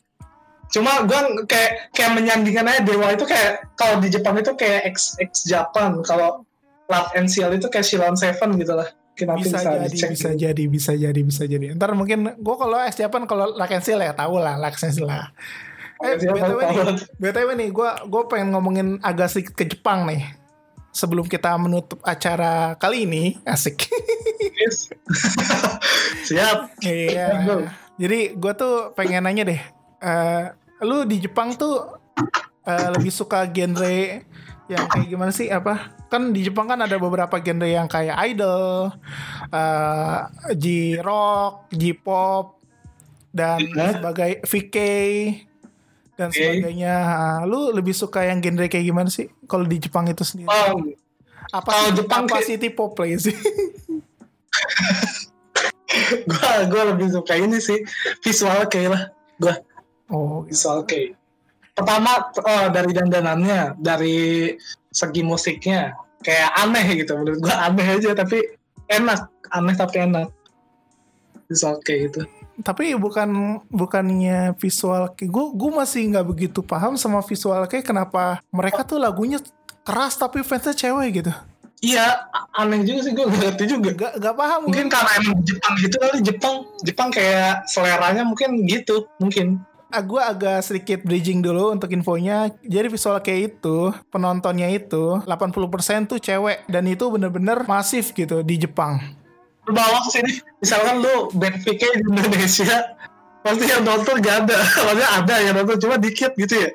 Cuma 0.72 1.04
gua 1.04 1.44
kayak 1.44 1.92
kayak 1.92 2.12
menyandingkan 2.16 2.66
aja 2.68 2.80
Dewa 2.82 3.12
itu 3.12 3.24
kayak 3.24 3.74
kalau 3.74 4.00
di 4.00 4.08
Jepang 4.12 4.38
itu 4.38 4.52
kayak 4.56 4.88
ex 4.88 5.18
ex 5.18 5.44
Japan. 5.44 6.00
Kalau 6.06 6.46
Love 6.86 7.10
and 7.16 7.28
Seal 7.28 7.52
itu 7.56 7.66
kayak 7.72 7.86
Shilon 7.86 8.16
Seven 8.16 8.56
gitu 8.60 8.74
lah. 8.76 8.88
Nanti 9.14 9.46
bisa, 9.46 9.62
bisa, 9.62 9.70
jadi 9.70 9.86
dicek. 9.94 10.10
bisa 10.10 10.30
jadi 10.34 10.64
bisa 10.66 10.92
jadi 10.98 11.20
bisa 11.22 11.42
jadi 11.46 11.78
ntar 11.78 11.94
mungkin 11.94 12.34
gua 12.42 12.58
kalau 12.58 12.82
Ex 12.82 12.98
Japan 12.98 13.30
kalau 13.30 13.54
Lakensil 13.54 14.02
ya 14.02 14.10
tahu 14.10 14.42
lah 14.42 14.58
Lakensil 14.58 15.06
lah 15.06 15.30
eh 16.02 16.18
btw 16.18 16.58
nih 16.58 16.98
btw 17.22 17.48
nih 17.54 17.68
gua 17.70 18.02
gua 18.10 18.26
pengen 18.26 18.50
ngomongin 18.50 18.98
agak 19.06 19.30
sedikit 19.30 19.54
ke 19.54 19.70
Jepang 19.70 20.10
nih 20.10 20.34
sebelum 20.90 21.30
kita 21.30 21.54
menutup 21.62 22.02
acara 22.02 22.74
kali 22.74 23.06
ini 23.06 23.38
asik 23.46 23.86
Yes. 24.54 24.90
Siap. 26.28 26.58
Iya. 26.84 27.28
Jadi 27.94 28.34
gue 28.34 28.52
tuh 28.58 28.90
pengen 28.98 29.22
nanya 29.26 29.46
deh, 29.46 29.60
eh, 30.05 30.44
lu 30.80 31.02
di 31.02 31.16
Jepang 31.18 31.57
tuh 31.57 31.96
eh, 32.62 32.88
lebih 32.90 33.09
suka 33.09 33.44
genre 33.46 34.20
yang 34.66 34.84
kayak 34.86 35.09
gimana 35.09 35.30
sih? 35.30 35.48
Apa? 35.48 35.92
Kan 36.07 36.30
di 36.30 36.44
Jepang 36.44 36.64
kan 36.66 36.78
ada 36.78 36.94
beberapa 36.94 37.36
genre 37.36 37.64
yang 37.64 37.84
kayak 37.86 38.16
idol, 38.26 38.92
eh, 39.48 40.18
J-rock, 40.55 41.68
J-pop, 41.70 42.61
dan 43.30 43.59
sebagai 43.66 44.40
VK 44.42 44.76
dan 46.14 46.28
Oke. 46.28 46.38
sebagainya. 46.38 46.94
Ah, 46.94 47.40
Lu 47.42 47.72
lebih 47.72 47.90
suka 47.90 48.22
yang 48.22 48.38
genre 48.38 48.64
kayak 48.64 48.84
gimana 48.84 49.09
sih? 49.09 49.26
Kalau 49.44 49.64
di 49.64 49.76
Jepang 49.76 50.07
itu 50.07 50.22
sendiri? 50.22 50.46
Oh, 50.46 50.78
apa 51.50 51.70
sih, 51.72 51.90
Jepang 51.96 52.24
apa 52.24 52.38
kayak- 52.38 52.46
sih 52.46 52.57
tipe 52.57 52.84
play 52.94 53.18
sih? 53.18 53.34
gua 56.26 56.50
gua 56.66 56.82
lebih 56.90 57.11
suka 57.11 57.34
ini 57.34 57.59
sih 57.59 57.82
visual 58.20 58.66
kayak 58.66 58.90
lah. 58.90 59.02
Gua 59.36 59.55
oh, 60.11 60.44
gitu. 60.44 60.52
visual 60.52 60.80
kayak. 60.84 61.16
Pertama 61.74 62.30
oh, 62.38 62.66
dari 62.70 62.90
dandanannya, 62.94 63.78
dari 63.78 64.55
segi 64.94 65.22
musiknya 65.26 65.94
kayak 66.22 66.50
aneh 66.57 67.05
gitu 67.05 67.18
menurut 67.18 67.38
gua 67.42 67.68
aneh 67.68 67.98
aja 67.98 68.14
tapi 68.14 68.40
enak, 68.88 69.28
aneh 69.50 69.74
tapi 69.74 69.96
enak. 70.05 70.28
Visual 71.50 71.76
kayak 71.84 72.00
gitu. 72.09 72.22
tapi 72.62 72.94
bukan 72.94 73.59
bukannya 73.66 74.55
visual 74.62 75.11
kayak 75.18 75.26
gue 75.26 75.44
gue 75.59 75.70
masih 75.74 76.07
nggak 76.07 76.22
begitu 76.22 76.62
paham 76.62 76.94
sama 76.94 77.18
visual 77.26 77.66
kayak 77.66 77.82
kenapa 77.82 78.38
mereka 78.55 78.86
tuh 78.86 79.02
lagunya 79.02 79.42
keras 79.82 80.14
tapi 80.14 80.40
fansnya 80.46 80.70
cewek 80.70 81.18
gitu 81.18 81.34
Iya, 81.84 82.32
aneh 82.57 82.80
juga 82.80 83.00
sih 83.05 83.12
gue 83.12 83.26
ngerti 83.28 83.64
juga. 83.68 83.92
nggak 83.92 84.12
nggak 84.16 84.34
paham 84.40 84.61
Mungkin 84.72 84.88
karena 84.88 85.11
emang 85.20 85.38
Jepang 85.44 85.74
gitu 85.84 85.96
kali 86.00 86.18
Jepang, 86.24 86.55
Jepang 86.80 87.09
kayak 87.12 87.68
seleranya 87.68 88.24
mungkin 88.24 88.64
gitu, 88.64 89.05
mungkin. 89.20 89.61
Gue 90.03 90.18
agak 90.18 90.59
sedikit 90.64 90.99
bridging 91.07 91.45
dulu 91.45 91.70
untuk 91.70 91.92
infonya. 91.95 92.51
Jadi 92.64 92.86
visual 92.90 93.20
kayak 93.22 93.61
itu 93.61 93.92
penontonnya 94.11 94.66
itu 94.72 95.22
80% 95.22 96.11
tuh 96.11 96.18
cewek. 96.18 96.66
Dan 96.66 96.90
itu 96.90 97.07
bener-bener 97.07 97.62
masif 97.68 98.11
gitu 98.16 98.42
di 98.42 98.59
Jepang. 98.59 98.99
Lu 99.64 99.72
bawa 99.72 100.03
ke 100.09 100.20
sini, 100.20 100.32
misalkan 100.61 101.01
lu 101.01 101.30
band 101.36 101.57
di 101.62 101.72
Indonesia, 102.05 102.97
pasti 103.40 103.64
yang 103.64 103.84
nonton 103.84 104.18
gak 104.20 104.36
ada. 104.45 104.59
Maksudnya 104.84 105.09
ada 105.22 105.34
yang 105.40 105.55
nonton, 105.57 105.76
cuma 105.78 105.97
dikit 105.97 106.34
gitu 106.34 106.64
ya. 106.64 106.70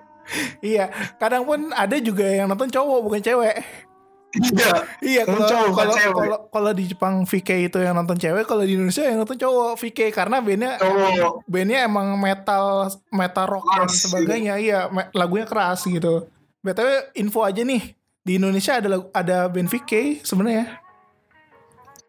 iya 0.61 0.85
kadang 1.17 1.41
pun 1.45 1.73
ada 1.73 1.97
juga 1.97 2.25
yang 2.25 2.45
nonton 2.45 2.69
cowok 2.69 2.99
bukan 3.01 3.21
cewek 3.21 3.55
Iya. 4.29 4.73
Iya 5.01 5.21
kalau 5.25 5.47
kalau 5.73 5.93
kalau 6.13 6.37
kalau 6.53 6.71
di 6.71 6.85
Jepang 6.85 7.25
VK 7.25 7.49
itu 7.65 7.81
yang 7.81 7.97
nonton 7.97 8.13
cewek, 8.13 8.45
kalau 8.45 8.61
di 8.61 8.77
Indonesia 8.77 9.01
yang 9.01 9.17
nonton 9.17 9.35
cowok 9.35 9.73
VK 9.75 10.13
karena 10.13 10.37
bandnya 10.37 10.77
Cowok. 10.77 11.49
bandnya 11.49 11.89
emang 11.89 12.13
metal 12.13 12.87
metal 13.09 13.45
rock 13.49 13.65
dan 13.67 13.89
Keras, 13.89 13.97
sebagainya. 14.05 14.53
Iya 14.55 14.79
me- 14.87 15.09
lagunya 15.11 15.49
keras 15.49 15.81
gitu. 15.81 16.29
btw 16.59 17.15
info 17.15 17.41
aja 17.41 17.63
nih 17.63 17.95
di 18.19 18.35
Indonesia 18.35 18.77
ada 18.77 18.87
lagu- 18.91 19.09
ada 19.09 19.47
band 19.47 19.65
VK 19.65 20.21
sebenarnya. 20.21 20.77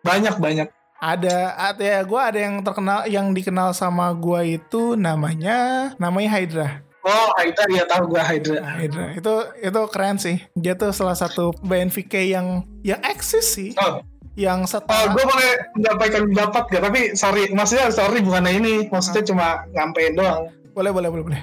Banyak 0.03 0.37
banyak. 0.37 0.69
Ada, 1.01 1.37
ada 1.57 1.81
ya 1.81 2.05
gue 2.05 2.21
ada 2.21 2.37
yang 2.37 2.61
terkenal 2.61 3.09
yang 3.09 3.33
dikenal 3.33 3.73
sama 3.73 4.13
gue 4.13 4.61
itu 4.61 4.93
namanya 4.93 5.57
namanya 5.97 6.37
Hydra. 6.37 6.69
Oh, 7.01 7.29
Hydra 7.41 7.65
ya 7.73 7.85
tahu 7.89 8.13
gua 8.13 8.21
Hydra. 8.21 8.61
Hydra 8.77 9.17
itu 9.17 9.35
itu 9.57 9.81
keren 9.89 10.17
sih. 10.21 10.37
Dia 10.53 10.77
tuh 10.77 10.93
salah 10.93 11.17
satu 11.17 11.57
band 11.65 11.89
VK 11.89 12.15
yang 12.29 12.47
yang 12.85 13.01
eksis 13.01 13.57
sih. 13.57 13.71
Oh, 13.81 14.05
Yang 14.39 14.59
oh 14.63 14.69
setelah 14.79 15.11
gue 15.11 15.25
boleh 15.27 15.51
menyampaikan 15.75 16.23
pendapat 16.31 16.65
gak? 16.71 16.83
Tapi 16.87 17.01
sorry, 17.19 17.51
maksudnya 17.51 17.91
sorry 17.91 18.23
bukan 18.23 18.47
ini. 18.47 18.87
Maksudnya 18.89 19.27
cuma 19.27 19.47
nyampein 19.75 20.15
doang. 20.15 20.49
boleh 20.71 20.95
boleh 20.95 21.09
boleh 21.11 21.25
boleh. 21.27 21.41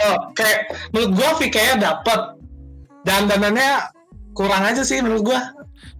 Oh, 0.00 0.18
kayak 0.36 0.68
menurut 0.92 1.10
gua 1.16 1.28
VK-nya 1.38 1.74
dapat. 1.80 2.20
Dan 3.02 3.30
dandannya 3.30 3.88
kurang 4.36 4.62
aja 4.62 4.84
sih 4.84 5.00
menurut 5.00 5.32
gua. 5.32 5.40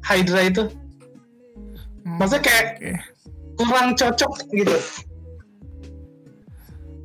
Hydra 0.05 0.41
itu. 0.45 0.68
Hmm, 2.05 2.18
Maksudnya 2.20 2.43
kayak 2.45 2.66
Oke. 2.76 2.93
kurang 3.57 3.86
cocok 3.97 4.32
gitu. 4.53 4.76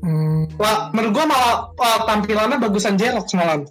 Hmm, 0.06 0.46
Wah, 0.62 0.94
menurut 0.94 1.12
gua 1.18 1.26
malah 1.26 1.54
uh, 1.74 2.00
tampilannya 2.06 2.62
bagusan 2.62 2.94
Jerox 2.94 3.34
malah. 3.34 3.66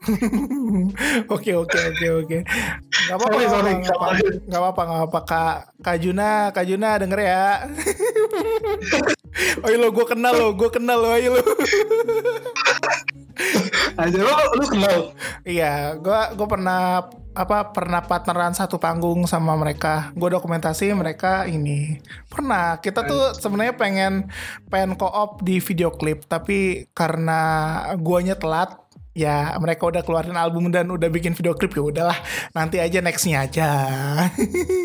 Oke 1.34 1.52
oke 1.52 1.76
oke 1.76 2.06
oke. 2.24 2.38
Gak 3.04 3.16
apa-apa 3.20 3.36
Sorry, 3.36 3.44
gak 3.44 3.52
sorry, 3.52 3.72
apa-apa, 3.76 4.48
gak 4.48 4.60
apa-apa 4.60 4.82
gak 4.88 5.02
apa 5.04 5.20
kak 5.28 5.56
Kak 5.84 5.96
Juna 6.00 6.30
Kak 6.56 6.64
Juna 6.64 6.96
denger 6.96 7.20
ya. 7.20 7.68
ayo 9.68 9.76
lo 9.76 9.88
gue 9.92 10.06
kenal 10.08 10.32
lo 10.34 10.48
gue 10.56 10.70
kenal 10.72 10.98
lo 11.04 11.12
ayo 11.12 11.36
lo. 11.36 11.42
aja 14.00 14.18
lu 14.24 14.32
lu 14.56 14.64
kenal 14.68 14.96
Iya, 15.44 15.96
gua 16.00 16.32
gua 16.32 16.46
pernah 16.48 16.80
apa 17.40 17.72
pernah 17.72 18.04
partneran 18.04 18.52
satu 18.52 18.76
panggung 18.76 19.24
sama 19.24 19.56
mereka. 19.56 20.12
Gua 20.12 20.28
dokumentasi 20.36 20.92
mereka 20.92 21.48
ini. 21.48 21.96
Pernah. 22.28 22.76
Kita 22.84 23.08
tuh 23.08 23.32
sebenarnya 23.32 23.74
pengen 23.80 24.28
pengen 24.68 25.00
co-op 25.00 25.40
di 25.40 25.56
video 25.64 25.88
klip, 25.88 26.28
tapi 26.28 26.84
karena 26.92 27.40
guanya 27.96 28.36
telat 28.36 28.76
ya 29.10 29.58
mereka 29.58 29.90
udah 29.90 30.02
keluarin 30.06 30.38
album 30.38 30.70
dan 30.70 30.86
udah 30.86 31.10
bikin 31.10 31.34
video 31.34 31.52
klip 31.58 31.74
ya 31.74 31.82
udahlah 31.82 32.18
nanti 32.54 32.78
aja 32.78 33.02
nextnya 33.02 33.42
aja 33.42 33.68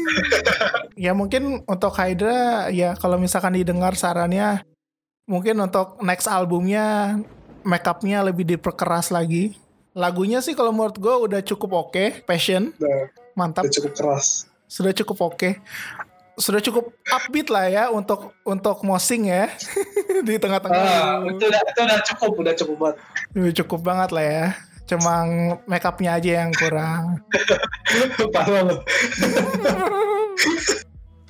ya 1.05 1.13
mungkin 1.13 1.61
untuk 1.69 1.93
Hydra 1.93 2.73
ya 2.73 2.97
kalau 2.97 3.21
misalkan 3.21 3.53
didengar 3.53 3.93
sarannya 3.93 4.65
mungkin 5.29 5.61
untuk 5.61 6.01
next 6.01 6.25
albumnya 6.25 7.21
makeupnya 7.61 8.25
lebih 8.25 8.49
diperkeras 8.49 9.13
lagi 9.13 9.57
lagunya 9.95 10.43
sih 10.43 10.51
kalau 10.53 10.75
menurut 10.75 10.99
gue 10.99 11.15
udah 11.31 11.41
cukup 11.41 11.87
oke 11.87 12.27
passion. 12.27 12.75
Udah, 12.75 13.09
mantap. 13.33 13.63
Udah 13.65 13.73
cukup 13.73 13.93
keras. 13.95 14.45
Sudah 14.67 14.91
cukup 14.91 15.17
oke. 15.33 15.49
Sudah 16.35 16.59
cukup 16.59 16.91
upbeat 17.07 17.47
lah 17.47 17.65
ya 17.71 17.83
untuk 17.87 18.35
untuk 18.43 18.83
mosing 18.83 19.31
ya. 19.31 19.47
Di 20.27 20.35
tengah-tengah. 20.35 20.83
Ah, 20.83 21.23
itu 21.23 21.47
udah 21.47 21.61
itu 21.63 21.79
udah 21.79 21.99
cukup 22.03 22.31
udah 22.43 22.53
cukup 22.53 22.75
banget. 22.77 22.97
Udah 23.31 23.53
cukup 23.63 23.79
banget 23.79 24.09
lah 24.11 24.25
ya. 24.27 24.45
Cuma 24.85 25.13
makeupnya 25.65 26.19
aja 26.19 26.31
yang 26.43 26.51
kurang. 26.51 27.23
Parah 28.35 28.61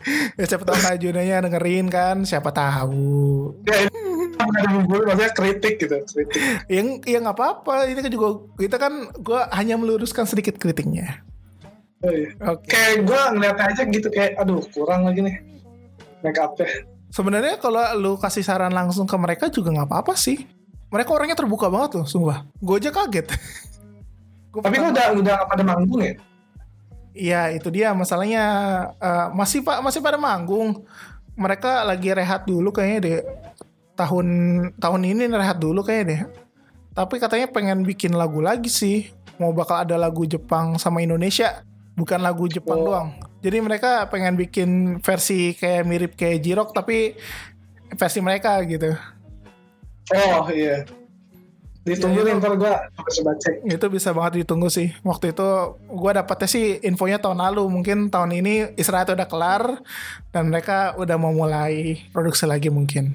ya 0.38 0.46
siapa 0.46 0.62
tahu 0.62 0.78
Kak 0.78 1.02
Junanya 1.02 1.42
dengerin 1.42 1.90
kan 1.90 2.22
siapa 2.30 2.54
tahu 2.54 3.58
bumbu 4.34 4.98
maksudnya 5.06 5.32
kritik 5.32 5.76
gitu 5.78 5.96
kritik. 6.02 6.28
Yang 6.72 6.88
ya 7.06 7.18
nggak 7.22 7.38
apa-apa. 7.38 7.86
Ini 7.90 8.00
kan 8.02 8.12
juga 8.12 8.28
kita 8.58 8.78
kan 8.82 8.94
gue 9.16 9.40
hanya 9.54 9.76
meluruskan 9.78 10.26
sedikit 10.26 10.58
kritiknya. 10.58 11.22
Oh, 12.02 12.12
iya. 12.12 12.30
oke. 12.42 12.66
Kayak 12.66 13.08
gue 13.08 13.22
ngeliat 13.38 13.58
aja 13.62 13.82
gitu 13.86 14.08
kayak 14.10 14.38
aduh 14.42 14.62
kurang 14.74 15.08
lagi 15.10 15.26
nih 15.26 15.36
make 16.26 16.42
upnya 16.42 16.66
sebenarnya 17.16 17.56
kalau 17.64 17.80
lu 17.96 18.12
kasih 18.20 18.44
saran 18.44 18.76
langsung 18.76 19.08
ke 19.08 19.16
mereka 19.16 19.48
juga 19.48 19.72
nggak 19.72 19.88
apa-apa 19.88 20.20
sih. 20.20 20.44
Mereka 20.92 21.10
orangnya 21.16 21.40
terbuka 21.40 21.72
banget 21.72 22.04
loh 22.04 22.08
sumpah. 22.08 22.44
Gue 22.60 22.84
aja 22.84 22.92
kaget. 22.92 23.32
Gua 24.52 24.64
tapi 24.64 24.76
lu 24.80 24.92
udah 24.92 25.08
udah 25.16 25.36
pada 25.48 25.64
manggung 25.64 26.04
ya? 26.04 26.16
Iya 27.16 27.42
itu 27.56 27.72
dia 27.72 27.96
masalahnya. 27.96 28.44
Eh, 29.00 29.28
masih 29.32 29.64
pak 29.64 29.80
masih 29.80 30.04
pada 30.04 30.20
manggung. 30.20 30.84
Mereka 31.36 31.84
lagi 31.88 32.12
rehat 32.16 32.48
dulu 32.48 32.72
kayaknya 32.72 33.00
deh. 33.00 33.20
Tahun 33.96 34.28
tahun 34.76 35.02
ini 35.08 35.32
rehat 35.32 35.58
dulu 35.60 35.84
kayaknya 35.84 36.06
deh. 36.08 36.22
Tapi 36.96 37.16
katanya 37.20 37.48
pengen 37.52 37.84
bikin 37.84 38.16
lagu 38.16 38.40
lagi 38.40 38.72
sih. 38.72 39.12
Mau 39.36 39.52
bakal 39.52 39.84
ada 39.84 40.00
lagu 40.00 40.24
Jepang 40.24 40.80
sama 40.80 41.04
Indonesia, 41.04 41.64
bukan 41.96 42.24
lagu 42.24 42.48
Jepang 42.48 42.80
Oh. 42.80 42.86
doang. 42.88 43.10
Jadi 43.44 43.58
mereka 43.60 44.08
pengen 44.08 44.40
bikin 44.40 45.00
versi 45.04 45.52
kayak 45.54 45.84
mirip 45.84 46.12
kayak 46.16 46.40
Jirok 46.40 46.72
tapi 46.72 47.16
versi 47.96 48.20
mereka 48.24 48.58
gitu. 48.64 48.96
oh 50.14 50.46
iya 50.54 50.86
ditunggu 51.86 52.26
Ya, 52.26 52.34
ntar 52.42 52.58
gue 52.58 52.74
coba 52.98 53.32
cek 53.38 53.62
Itu 53.70 53.86
bisa 53.94 54.10
banget 54.10 54.42
ditunggu 54.42 54.74
sih. 54.74 54.90
Waktu 55.06 55.38
itu 55.38 55.48
gua 55.86 56.18
dapetnya 56.18 56.50
sih 56.50 56.66
infonya 56.82 57.22
tahun 57.22 57.38
lalu. 57.38 57.70
Mungkin 57.70 58.10
tahun 58.10 58.42
ini 58.42 58.74
istirahat 58.74 59.14
udah 59.14 59.30
kelar 59.30 59.64
dan 60.34 60.50
mereka 60.50 60.98
udah 60.98 61.14
mau 61.22 61.30
mulai 61.30 62.02
produksi 62.10 62.50
lagi 62.50 62.74
mungkin. 62.74 63.14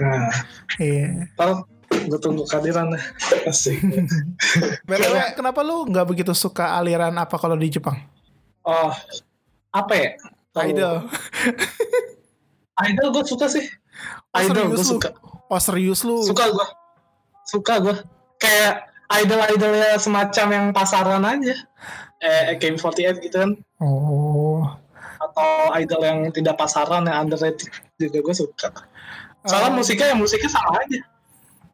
Nah. 0.00 0.32
Iya. 0.80 1.28
ntar 1.36 1.68
gue 1.92 2.18
tunggu 2.18 2.42
kehadiran. 2.48 2.92
Asik. 3.50 3.78
BTW, 4.88 5.36
kenapa 5.36 5.60
lu 5.60 5.84
nggak 5.88 6.06
begitu 6.08 6.32
suka 6.32 6.76
aliran 6.80 7.14
apa 7.20 7.36
kalau 7.36 7.56
di 7.56 7.68
Jepang? 7.68 8.00
oh 8.62 8.94
apa 9.72 9.92
ya? 9.96 10.08
Idol. 10.68 11.08
idol 12.88 13.08
gue 13.16 13.24
suka 13.24 13.46
sih. 13.48 13.64
Oh, 14.32 14.40
idol 14.40 14.76
gue 14.76 14.84
suka. 14.84 15.08
Oh 15.48 15.60
serius 15.60 16.04
lu? 16.04 16.24
suka 16.24 16.48
gue 16.48 16.66
suka 17.48 17.74
gue 17.84 17.96
kayak 18.40 18.88
idol-idolnya 19.12 20.00
semacam 20.00 20.46
yang 20.52 20.66
pasaran 20.72 21.24
aja. 21.24 21.56
Eh 22.22 22.56
KM48 22.60 23.20
gitu 23.20 23.36
kan. 23.36 23.52
Oh. 23.82 24.64
atau 25.22 25.70
idol 25.78 26.02
yang 26.02 26.20
tidak 26.34 26.58
pasaran 26.58 27.06
yang 27.06 27.24
underrated 27.24 27.70
juga 27.94 28.18
gue 28.18 28.34
suka 28.34 28.74
soalnya 29.44 29.70
Oh. 29.70 29.78
musiknya 29.78 30.06
ya 30.10 30.16
musiknya 30.16 30.50
sama 30.50 30.78
aja 30.80 31.00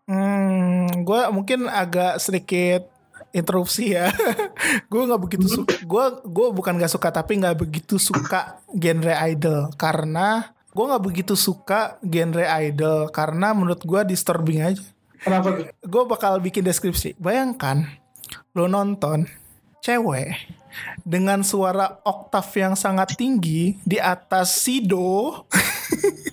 Hmm, 0.08 1.04
gue 1.04 1.20
mungkin 1.36 1.68
agak 1.68 2.16
sedikit 2.16 2.88
interupsi 3.28 3.92
ya. 3.92 4.08
gue 4.90 5.02
nggak 5.04 5.20
begitu 5.20 5.44
suka. 5.44 5.76
Gue 5.84 6.04
gue 6.24 6.46
bukan 6.48 6.80
gak 6.80 6.88
suka 6.88 7.12
tapi 7.12 7.36
nggak 7.36 7.60
begitu 7.60 8.00
suka 8.00 8.56
genre 8.72 9.12
idol 9.28 9.68
karena 9.76 10.48
gue 10.72 10.84
nggak 10.88 11.04
begitu 11.04 11.36
suka 11.36 12.00
genre 12.00 12.40
idol 12.64 13.12
karena 13.12 13.52
menurut 13.52 13.84
gue 13.84 14.00
disturbing 14.08 14.64
aja. 14.64 14.80
kenapa 15.20 15.68
Gue 15.84 16.02
bakal 16.08 16.40
bikin 16.40 16.64
deskripsi. 16.64 17.20
Bayangkan 17.20 17.84
lo 18.56 18.64
nonton 18.64 19.28
cewek 19.84 20.32
dengan 21.04 21.44
suara 21.44 22.00
oktav 22.00 22.48
yang 22.56 22.80
sangat 22.80 23.12
tinggi 23.12 23.76
di 23.84 24.00
atas 24.00 24.56
sido. 24.56 25.44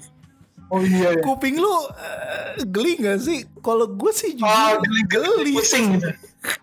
oh 0.76 0.84
iya 0.84 1.16
ya 1.16 1.24
Kuping 1.24 1.56
lu 1.56 1.72
eh, 1.96 2.68
geli 2.68 3.00
gak 3.00 3.24
sih? 3.24 3.48
Kalau 3.64 3.88
gue 3.88 4.12
sih 4.12 4.36
oh 4.36 4.44
jujur 4.44 4.80
geli, 4.84 5.02
geli. 5.08 5.54
pusing 5.56 5.86
gitu 5.96 6.10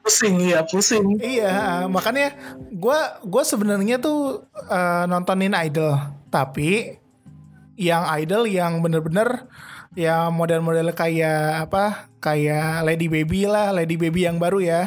pusing 0.05 0.35
iya 0.39 0.63
pusing 0.63 1.19
Iya, 1.19 1.87
makanya 1.91 2.37
gue 2.71 2.99
gua 3.27 3.43
sebenarnya 3.43 3.99
tuh 3.99 4.47
eh, 4.71 5.05
nontonin 5.11 5.57
idol, 5.59 5.99
tapi 6.31 7.03
yang 7.75 8.07
idol 8.21 8.47
yang 8.47 8.79
bener-bener 8.79 9.49
ya 9.93 10.33
model-model 10.33 10.95
kayak 10.97 11.69
apa 11.69 12.09
kayak 12.23 12.87
Lady 12.87 13.11
Baby 13.11 13.45
lah, 13.45 13.75
Lady 13.75 13.99
Baby 13.99 14.25
yang 14.25 14.39
baru 14.39 14.63
ya, 14.63 14.83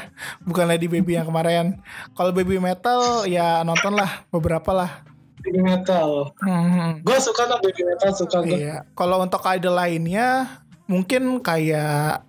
bukan 0.48 0.66
Lady 0.66 0.88
Baby 0.88 1.20
yang 1.20 1.28
kemarin. 1.28 1.84
Kalau 2.16 2.32
Baby 2.32 2.58
Metal 2.58 3.28
ya 3.28 3.62
nonton 3.68 3.94
lah 4.00 4.26
beberapa 4.32 4.72
lah. 4.72 5.15
Baby 5.46 5.62
metal. 5.62 6.34
Hmm, 6.42 7.06
gue 7.06 7.18
suka 7.22 7.46
tuh 7.46 7.60
baby 7.62 7.82
metal 7.86 8.12
suka 8.18 8.38
gue 8.42 8.58
iya. 8.58 8.82
Kalau 8.98 9.22
untuk 9.22 9.46
idol 9.46 9.78
lainnya 9.78 10.50
mungkin 10.90 11.40
kayak 11.46 12.26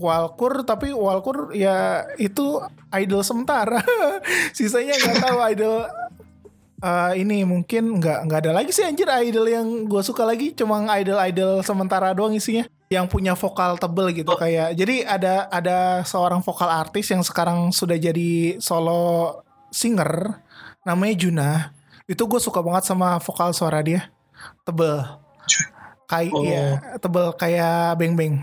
Walkur 0.00 0.66
tapi 0.66 0.90
Walkur 0.90 1.54
ya 1.54 2.08
itu 2.18 2.58
idol 2.90 3.22
sementara 3.22 3.84
sisanya 4.56 4.96
nggak 4.96 5.16
tahu 5.22 5.38
idol 5.52 5.76
eh, 6.80 7.12
ini 7.20 7.44
mungkin 7.44 8.00
nggak 8.00 8.18
nggak 8.26 8.40
ada 8.48 8.52
lagi 8.56 8.72
sih 8.72 8.82
anjir 8.82 9.06
idol 9.06 9.46
yang 9.46 9.86
gue 9.86 10.02
suka 10.02 10.26
lagi. 10.26 10.50
Cuma 10.58 10.82
idol 10.98 11.18
idol 11.22 11.52
sementara 11.62 12.10
doang 12.10 12.34
isinya 12.34 12.66
yang 12.90 13.06
punya 13.06 13.38
vokal 13.38 13.78
tebel 13.78 14.10
gitu 14.10 14.34
kayak 14.34 14.74
jadi 14.74 15.06
ada 15.06 15.46
ada 15.46 16.02
seorang 16.02 16.42
vokal 16.42 16.66
artis 16.66 17.06
yang 17.14 17.22
sekarang 17.22 17.70
sudah 17.70 17.94
jadi 17.94 18.58
solo 18.58 19.38
singer 19.70 20.42
namanya 20.82 21.14
Juna 21.14 21.50
itu 22.10 22.22
gue 22.26 22.40
suka 22.42 22.58
banget 22.58 22.90
sama 22.90 23.22
vokal 23.22 23.54
suara 23.54 23.78
dia. 23.78 24.10
Tebel. 24.66 24.98
Kayak 26.10 26.34
Oh. 26.34 26.42
ya 26.42 26.98
tebel 26.98 27.30
kayak 27.38 27.94
beng 28.02 28.18
beng. 28.18 28.34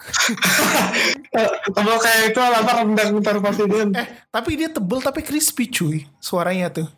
Kalau 1.76 1.96
kayak 2.00 2.32
itu 2.32 2.40
apa 2.40 2.72
rendang 2.80 3.20
ntar 3.20 3.36
presiden 3.36 3.92
eh 3.92 4.08
tapi 4.32 4.56
dia 4.56 4.72
tebel 4.72 4.98
tapi 5.04 5.20
crispy 5.20 5.68
cuy 5.68 6.08
suaranya 6.24 6.72
tuh. 6.72 6.88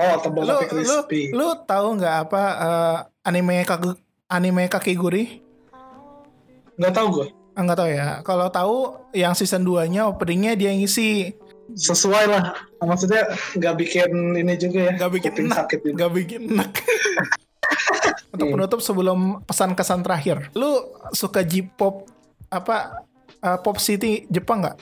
Oh 0.00 0.16
tebal 0.16 0.48
lu 0.48 0.54
tapi 0.56 0.64
lu 0.64 0.72
crispy. 0.72 1.20
lu 1.36 1.48
tahu 1.68 2.00
nggak 2.00 2.16
apa 2.24 2.42
eh, 2.56 2.98
anime 3.28 3.68
kage, 3.68 4.00
anime 4.32 4.64
kakeguri? 4.72 5.44
Nggak 6.80 6.94
tahu 6.96 7.08
gue 7.20 7.28
nggak 7.54 7.78
tahu 7.78 7.90
ya. 7.92 8.08
Kalau 8.26 8.46
tahu 8.50 8.76
yang 9.14 9.36
season 9.38 9.62
2 9.62 9.86
nya 9.86 10.10
openingnya 10.10 10.58
dia 10.58 10.74
ngisi 10.74 11.38
sesuai 11.72 12.24
lah. 12.28 12.44
Maksudnya 12.84 13.32
nggak 13.56 13.74
bikin 13.80 14.10
ini 14.36 14.54
juga 14.60 14.92
ya 14.92 14.92
nggak 15.00 15.12
bikin 15.16 15.32
enak. 15.48 15.56
sakit 15.64 15.78
juga. 15.80 15.96
Nggak 15.96 16.12
bikin 16.12 16.42
enak. 16.52 16.72
Untuk 18.34 18.46
penutup 18.50 18.80
sebelum 18.82 19.40
pesan-kesan 19.46 20.04
terakhir 20.04 20.50
lu 20.52 20.82
suka 21.14 21.40
J-pop 21.40 22.10
apa 22.50 23.06
eh, 23.40 23.58
pop 23.62 23.78
city 23.80 24.28
Jepang 24.28 24.62
nggak? 24.66 24.76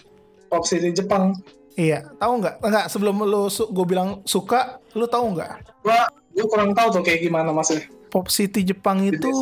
Pop 0.51 0.65
city 0.67 0.91
Jepang. 0.93 1.37
Iya. 1.77 2.09
Tahu 2.21 2.33
nggak? 2.43 2.55
Nggak 2.61 2.87
sebelum 2.93 3.17
lu 3.25 3.49
su 3.49 3.69
gue 3.71 3.87
bilang 3.87 4.21
suka 4.29 4.83
lu 4.97 5.09
tahu 5.09 5.37
nggak? 5.39 5.85
Gua 5.85 6.01
gua 6.33 6.47
kurang 6.49 6.73
tahu 6.77 7.01
tuh 7.01 7.03
kayak 7.05 7.29
gimana 7.29 7.53
maksudnya. 7.53 7.87
Pop 8.13 8.29
city 8.29 8.61
Jepang 8.61 9.01
itu 9.01 9.33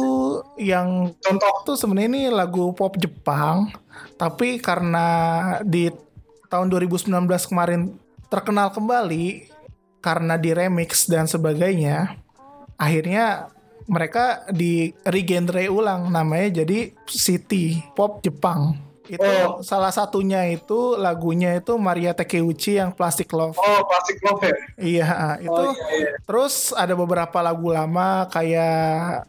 yang 0.54 1.10
contoh. 1.18 1.54
tuh 1.66 1.74
sebenarnya 1.74 2.06
ini 2.06 2.22
lagu 2.30 2.70
pop 2.70 2.94
Jepang 2.94 3.74
tapi 4.14 4.62
karena 4.62 5.06
di 5.66 5.90
tahun 6.50 6.66
2019 6.68 7.06
kemarin 7.46 7.94
terkenal 8.26 8.74
kembali 8.74 9.46
karena 10.02 10.34
di 10.34 10.50
remix 10.50 11.06
dan 11.06 11.30
sebagainya 11.30 12.18
akhirnya 12.74 13.48
mereka 13.86 14.46
di 14.50 14.90
regenre 15.02 15.66
ulang 15.66 16.10
namanya 16.10 16.62
jadi 16.62 16.94
city 17.06 17.82
pop 17.94 18.20
Jepang 18.20 18.76
Itu 19.10 19.26
Oh. 19.26 19.58
salah 19.66 19.90
satunya 19.90 20.46
itu 20.46 20.94
lagunya 20.94 21.58
itu 21.58 21.74
Maria 21.74 22.14
Takeuchi 22.14 22.78
yang 22.78 22.94
Plastic 22.94 23.26
Love. 23.34 23.58
Oh, 23.58 23.82
Plastic 23.82 24.22
Love 24.22 24.38
ya? 24.46 24.54
Iya, 24.78 25.06
itu. 25.42 25.50
Oh 25.50 25.74
iya, 25.74 25.86
iya. 25.98 26.10
Terus 26.22 26.70
ada 26.70 26.94
beberapa 26.94 27.42
lagu 27.42 27.74
lama 27.74 28.30
kayak 28.30 29.26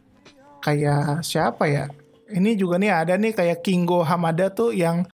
kayak 0.61 1.25
siapa 1.25 1.65
ya? 1.65 1.89
Ini 2.29 2.53
juga 2.53 2.77
nih 2.77 2.93
ada 2.93 3.17
nih 3.17 3.33
kayak 3.33 3.65
Kingo 3.65 4.05
Hamada 4.05 4.53
tuh 4.53 4.69
yang 4.69 5.09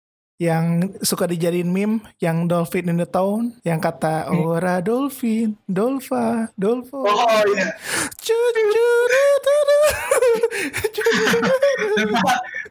yang 0.42 0.90
suka 0.98 1.30
dijadiin 1.30 1.70
meme 1.70 2.02
yang 2.18 2.50
Dolphin 2.50 2.90
in 2.90 2.98
the 2.98 3.06
Town 3.06 3.54
yang 3.62 3.78
kata 3.78 4.26
ora 4.34 4.82
dolphin 4.82 5.54
dolfa 5.70 6.50
dolfo 6.58 7.06
Oh 7.06 7.42
iya. 7.54 7.70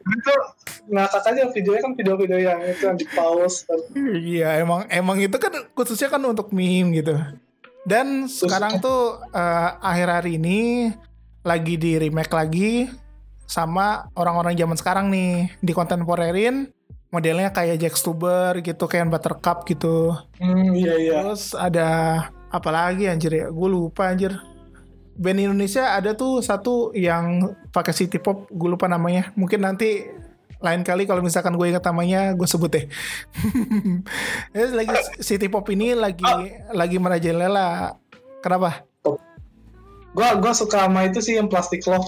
itu 0.04 0.34
ngakak 0.92 1.24
aja 1.32 1.48
videonya 1.48 1.80
kan 1.80 1.92
video-video 1.96 2.38
yang 2.44 2.58
itu 2.60 2.82
yang 2.84 2.96
di 3.00 3.06
pause. 3.08 3.64
Iya 3.96 4.60
emang 4.60 4.84
emang 4.92 5.16
itu 5.16 5.36
kan 5.40 5.64
khususnya 5.72 6.12
kan 6.12 6.20
untuk 6.28 6.52
meme 6.52 6.92
gitu. 7.00 7.16
Dan 7.88 8.28
sekarang 8.28 8.84
tuh 8.84 9.24
eh, 9.32 9.70
akhir 9.80 10.08
hari 10.20 10.36
ini 10.36 10.92
lagi 11.40 11.80
di 11.80 11.96
remake 11.96 12.32
lagi 12.32 12.88
sama 13.44 14.08
orang-orang 14.16 14.56
zaman 14.56 14.76
sekarang 14.76 15.06
nih 15.12 15.52
di 15.60 15.72
kontemporerin 15.72 16.68
modelnya 17.14 17.54
kayak 17.54 17.78
Jack 17.78 17.94
Stuber 17.94 18.58
gitu 18.58 18.90
kayak 18.90 19.06
Buttercup 19.06 19.62
gitu. 19.70 20.18
Hmm, 20.42 20.74
iya 20.74 20.94
iya. 20.98 21.18
Terus 21.22 21.54
ada 21.54 21.88
apa 22.50 22.70
lagi 22.74 23.06
anjir 23.06 23.30
ya? 23.30 23.46
Gue 23.54 23.68
lupa 23.70 24.10
anjir. 24.10 24.34
Band 25.14 25.38
Indonesia 25.38 25.94
ada 25.94 26.10
tuh 26.18 26.42
satu 26.42 26.90
yang 26.90 27.54
pakai 27.70 27.94
city 27.94 28.18
pop, 28.18 28.50
gue 28.50 28.66
lupa 28.66 28.90
namanya. 28.90 29.30
Mungkin 29.38 29.62
nanti 29.62 30.10
lain 30.58 30.82
kali 30.82 31.06
kalau 31.06 31.22
misalkan 31.22 31.54
gue 31.54 31.70
ingat 31.70 31.86
namanya, 31.86 32.34
gue 32.34 32.48
sebut 32.50 32.66
deh. 32.74 32.86
Terus 34.50 34.74
lagi 34.82 34.90
city 35.22 35.46
pop 35.46 35.70
ini 35.70 35.94
lagi 35.94 36.26
lagi 36.74 36.98
merajalela. 36.98 37.94
Kenapa? 38.42 38.82
Gua 40.14 40.38
gua 40.38 40.54
suka 40.54 40.86
sama 40.86 41.10
itu 41.10 41.18
sih 41.18 41.34
yang 41.34 41.50
Plastic 41.50 41.82
Love 41.90 42.06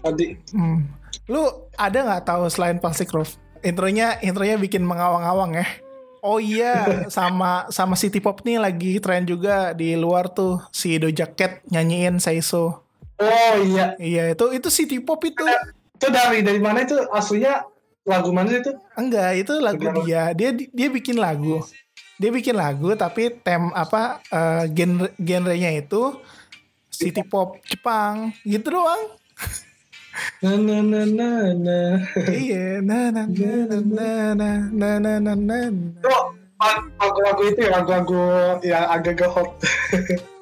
tadi. 0.00 0.40
Hmm. 0.56 0.88
Lu 1.28 1.68
ada 1.76 1.98
nggak 2.00 2.24
tahu 2.24 2.48
selain 2.48 2.80
Plastic 2.80 3.12
Roof? 3.12 3.36
Intronya 3.62 4.18
intronya 4.22 4.58
bikin 4.58 4.82
mengawang-awang 4.82 5.54
ya. 5.54 5.66
Oh 6.22 6.38
iya, 6.38 6.86
sama 7.14 7.66
sama 7.70 7.98
City 7.98 8.22
Pop 8.22 8.42
nih 8.46 8.58
lagi 8.62 9.02
tren 9.02 9.26
juga 9.26 9.74
di 9.74 9.98
luar 9.98 10.30
tuh 10.30 10.62
si 10.70 10.98
Doja 10.98 11.26
Cat 11.30 11.66
nyanyiin 11.70 12.22
Saiso. 12.22 12.86
Oh 13.18 13.54
iya. 13.62 13.94
Iya, 13.98 14.34
itu 14.34 14.46
itu 14.54 14.68
City 14.70 14.98
Pop 15.02 15.22
itu. 15.22 15.42
Itu 15.98 16.06
dari 16.10 16.42
dari 16.42 16.58
mana 16.58 16.82
itu 16.82 16.98
aslinya 17.10 17.66
lagu 18.02 18.34
mana 18.34 18.50
itu? 18.50 18.74
Enggak, 18.98 19.30
itu 19.38 19.52
lagu 19.62 19.86
dia. 20.02 20.34
Dia 20.34 20.50
dia 20.54 20.88
bikin 20.90 21.18
lagu. 21.18 21.62
Dia 22.18 22.30
bikin 22.30 22.54
lagu 22.54 22.94
tapi 22.94 23.34
tem 23.42 23.70
apa 23.74 24.22
eh, 24.30 24.64
genre 24.70 25.10
genrenya 25.18 25.74
itu 25.74 26.18
City 26.90 27.22
Pop 27.26 27.58
Jepang 27.66 28.30
gitu 28.46 28.78
doang. 28.78 29.10
Na 30.44 30.52
na 30.60 30.78
na 30.84 31.00
na 31.08 31.28
na. 31.56 31.78
iya, 32.28 32.84
na 32.84 33.08
na 33.08 33.24
na 33.24 33.52
na 33.80 34.10
na 34.36 34.50
na 34.68 34.90
na 35.00 35.12
na 35.18 35.32
na. 35.34 35.58
Itu 35.72 36.12
lagu-lagu 37.00 37.42
itu 37.48 37.60
ya 37.64 37.70
lagu-lagu 37.80 38.22
yang 38.62 38.86
agak-agak 38.86 39.30
hot. 39.34 39.50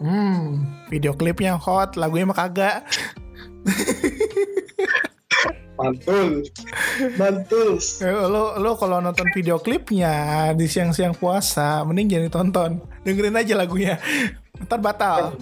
Hmm, 0.03 0.69
video 0.93 1.17
klipnya 1.17 1.57
hot, 1.57 1.97
lagunya 1.97 2.29
mah 2.29 2.37
kagak. 2.37 2.85
Mantul. 5.81 6.45
Mantul. 7.17 7.81
Eh, 8.05 8.13
Lo 8.13 8.61
lo 8.61 8.71
kalau 8.77 9.01
nonton 9.01 9.33
video 9.33 9.57
klipnya 9.57 10.53
di 10.53 10.69
siang-siang 10.69 11.17
puasa, 11.17 11.81
mending 11.89 12.13
jangan 12.13 12.27
ditonton. 12.29 12.71
Dengerin 13.01 13.41
aja 13.41 13.55
lagunya. 13.57 13.97
Ntar 14.61 14.77
batal. 14.77 15.41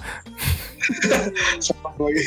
Sama 1.59 1.91
lagi. 1.99 2.25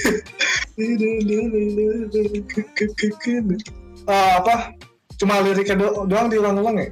Ah, 4.07 4.41
apa? 4.41 4.73
Cuma 5.21 5.37
liriknya 5.45 5.77
do 5.77 6.09
doang 6.09 6.27
diulang-ulang 6.33 6.77
ya? 6.81 6.89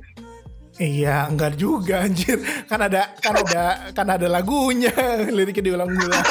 Iya, 0.80 1.28
enggak 1.28 1.60
juga 1.60 2.08
anjir. 2.08 2.40
Kan 2.70 2.80
ada 2.80 3.12
kan 3.20 3.36
ada 3.36 3.92
kan 3.92 4.08
ada 4.08 4.28
lagunya, 4.32 4.94
liriknya 5.28 5.76
diulang-ulang. 5.76 6.28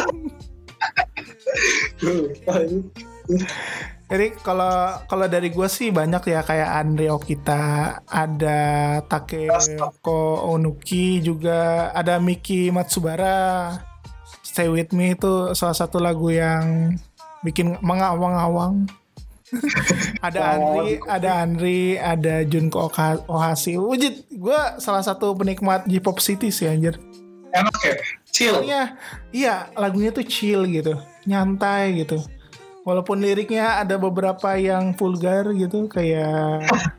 Jadi 4.09 4.27
kalau 4.41 5.05
kalau 5.05 5.27
dari 5.29 5.53
gue 5.53 5.69
sih 5.69 5.93
banyak 5.93 6.33
ya 6.33 6.41
kayak 6.41 6.71
Andre 6.81 7.13
Okita, 7.13 7.65
ada 8.09 8.61
Takeko 9.05 10.49
Onuki 10.49 11.21
juga, 11.21 11.93
ada 11.93 12.17
Miki 12.17 12.73
Matsubara. 12.73 13.77
Stay 14.59 14.67
With 14.67 14.91
Me 14.91 15.15
itu 15.15 15.55
salah 15.55 15.71
satu 15.79 16.03
lagu 16.03 16.35
yang 16.35 16.99
bikin 17.47 17.79
mengawang-awang. 17.79 18.91
ada 20.27 20.59
Andri, 20.59 20.99
ada 21.07 21.31
Andri, 21.47 21.83
ada 21.95 22.43
Junko 22.43 22.91
Ohashi. 23.31 23.79
Wujud, 23.79 24.19
gue 24.27 24.61
salah 24.83 25.07
satu 25.07 25.31
penikmat 25.39 25.87
J-pop 25.87 26.19
City 26.19 26.51
sih 26.51 26.67
anjir. 26.67 26.99
Enak 27.55 27.77
ya? 27.87 27.95
Chill. 28.35 28.67
Iya, 28.67 28.99
iya 29.31 29.55
lagunya 29.79 30.11
tuh 30.11 30.27
chill 30.27 30.67
gitu, 30.67 30.99
nyantai 31.23 32.03
gitu. 32.03 32.19
Walaupun 32.83 33.23
liriknya 33.23 33.79
ada 33.79 33.95
beberapa 33.95 34.59
yang 34.59 34.91
vulgar 34.99 35.55
gitu, 35.55 35.87
kayak 35.87 36.67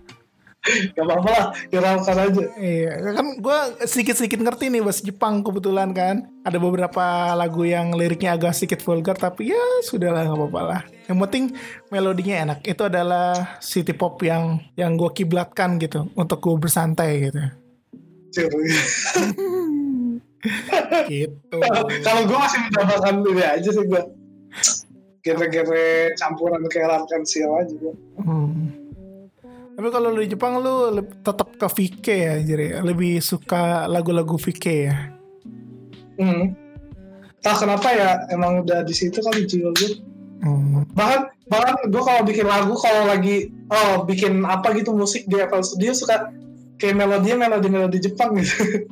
Gak 0.68 1.06
apa-apa 1.08 1.30
lah, 1.32 1.46
viralkan 1.72 2.18
aja. 2.20 2.44
iya 2.60 2.92
kan 3.16 3.40
gue 3.40 3.60
sedikit-sedikit 3.88 4.44
ngerti 4.44 4.68
nih 4.68 4.84
bahasa 4.84 5.02
Jepang 5.08 5.40
kebetulan 5.40 5.96
kan. 5.96 6.28
Ada 6.44 6.60
beberapa 6.60 7.32
lagu 7.32 7.64
yang 7.64 7.96
liriknya 7.96 8.36
agak 8.36 8.52
sedikit 8.52 8.84
vulgar, 8.84 9.16
tapi 9.16 9.56
ya 9.56 9.64
sudahlah 9.88 10.28
nggak 10.28 10.36
apa-apa 10.36 10.62
lah. 10.68 10.82
Yang 11.08 11.18
penting 11.24 11.44
melodinya 11.88 12.36
enak. 12.44 12.60
Itu 12.68 12.92
adalah 12.92 13.58
city 13.64 13.96
pop 13.96 14.20
yang 14.20 14.60
yang 14.76 15.00
gue 15.00 15.08
kiblatkan 15.16 15.80
gitu 15.80 16.12
untuk 16.20 16.44
gue 16.44 16.56
bersantai 16.60 17.32
gitu. 17.32 17.40
Gitu. 21.12 21.58
Kalau 22.00 22.22
gue 22.24 22.38
masih 22.40 22.60
mendapatkan 22.72 23.16
diri 23.28 23.44
aja 23.44 23.70
sih 23.76 23.84
gue. 23.84 24.04
Genre-genre 25.20 26.16
campuran 26.16 26.64
kayak 26.72 26.88
Lark 26.88 27.12
and 27.12 27.28
Seal 27.28 27.52
aja 27.52 27.74
gue. 27.76 27.92
Hmm. 28.24 28.79
Tapi 29.80 29.96
kalau 29.96 30.12
lu 30.12 30.20
di 30.20 30.36
Jepang 30.36 30.60
lu 30.60 30.92
tetap 31.24 31.56
ke 31.56 31.64
VK 31.64 32.06
ya, 32.12 32.36
jadi 32.44 32.84
lebih 32.84 33.24
suka 33.24 33.88
lagu-lagu 33.88 34.36
VK 34.36 34.66
ya. 34.68 35.08
Hmm. 36.20 36.52
Entah 37.40 37.56
kenapa 37.56 37.88
ya, 37.96 38.28
emang 38.28 38.68
udah 38.68 38.84
di 38.84 38.92
situ 38.92 39.24
kali 39.24 39.48
jiwa 39.48 39.72
gue. 39.80 40.04
Hmm. 40.44 40.84
Bahkan 40.92 41.22
bahkan 41.48 41.76
gue 41.88 42.02
kalau 42.04 42.28
bikin 42.28 42.44
lagu 42.52 42.76
kalau 42.76 43.08
lagi 43.08 43.56
oh 43.72 44.04
bikin 44.04 44.44
apa 44.44 44.76
gitu 44.76 44.92
musik 44.92 45.24
di 45.32 45.40
FL 45.40 45.64
Studio 45.64 45.96
suka 45.96 46.28
kayak 46.76 47.00
melodinya 47.00 47.48
melodi-melodi 47.48 48.04
Jepang 48.04 48.36
gitu. 48.36 48.84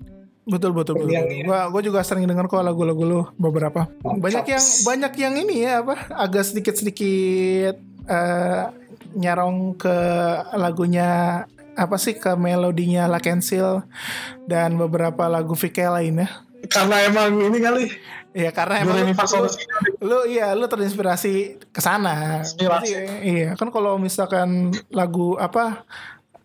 Betul 0.47 0.71
betul 0.71 1.03
betul. 1.03 1.11
Yang- 1.11 1.27
betul. 1.27 1.47
Gua 1.51 1.59
gua 1.67 1.81
juga 1.83 1.99
sering 2.07 2.23
dengar 2.23 2.47
kok 2.47 2.63
lagu-lagu 2.63 3.03
lu 3.03 3.21
beberapa. 3.35 3.91
Banyak 4.07 4.47
yang 4.47 4.63
banyak 4.88 5.13
yang 5.19 5.33
ini 5.35 5.67
ya 5.67 5.83
apa 5.83 6.07
agak 6.15 6.47
sedikit-sedikit 6.47 7.75
eh, 8.07 8.86
nyarong 9.18 9.76
ke 9.82 9.97
lagunya 10.53 11.43
apa 11.78 11.97
sih 11.97 12.18
ke 12.18 12.34
melodinya 12.38 13.09
La 13.09 13.22
Cancel 13.22 13.86
dan 14.45 14.78
beberapa 14.78 15.26
lagu 15.26 15.57
VK 15.57 15.78
lainnya. 15.89 16.30
Karena 16.70 17.05
emang 17.05 17.38
ini 17.38 17.57
kali 17.61 17.86
Ya 18.38 18.53
karena 18.53 18.86
emang 18.86 19.01
lu, 19.01 19.18
lu, 19.18 19.49
lu 20.05 20.20
iya 20.30 20.53
lu 20.53 20.70
terinspirasi 20.70 21.57
ke 21.74 21.82
sana. 21.82 22.45
Iya 23.26 23.57
kan 23.57 23.74
kalau 23.74 23.97
misalkan 23.97 24.70
lagu 24.93 25.34
apa 25.41 25.82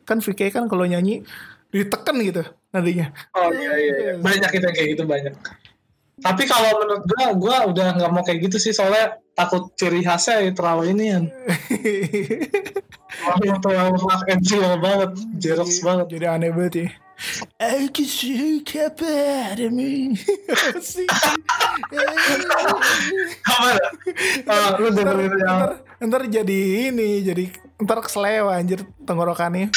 kan 0.08 0.24
VK 0.24 0.56
kan 0.56 0.64
kalau 0.72 0.88
nyanyi 0.88 1.20
diteken 1.68 2.16
gitu 2.24 2.42
nadinya. 2.72 3.12
Oh 3.36 3.52
iya 3.52 3.72
iya, 3.76 3.94
iya. 4.00 4.12
banyak 4.24 4.50
itu 4.56 4.66
kayak 4.72 4.88
gitu 4.96 5.04
banyak. 5.04 5.36
Tapi 6.24 6.42
kalau 6.48 6.80
menurut 6.80 7.04
gua, 7.04 7.24
gua 7.36 7.56
udah 7.68 7.86
nggak 8.00 8.10
mau 8.14 8.24
kayak 8.24 8.48
gitu 8.48 8.56
sih 8.56 8.72
soalnya 8.72 9.20
takut 9.32 9.72
ciri 9.76 10.04
khasnya 10.04 10.44
ya 10.44 10.50
terlalu 10.52 10.92
ini 10.92 11.04
kan. 11.12 11.24
Terlalu 13.12 13.56
terlalu 13.60 13.98
rock 14.02 14.24
and 14.28 14.42
chill 14.44 14.64
banget, 14.80 15.10
jerox 15.36 15.80
banget. 15.84 16.06
Jadi 16.16 16.26
aneh 16.26 16.50
banget 16.50 16.74
ya. 16.74 16.88
Aku 17.60 18.02
suka 18.02 18.90
padamu. 18.98 20.16
Apa 20.50 20.80
sih? 20.82 21.06
Apa 23.46 23.68
ya? 23.78 23.88
Ah, 24.50 24.74
lu 24.80 24.90
dengerin 24.90 25.30
yang 25.38 25.78
ntar, 26.02 26.26
jadi 26.26 26.90
ini, 26.90 27.22
jadi 27.22 27.46
ntar 27.78 28.02
keselewa 28.02 28.58
anjir 28.58 28.82
tenggorokannya. 29.06 29.70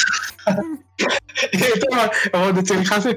ya, 1.54 1.66
itu 1.70 1.86
emang, 1.86 2.10
emang 2.34 2.50
udah 2.50 2.64
ciri 2.66 2.82
khasnya. 2.82 3.14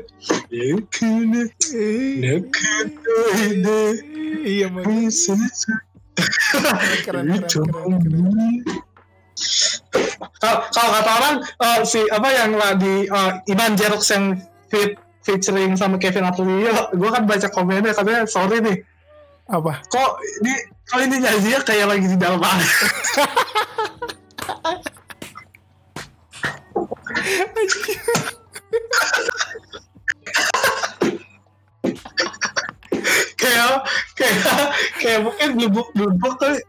Ide, 3.50 3.82
Iya, 4.46 4.70
Mak. 4.70 4.86
Keren, 7.06 7.06
keren, 7.06 7.26
keren, 7.44 8.02
keren. 8.04 8.64
Kalau 10.40 10.60
kata 10.70 11.12
orang 11.20 11.36
eh, 11.44 11.82
si 11.88 12.00
apa 12.12 12.28
yang 12.32 12.52
di 12.80 13.08
eh, 13.08 13.32
Iman 13.52 13.76
Jerox 13.76 14.12
yang 14.12 14.42
fit 14.68 14.98
featuring 15.24 15.76
sama 15.76 15.98
Kevin 16.00 16.26
Aprilio, 16.26 16.72
gue 16.96 17.10
kan 17.12 17.28
baca 17.28 17.48
komennya 17.52 17.94
katanya 17.94 18.26
sorry 18.26 18.64
nih, 18.64 18.78
Apa? 19.52 19.84
kok 19.92 20.12
ini 20.42 20.54
kok 20.88 21.00
ini 21.04 21.16
nyanyinya 21.22 21.60
kayak 21.68 21.88
lagi 21.92 22.08
di 22.08 22.18
dalam 22.18 22.40
air. 22.40 22.66
kayak 33.40 33.88
kayak 34.14 34.38
kayak 35.00 35.20
mungkin 35.24 35.48
blubuk 35.56 35.88
blubuk 35.96 36.34
tuh 36.38 36.60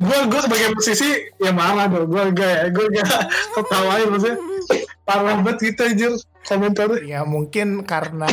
gue 0.00 0.18
gue 0.26 0.40
sebagai 0.40 0.68
musisi 0.72 1.10
ya 1.36 1.52
marah 1.52 1.86
dong 1.86 2.08
gue 2.08 2.22
enggak 2.32 2.50
ya 2.50 2.66
gue 2.72 2.84
enggak 2.88 3.20
ketawain 3.52 4.08
maksudnya 4.08 4.36
parah 5.04 5.36
banget 5.38 5.56
gitu 5.60 5.80
aja 5.84 6.08
komentarnya 6.48 6.98
Ya 7.04 7.20
mungkin 7.22 7.84
karena 7.84 8.32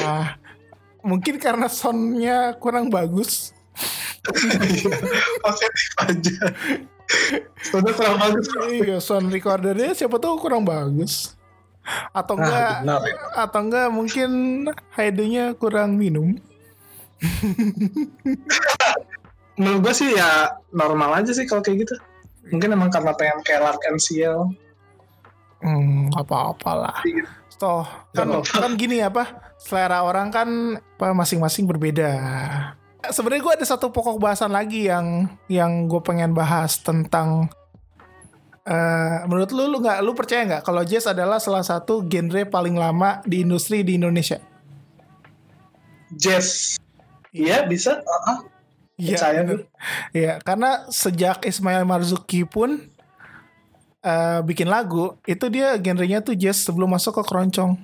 mungkin 1.03 1.35
karena 1.37 1.67
soundnya 1.67 2.55
kurang 2.57 2.87
bagus. 2.87 3.51
oke 5.47 5.65
aja 6.03 6.37
sudah 7.63 7.91
kurang 7.95 8.17
bagus 8.19 8.45
Iya, 8.67 8.97
sound 8.99 9.31
recordernya 9.31 9.95
siapa 9.95 10.19
tahu 10.19 10.35
kurang 10.39 10.67
bagus. 10.67 11.35
Atau 12.11 12.35
Ah, 12.35 12.43
enggak 12.83 12.99
ya. 13.07 13.15
atau 13.47 13.59
enggak 13.63 13.87
mungkin 13.87 14.29
HD-nya 14.91 15.55
kurang 15.55 15.95
minum. 15.95 16.35
menurut 19.57 19.89
gue 19.89 19.93
sih 19.93 20.13
ya 20.13 20.53
normal 20.69 21.17
aja 21.17 21.33
sih 21.33 21.49
kalau 21.49 21.65
kayak 21.65 21.87
gitu 21.87 21.95
mungkin 22.53 22.77
emang 22.77 22.93
karena 22.93 23.11
pengen 23.17 23.41
kayak 23.41 23.61
Lark 23.65 23.81
MCL 23.89 24.53
Hmm, 25.57 26.13
apa-apalah. 26.13 27.01
Toh, 27.57 27.81
kan, 28.13 28.29
kan 28.45 28.77
gini 28.77 29.01
apa? 29.01 29.41
Selera 29.57 30.05
orang 30.05 30.29
kan 30.29 30.77
apa 30.77 31.17
masing-masing 31.17 31.65
berbeda. 31.65 32.13
Sebenarnya 33.09 33.41
gue 33.41 33.53
ada 33.57 33.65
satu 33.65 33.89
pokok 33.89 34.21
bahasan 34.21 34.53
lagi 34.53 34.85
yang 34.85 35.25
yang 35.49 35.89
gue 35.89 35.97
pengen 36.05 36.37
bahas 36.37 36.77
tentang 36.77 37.49
eh 38.67 39.17
menurut 39.25 39.49
lu 39.55 39.63
lu 39.71 39.79
nggak 39.79 40.03
lu 40.03 40.11
percaya 40.11 40.43
nggak 40.43 40.63
kalau 40.67 40.83
jazz 40.83 41.07
adalah 41.07 41.39
salah 41.39 41.63
satu 41.63 42.03
genre 42.03 42.43
paling 42.51 42.75
lama 42.75 43.23
di 43.23 43.41
industri 43.41 43.81
di 43.81 43.95
Indonesia? 43.95 44.43
jazz 46.13 46.77
iya 47.33 47.65
bisa. 47.65 48.01
Percaya 48.97 49.45
bener. 49.45 49.69
Iya, 50.09 50.41
karena 50.41 50.89
sejak 50.89 51.45
Ismail 51.45 51.85
Marzuki 51.85 52.47
pun 52.47 52.81
eh, 54.01 54.39
bikin 54.41 54.69
lagu, 54.69 55.13
itu 55.29 55.45
dia 55.53 55.77
genrenya 55.77 56.23
tuh 56.23 56.33
jazz 56.33 56.65
sebelum 56.65 56.89
masuk 56.89 57.21
ke 57.21 57.23
keroncong. 57.27 57.77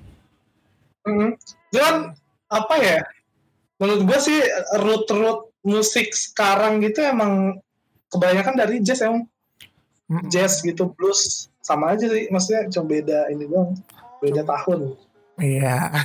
Mhm. 1.05 1.37
Cuman 1.73 1.95
apa 2.49 2.75
ya? 2.81 2.99
Menurut 3.77 4.01
gue 4.07 4.19
sih 4.21 4.39
root-root 4.79 5.53
musik 5.63 6.11
sekarang 6.11 6.83
gitu 6.83 6.99
emang 7.03 7.63
kebanyakan 8.11 8.55
dari 8.59 8.83
jazz 8.83 9.01
emang 9.01 9.25
Mm-mm. 10.11 10.27
jazz 10.27 10.59
gitu 10.59 10.91
blues 10.93 11.47
sama 11.63 11.95
aja 11.95 12.11
sih 12.11 12.27
maksudnya 12.27 12.67
cuma 12.69 12.91
beda 12.91 13.31
ini 13.31 13.47
doang 13.47 13.71
beda 14.19 14.43
tahun 14.43 14.99
Iya. 15.33 15.89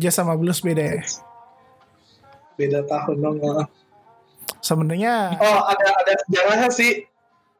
jazz 0.00 0.16
sama 0.16 0.34
blues 0.36 0.60
beda 0.64 0.84
ya. 0.98 1.02
beda 2.56 2.84
tahun 2.88 3.16
dong 3.20 3.38
ah. 3.48 3.68
Sebenarnya 4.62 5.36
oh 5.42 5.60
ada 5.66 5.86
ada 5.90 6.12
sejarahnya 6.22 6.70
sih 6.70 7.10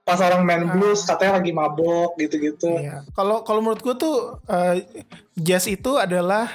pas 0.03 0.19
orang 0.19 0.43
main 0.43 0.67
blues 0.67 1.07
katanya 1.07 1.39
lagi 1.39 1.51
mabok 1.55 2.15
gitu-gitu 2.19 2.79
iya. 2.79 3.07
Kalau 3.15 3.43
kalau 3.47 3.63
menurut 3.63 3.83
gue 3.83 3.95
tuh 3.95 4.39
eh, 4.51 4.87
jazz 5.39 5.67
itu 5.71 5.99
adalah 5.99 6.51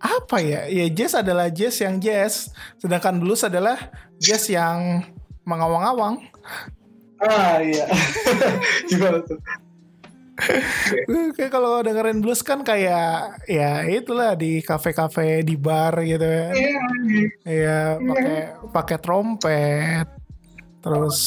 apa 0.00 0.40
ya? 0.40 0.64
Ya 0.66 0.88
jazz 0.88 1.12
adalah 1.12 1.52
jazz 1.52 1.76
yang 1.84 2.00
jazz, 2.00 2.48
sedangkan 2.80 3.20
blues 3.20 3.44
adalah 3.44 3.76
jazz 4.16 4.48
yang 4.48 5.04
mengawang-awang. 5.44 6.24
ah 7.20 7.60
iya 7.60 7.84
gimana 8.88 9.20
tuh 9.20 9.36
Kayak 11.36 11.52
kalau 11.52 11.80
dengerin 11.84 12.20
blues 12.24 12.40
kan 12.44 12.64
kayak 12.64 13.44
ya 13.46 13.84
itulah 13.86 14.34
di 14.34 14.60
kafe-kafe 14.60 15.44
di 15.44 15.54
bar 15.56 16.00
gitu 16.02 16.24
ya. 16.24 16.46
Iya, 17.44 17.80
pakai 18.00 18.38
pakai 18.72 18.98
trompet. 19.00 20.06
Terus 20.80 21.18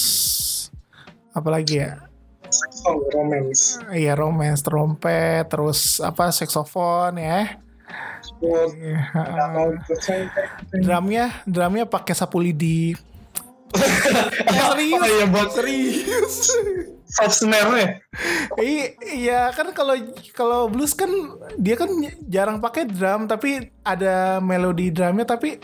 apa 1.33 1.49
lagi 1.49 1.81
ya? 1.81 2.13
oh 2.85 3.01
romance 3.09 3.81
Iya, 3.89 4.13
romance, 4.13 4.61
trompet, 4.61 5.49
terus 5.49 5.97
apa 5.97 6.29
saksofon 6.29 7.17
ya. 7.17 7.57
Iya, 8.43 8.99
drumnya, 10.69 11.25
drumnya 11.49 11.85
pakai 11.89 12.13
sapu 12.13 12.37
lidi. 12.37 12.93
Serius, 14.53 15.01
oh 15.01 15.09
iya 15.09 15.25
buat 15.25 15.49
serius. 15.49 16.53
Soft 17.13 17.37
snare-nya 17.41 18.01
Iya 19.13 19.53
kan 19.53 19.69
kalau 19.77 19.95
kalau 20.33 20.59
blues 20.67 20.97
kan 20.97 21.09
dia 21.57 21.77
kan 21.77 21.89
jarang 22.25 22.57
pakai 22.57 22.89
drum 22.89 23.29
tapi 23.29 23.69
ada 23.85 24.41
melodi 24.41 24.89
drumnya 24.89 25.25
tapi 25.25 25.61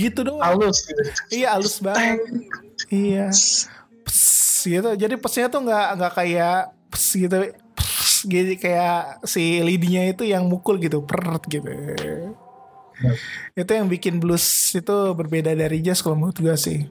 gitu 0.00 0.24
doang. 0.24 0.40
halus 0.40 0.88
gitu 0.88 1.02
Iya 1.42 1.56
halus 1.56 1.76
banget. 1.82 2.18
Iya. 2.88 3.28
Pes, 4.04 4.64
gitu. 4.64 4.90
Jadi 4.96 5.14
pesnya 5.20 5.46
tuh 5.52 5.60
nggak 5.68 5.86
nggak 6.00 6.12
kayak 6.16 6.58
pes 6.88 7.06
gitu. 7.14 7.36
Gitu 8.24 8.52
kayak 8.60 9.24
si 9.24 9.60
lidinya 9.64 10.04
itu 10.08 10.24
yang 10.24 10.44
mukul 10.48 10.76
gitu, 10.80 11.04
peret 11.04 11.40
gitu. 11.48 11.68
Itu 13.56 13.70
yang 13.72 13.88
bikin 13.88 14.20
blues 14.20 14.76
itu 14.76 14.96
berbeda 15.16 15.56
dari 15.56 15.80
jazz 15.80 16.04
kalau 16.04 16.16
menurut 16.16 16.36
gue 16.36 16.56
sih. 16.56 16.84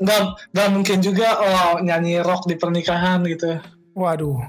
Nggak 0.00 0.20
nggak 0.56 0.68
mungkin 0.72 0.98
juga 1.04 1.28
oh 1.38 1.72
nyanyi 1.84 2.24
rock 2.24 2.48
di 2.48 2.56
pernikahan 2.56 3.20
gitu. 3.28 3.60
Waduh. 3.94 4.40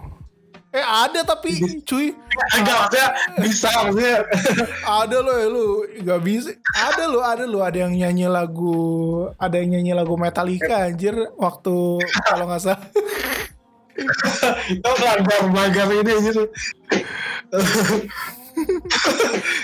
Eh 0.71 0.79
ada 0.79 1.27
tapi 1.27 1.59
cuy. 1.83 2.15
Enggak 2.55 2.77
maksudnya 2.87 3.07
bisa 3.43 3.69
maksudnya. 3.83 4.23
Ada 5.03 5.17
lo 5.19 5.33
ya 5.35 5.47
lu. 5.51 5.67
Nggak 5.99 6.21
bisa. 6.23 6.51
Ada 6.71 7.11
lo 7.11 7.19
ada 7.19 7.43
lo 7.43 7.59
ada 7.59 7.75
yang 7.75 7.91
nyanyi 7.91 8.31
lagu 8.31 9.27
ada 9.35 9.59
yang 9.59 9.75
nyanyi 9.75 9.91
lagu 9.91 10.15
Metallica 10.15 10.87
anjir 10.87 11.11
waktu 11.35 11.99
kalau 12.23 12.47
nggak 12.47 12.61
salah. 12.63 12.79
Itu 14.71 14.91
lagar 15.03 15.41
lagar 15.51 15.87
ini 15.91 16.13
gitu 16.23 16.47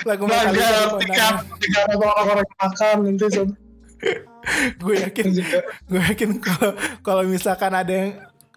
lagu 0.06 0.24
Metallica 0.26 0.68
ketika 1.00 1.80
ada 1.88 1.96
orang-orang 1.96 2.48
makan 2.60 2.96
nanti 3.06 3.26
gue 4.82 4.96
yakin 5.04 5.26
gue 5.90 6.02
yakin 6.14 6.30
kalau 6.40 6.72
kalau 7.04 7.22
misalkan 7.26 7.74
ada 7.74 7.92
yang 7.92 8.12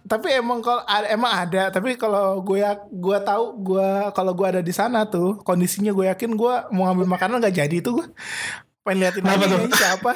tapi 0.06 0.32
emang 0.32 0.64
kalau 0.64 0.82
emang 1.06 1.32
ada 1.32 1.68
tapi 1.68 1.94
kalau 1.94 2.40
gue 2.40 2.64
ya 2.64 2.78
gue 2.88 3.18
tahu 3.20 3.44
gue 3.60 3.88
kalau 4.16 4.32
gue 4.32 4.46
ada 4.48 4.62
di 4.64 4.72
sana 4.72 5.04
tuh 5.04 5.38
kondisinya 5.44 5.92
gue 5.92 6.08
yakin 6.08 6.34
gue 6.34 6.54
mau 6.72 6.88
ngambil 6.88 7.06
makanan 7.14 7.38
nggak 7.38 7.56
jadi 7.56 7.76
tuh 7.84 8.00
gue 8.00 8.06
pengen 8.80 9.06
liatin 9.06 9.22
Kenapa 9.22 9.44
aja 9.44 9.46
tuh? 9.46 9.60
yang 9.60 9.74
siapa 9.76 10.12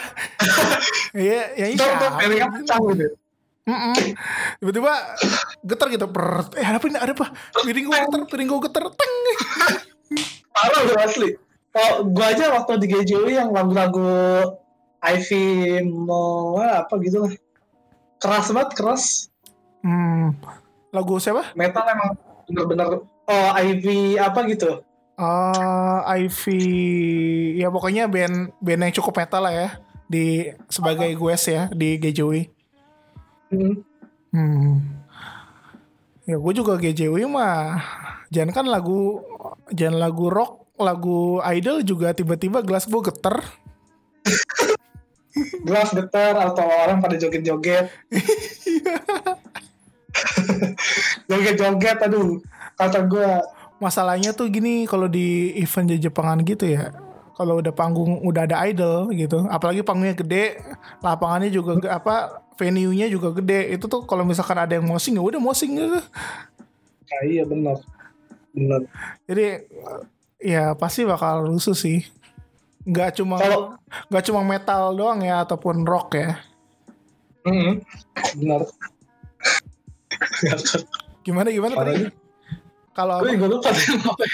iya 1.28 1.40
yang 1.60 1.70
itu 1.76 1.84
untuk 1.84 2.12
siapa 2.16 2.48
pecah 2.58 2.80
gitu 2.92 3.06
Mm-mm. 3.64 3.96
Tiba-tiba 4.60 4.92
getar 5.64 5.88
gitu. 5.88 6.04
Prrrt. 6.12 6.52
Eh 6.52 6.68
ada 6.68 6.76
apa 6.76 6.84
ini? 6.84 7.00
Ada 7.00 7.16
apa? 7.16 7.32
Piring 7.64 7.88
gue 7.88 7.96
getar, 7.96 8.20
piring 8.28 8.48
gue 8.52 8.60
getar. 8.68 8.84
Teng. 8.92 9.14
parah 10.54 10.80
loh 10.86 10.96
asli 11.02 11.30
oh 11.74 11.94
gua 12.06 12.30
aja 12.30 12.54
waktu 12.54 12.72
di 12.78 12.86
GJW 12.94 13.26
yang 13.34 13.50
lagu-lagu 13.50 14.06
Ivy 15.04 15.44
mau 15.84 16.56
apa 16.58 16.96
gitu 17.04 17.28
lah 17.28 17.32
keras 18.16 18.48
banget 18.50 18.70
keras 18.74 19.04
Hmm. 19.84 20.32
Lagu 20.96 21.20
siapa? 21.20 21.52
metal 21.52 21.84
emang 21.84 22.16
bener-bener 22.48 23.04
oh 23.04 23.48
Ivy 23.52 24.16
apa 24.16 24.48
gitu 24.48 24.80
Ah, 25.14 26.02
Ivy. 26.10 26.58
Ya 27.54 27.70
pokoknya 27.70 28.10
band 28.10 28.50
band 28.58 28.80
yang 28.82 28.94
cukup 28.98 29.22
metal 29.22 29.46
lah 29.46 29.54
ya 29.54 29.68
di 30.10 30.50
sebagai 30.66 31.06
gue 31.14 31.34
ya 31.38 31.70
di 31.70 32.02
GJW. 32.02 32.50
Hmm. 33.54 33.74
Hmm. 34.34 34.82
Ya 36.26 36.34
gue 36.34 36.52
juga 36.56 36.74
GJW 36.82 37.30
mah. 37.30 37.78
Jangan 38.34 38.50
kan 38.50 38.66
lagu 38.66 39.22
jangan 39.70 40.02
lagu 40.02 40.26
rock, 40.34 40.74
lagu 40.82 41.38
idol 41.46 41.86
juga 41.86 42.10
tiba-tiba 42.10 42.66
gelas 42.66 42.90
gue 42.90 42.98
getar. 43.06 43.38
gelas 45.66 45.90
getar 45.90 46.38
atau 46.38 46.66
orang 46.66 47.02
pada 47.02 47.18
joget-joget 47.18 47.90
joget-joget 51.30 51.98
aduh 52.06 52.38
kata 52.78 53.02
gue 53.06 53.30
masalahnya 53.82 54.30
tuh 54.30 54.46
gini 54.50 54.86
kalau 54.86 55.10
di 55.10 55.58
event 55.58 55.90
Jepangan 55.98 56.38
gitu 56.46 56.70
ya 56.70 56.94
kalau 57.34 57.58
udah 57.58 57.74
panggung 57.74 58.22
udah 58.22 58.46
ada 58.46 58.62
idol 58.70 59.10
gitu 59.10 59.42
apalagi 59.50 59.82
panggungnya 59.82 60.14
gede 60.14 60.62
lapangannya 61.02 61.50
juga 61.50 61.82
apa 61.90 62.44
venue-nya 62.58 63.10
juga 63.10 63.34
gede. 63.34 63.74
Itu 63.74 63.90
tuh 63.90 64.06
kalau 64.06 64.22
misalkan 64.22 64.58
ada 64.58 64.78
yang 64.78 64.86
mosing 64.86 65.18
ya 65.18 65.22
udah 65.22 65.40
mosing 65.42 65.74
gitu. 65.74 66.00
Nah, 67.04 67.22
iya 67.26 67.42
benar. 67.46 67.76
Benar. 68.54 68.80
Jadi 69.26 69.46
ya 70.38 70.74
pasti 70.78 71.06
bakal 71.06 71.50
rusuh 71.50 71.74
sih. 71.74 72.06
Nggak 72.84 73.10
cuma 73.16 73.36
Kalau- 73.40 73.80
nggak 74.12 74.24
cuma 74.24 74.40
metal 74.44 74.92
doang 74.92 75.20
ya 75.20 75.40
ataupun 75.40 75.84
rock 75.84 76.14
ya. 76.14 76.36
Mm-mm. 77.44 77.80
Benar. 78.40 78.60
Gimana 81.20 81.48
gimana 81.48 81.74
tadi? 81.76 82.08
Kalau 82.94 83.20
Gue 83.20 83.34
apa? 83.34 83.46
lupa 83.48 83.70
apa. 83.72 84.24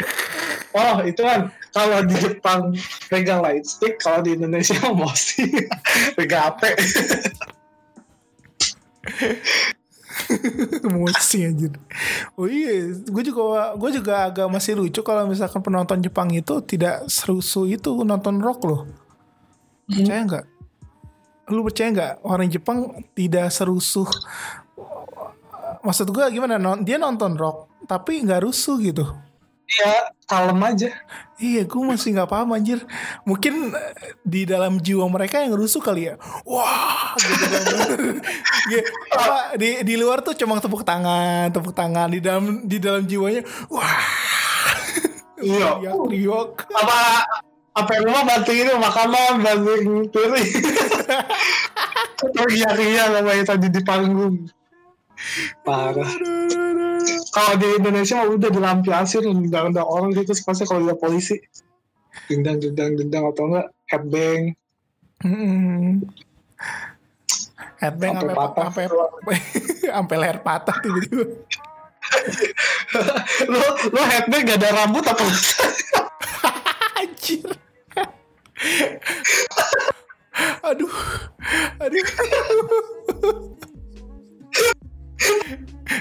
Oh 0.71 0.97
itu 1.03 1.19
kan 1.19 1.51
kalau 1.75 1.99
di 2.07 2.15
Jepang 2.15 2.61
pegang 3.11 3.43
light 3.43 3.67
stick, 3.67 3.99
kalau 3.99 4.23
di 4.23 4.39
Indonesia 4.39 4.79
mosi 4.95 5.43
pegang 6.19 6.55
HP. 6.55 6.63
Emosi 10.87 11.39
anjir. 11.47 11.73
Oh 12.37 12.45
iya, 12.51 12.93
gue 12.93 13.23
juga 13.25 13.73
gue 13.79 13.91
juga 13.95 14.29
agak 14.29 14.47
masih 14.51 14.77
lucu 14.77 15.01
kalau 15.01 15.25
misalkan 15.31 15.62
penonton 15.62 16.03
Jepang 16.03 16.29
itu 16.35 16.61
tidak 16.66 17.07
serusuh 17.07 17.64
itu 17.71 18.03
nonton 18.05 18.43
rock 18.43 18.61
loh. 18.66 18.83
Percaya 19.87 20.23
nggak? 20.27 20.45
Lu 21.51 21.66
percaya 21.66 21.89
nggak 21.91 22.12
orang 22.27 22.49
Jepang 22.51 22.79
tidak 23.16 23.51
serusuh? 23.51 24.07
Maksud 25.81 26.12
gue 26.12 26.25
gimana? 26.31 26.61
Dia 26.85 27.01
nonton 27.01 27.35
rock 27.39 27.87
tapi 27.89 28.23
nggak 28.23 28.45
rusuh 28.47 28.79
gitu. 28.79 29.07
Iya, 29.71 29.95
kalem 30.27 30.61
aja. 30.66 30.89
Iya, 31.39 31.62
gue 31.62 31.83
masih 31.87 32.11
nggak 32.18 32.27
paham 32.27 32.53
anjir. 32.59 32.83
Mungkin 33.23 33.71
eh, 33.71 33.93
di 34.27 34.43
dalam 34.43 34.83
jiwa 34.83 35.07
mereka 35.07 35.39
yang 35.41 35.55
rusuh 35.55 35.79
kali 35.79 36.11
ya. 36.11 36.18
Wah, 36.43 37.14
gitu 38.66 38.91
apa, 39.14 39.55
di 39.55 39.87
di 39.87 39.95
luar 39.95 40.27
tuh 40.27 40.35
cuma 40.35 40.59
tepuk 40.59 40.83
tangan, 40.83 41.55
tepuk 41.55 41.71
tangan. 41.73 42.11
Di 42.11 42.18
dalam 42.18 42.66
di 42.66 42.77
dalam 42.83 43.07
jiwanya, 43.07 43.47
wah, 43.71 44.03
Iya. 45.41 45.81
riak. 45.87 46.66
Apa 46.68 46.99
apa 47.71 47.93
rumah 48.03 48.27
banting 48.27 48.66
itu 48.66 48.75
makanan, 48.77 49.33
banting 49.41 49.83
piring. 50.11 50.49
Teriak-teriak 52.21 53.07
sama 53.16 53.31
yang 53.33 53.47
tadi 53.49 53.66
di 53.73 53.81
panggung. 53.81 54.35
Parah. 55.62 56.11
Kalau 57.31 57.55
di 57.57 57.68
Indonesia 57.79 58.21
mah 58.21 58.29
udah 58.35 58.51
dilampiasin 58.51 59.25
undang-undang 59.25 59.87
orang 59.87 60.11
gitu 60.16 60.35
pasti 60.45 60.66
kalau 60.66 60.85
ada 60.85 60.97
polisi. 60.99 61.39
Dendang, 62.27 62.59
dendang, 62.59 62.99
dendang 62.99 63.25
atau 63.31 63.45
enggak 63.51 63.66
headbang. 63.91 64.43
Hmm. 65.23 66.03
Headbang 67.81 68.12
Sampai 68.12 68.21
sampai 68.21 68.37
patah. 68.37 68.64
sampai 68.68 68.85
sampai 69.97 70.16
leher 70.21 70.39
patah 70.45 70.77
tiba-tiba. 70.83 71.25
lo 73.53 73.61
lo 73.95 74.03
headbang 74.03 74.43
gak 74.43 74.59
ada 74.59 74.83
rambut 74.83 75.05
apa 75.07 75.23
Anjir. 76.99 77.47
aduh. 80.68 80.95
Aduh. 81.81 82.05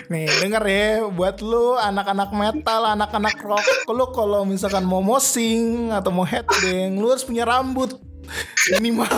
Nih 0.10 0.30
denger 0.42 0.64
ya 0.70 0.90
buat 1.10 1.42
lu 1.42 1.78
anak-anak 1.78 2.30
metal, 2.34 2.82
anak-anak 2.94 3.36
rock, 3.42 3.66
lu 3.90 4.06
kalau 4.14 4.46
misalkan 4.46 4.86
mau 4.86 5.02
mosing 5.02 5.90
atau 5.90 6.14
mau 6.14 6.26
headbang, 6.26 6.98
lu 6.98 7.10
harus 7.10 7.26
punya 7.26 7.46
rambut 7.46 7.98
minimal. 8.78 9.10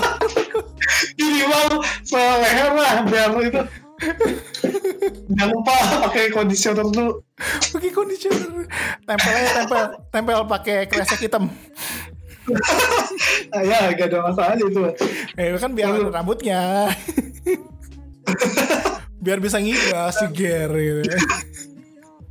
minimal 1.19 1.83
seleher 2.07 2.71
lah 2.71 3.03
biar 3.07 3.31
itu 3.43 3.61
jangan 5.29 5.49
lupa 5.53 5.75
pakai 6.09 6.33
conditioner 6.33 6.85
dulu 6.89 7.21
Pakai 7.73 7.89
conditioner, 7.89 8.69
tempel 9.05 9.33
aja 9.33 9.49
tempel, 9.65 9.83
tempel 10.13 10.39
pakai 10.45 10.77
kresek 10.85 11.25
hitam. 11.25 11.49
ah, 13.53 13.61
ya 13.61 13.93
gak 13.93 14.09
ada 14.09 14.17
masalah 14.29 14.57
itu 14.57 14.81
Eh 15.37 15.57
kan 15.57 15.73
biar 15.73 15.93
ada 15.93 16.09
rambutnya. 16.09 16.89
Biar 19.21 19.37
bisa 19.37 19.61
ngigas 19.61 20.17
si 20.17 20.25
Ger 20.33 20.73
gitu. 20.73 21.05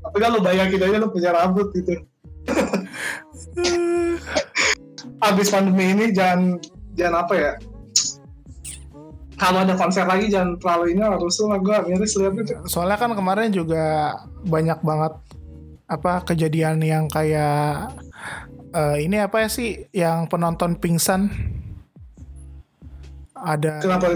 tapi 0.01 0.16
kan 0.18 0.30
lo 0.34 0.43
bayangin 0.43 0.82
aja 0.82 0.99
lo 0.99 1.09
punya 1.14 1.30
rambut 1.30 1.70
gitu. 1.70 1.95
Abis 5.22 5.55
pandemi 5.55 5.95
ini 5.95 6.11
jangan 6.11 6.59
jangan 6.99 7.22
apa 7.22 7.34
ya? 7.38 7.53
Kalau 9.38 9.64
ada 9.64 9.72
konser 9.72 10.05
lagi 10.05 10.28
jangan 10.28 10.59
terlalu 10.61 10.99
ini 10.99 11.01
harus 11.01 11.41
lah. 11.41 11.57
Gue 11.62 11.76
miris 11.88 12.12
lihat 12.18 12.34
itu. 12.36 12.55
Soalnya 12.68 12.99
kan 13.01 13.14
kemarin 13.16 13.49
juga 13.55 14.18
banyak 14.45 14.82
banget 14.84 15.14
apa 15.88 16.22
kejadian 16.26 16.82
yang 16.84 17.09
kayak 17.09 17.95
eh, 18.74 18.97
ini 19.01 19.16
apa 19.22 19.47
ya 19.47 19.49
sih 19.49 19.91
yang 19.91 20.26
penonton 20.28 20.76
pingsan 20.76 21.30
ada 23.41 23.80
kenapa 23.80 24.07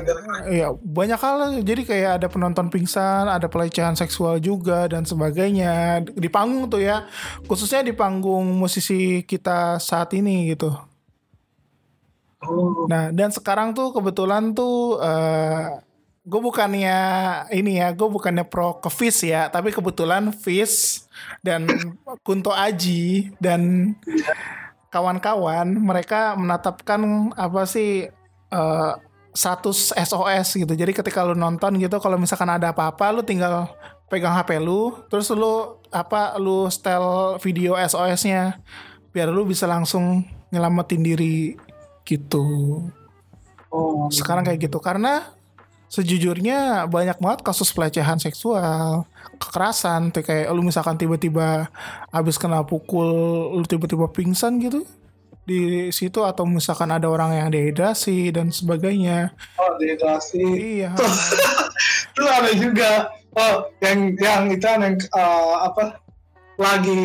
ya 0.48 0.72
banyak 0.76 1.20
hal 1.20 1.36
jadi 1.64 1.82
kayak 1.82 2.10
ada 2.20 2.26
penonton 2.28 2.68
pingsan 2.68 3.26
ada 3.26 3.48
pelecehan 3.48 3.96
seksual 3.98 4.38
juga 4.38 4.86
dan 4.86 5.02
sebagainya. 5.08 6.04
Di 6.04 6.28
panggung 6.30 6.70
tuh 6.70 6.82
ya. 6.82 7.08
Khususnya 7.48 7.82
di 7.82 7.92
panggung 7.96 8.46
musisi 8.54 9.26
kita 9.26 9.80
saat 9.80 10.12
ini 10.14 10.54
gitu. 10.54 10.70
Oh, 12.44 12.84
Nah, 12.84 13.08
dan 13.08 13.32
sekarang 13.32 13.72
tuh 13.72 13.96
kebetulan 13.96 14.52
tuh 14.52 15.00
eh 15.00 15.80
gue 16.24 16.40
bukannya 16.40 16.98
ini 17.52 17.80
ya, 17.80 17.92
gue 17.92 18.08
bukannya 18.08 18.44
pro 18.48 18.80
ke 18.80 18.88
Fis 18.88 19.24
ya, 19.24 19.48
tapi 19.52 19.72
kebetulan 19.72 20.32
Fis 20.32 21.04
dan 21.44 21.68
Kunto 22.24 22.52
Aji 22.52 23.32
dan 23.40 23.92
kawan-kawan 24.88 25.74
mereka 25.74 26.32
menetapkan 26.38 27.32
apa 27.36 27.66
sih 27.68 28.08
eh, 28.52 28.92
status 29.34 29.90
SOS 29.92 30.62
gitu. 30.62 30.72
Jadi 30.72 30.94
ketika 30.94 31.26
lu 31.26 31.34
nonton 31.34 31.76
gitu, 31.82 31.98
kalau 31.98 32.14
misalkan 32.14 32.48
ada 32.48 32.70
apa-apa, 32.70 33.10
lu 33.10 33.26
tinggal 33.26 33.66
pegang 34.06 34.32
HP 34.32 34.62
lu, 34.62 34.94
terus 35.10 35.26
lu 35.34 35.82
apa 35.90 36.38
lu 36.38 36.70
setel 36.70 37.36
video 37.42 37.74
SOS-nya 37.74 38.62
biar 39.14 39.30
lu 39.30 39.46
bisa 39.46 39.70
langsung 39.70 40.26
nyelamatin 40.50 41.06
diri 41.06 41.54
gitu 42.02 42.46
oh. 43.70 44.10
sekarang 44.10 44.42
kayak 44.42 44.66
gitu 44.66 44.82
karena 44.82 45.34
sejujurnya 45.86 46.90
banyak 46.90 47.22
banget 47.22 47.40
kasus 47.46 47.70
pelecehan 47.70 48.18
seksual 48.18 49.06
kekerasan 49.38 50.10
tuh 50.10 50.26
kayak 50.26 50.50
lu 50.50 50.66
misalkan 50.66 50.98
tiba-tiba 50.98 51.70
habis 52.10 52.34
kena 52.34 52.66
pukul 52.66 53.06
lu 53.54 53.62
tiba-tiba 53.62 54.10
pingsan 54.10 54.58
gitu 54.58 54.82
di 55.44 55.92
situ 55.92 56.24
atau 56.24 56.48
misalkan 56.48 56.88
ada 56.88 57.04
orang 57.04 57.36
yang 57.36 57.48
dehidrasi 57.52 58.32
dan 58.32 58.48
sebagainya. 58.48 59.36
Oh 59.60 59.76
dehidrasi. 59.76 60.44
Iya. 60.80 60.96
Itu 62.16 62.24
ada 62.24 62.50
juga. 62.56 62.90
Oh 63.36 63.68
yang 63.82 64.14
yang 64.16 64.46
itu 64.46 64.62
yang 64.62 64.94
eh, 64.94 65.54
apa 65.58 65.98
lagi 66.54 67.02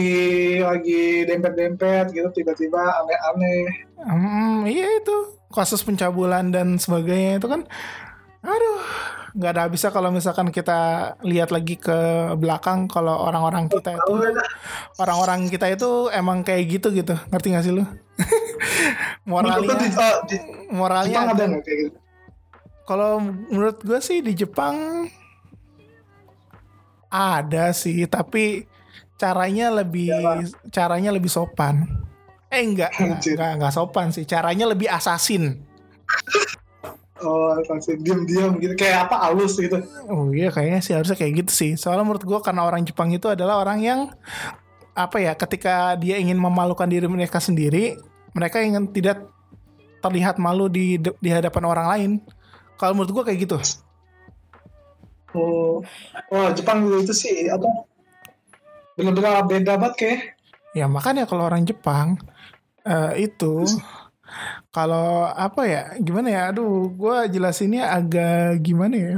lagi 0.62 1.26
dempet 1.26 1.58
dempet 1.58 2.06
gitu 2.14 2.30
tiba-tiba 2.32 2.78
aneh-aneh. 2.78 3.66
Hmm, 3.98 4.62
iya 4.70 5.02
itu. 5.02 5.42
Kasus 5.50 5.82
pencabulan 5.82 6.54
dan 6.54 6.78
sebagainya 6.78 7.42
itu 7.42 7.50
kan 7.50 7.66
aduh 8.40 8.80
nggak 9.36 9.52
ada 9.52 9.62
habisnya 9.68 9.92
kalau 9.92 10.14
misalkan 10.16 10.48
kita 10.54 11.12
lihat 11.26 11.52
lagi 11.52 11.76
ke 11.76 11.98
belakang 12.40 12.88
kalau 12.88 13.26
orang-orang 13.26 13.68
kita 13.68 13.98
itu 13.98 14.14
orang-orang 15.02 15.50
kita 15.52 15.66
itu 15.74 16.14
emang 16.14 16.46
kayak 16.46 16.78
gitu 16.78 16.94
gitu. 16.94 17.18
Ngerti 17.34 17.48
gak 17.58 17.66
sih 17.66 17.74
lu 17.74 17.90
Lu 19.30 19.30
di, 19.30 19.30
moralnya 19.30 19.76
oh, 19.96 20.16
di 20.28 20.38
moralnya 20.74 21.20
Jepang 21.22 21.34
ada 21.36 21.44
nggak 21.48 21.64
kayak 21.64 21.80
gitu? 21.88 21.98
Kalau 22.90 23.12
menurut 23.22 23.78
gue 23.86 24.00
sih 24.02 24.20
di 24.26 24.34
Jepang 24.34 25.08
ada 27.10 27.74
sih 27.74 28.06
tapi 28.10 28.66
caranya 29.18 29.70
lebih 29.72 30.10
caranya 30.74 31.10
lebih 31.14 31.30
sopan. 31.30 31.86
Eh 32.50 32.66
enggak 32.66 32.98
enggak, 32.98 33.22
Anjir. 33.22 33.36
enggak 33.38 33.52
enggak 33.62 33.74
sopan 33.78 34.08
sih 34.10 34.26
caranya 34.26 34.66
lebih 34.66 34.90
asasin 34.90 35.62
oh 37.26 37.60
pasti 37.68 38.00
diam-diam 38.00 38.58
gitu 38.58 38.74
kayak 38.80 39.10
apa 39.10 39.16
halus 39.28 39.60
gitu. 39.60 39.80
Oh 40.08 40.32
iya 40.32 40.50
kayaknya 40.50 40.80
sih 40.80 40.94
harusnya 40.96 41.18
kayak 41.20 41.46
gitu 41.46 41.52
sih. 41.52 41.72
Soalnya 41.76 42.08
menurut 42.08 42.24
gua 42.24 42.40
karena 42.40 42.66
orang 42.66 42.84
Jepang 42.88 43.12
itu 43.12 43.28
adalah 43.28 43.60
orang 43.60 43.80
yang 43.84 44.00
apa 44.96 45.18
ya 45.22 45.32
ketika 45.36 45.96
dia 45.96 46.20
ingin 46.20 46.36
memalukan 46.36 46.88
diri 46.88 47.08
mereka 47.08 47.40
sendiri, 47.40 48.00
mereka 48.40 48.64
ingin 48.64 48.88
tidak 48.96 49.28
terlihat 50.00 50.40
malu 50.40 50.72
di 50.72 50.96
di 50.96 51.30
hadapan 51.30 51.64
orang 51.68 51.88
lain. 51.92 52.12
Kalau 52.80 52.96
menurut 52.96 53.12
gua 53.12 53.24
kayak 53.28 53.44
gitu. 53.44 53.60
oh 55.36 55.84
oh 56.34 56.48
Jepang 56.58 56.90
itu 56.90 57.14
sih 57.14 57.46
apa 57.54 57.86
bener-bener 58.98 59.46
beda 59.46 59.78
banget 59.78 59.96
kayak 60.00 60.20
Ya 60.74 60.86
makanya 60.86 61.26
kalau 61.30 61.46
orang 61.50 61.66
Jepang 61.66 62.18
eh, 62.86 63.30
itu 63.30 63.66
kalau 64.70 65.26
apa 65.26 65.62
ya 65.66 65.82
gimana 65.98 66.28
ya 66.30 66.42
aduh 66.54 66.94
gue 66.94 67.18
jelasinnya 67.34 67.90
agak 67.90 68.62
gimana 68.62 68.94
ya 68.94 69.14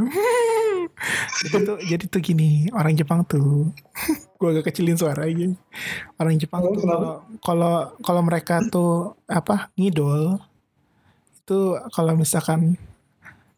jadi 1.43 1.57
tuh 1.67 1.77
jadi 1.83 2.05
tuh 2.07 2.21
gini 2.23 2.71
orang 2.71 2.95
Jepang 2.95 3.27
tuh 3.27 3.67
gue 4.41 4.57
agak 4.57 4.73
kecilin 4.73 4.97
suara 4.97 5.29
aja. 5.29 5.53
Orang 6.17 6.33
Jepang 6.41 6.65
Oh, 6.65 6.73
tuh 6.73 6.81
kalau 7.45 7.93
kalau 8.01 8.21
mereka 8.25 8.57
tuh 8.73 9.13
apa 9.29 9.69
ngidol 9.77 10.41
itu 11.37 11.77
kalau 11.93 12.17
misalkan 12.17 12.73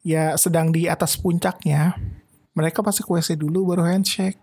ya 0.04 0.36
sedang 0.36 0.76
di 0.76 0.92
atas 0.92 1.16
puncaknya 1.16 1.96
mereka 2.52 2.84
pasti 2.84 3.00
ke 3.00 3.08
WC 3.08 3.40
dulu 3.40 3.72
baru 3.72 3.88
handshake. 3.88 4.36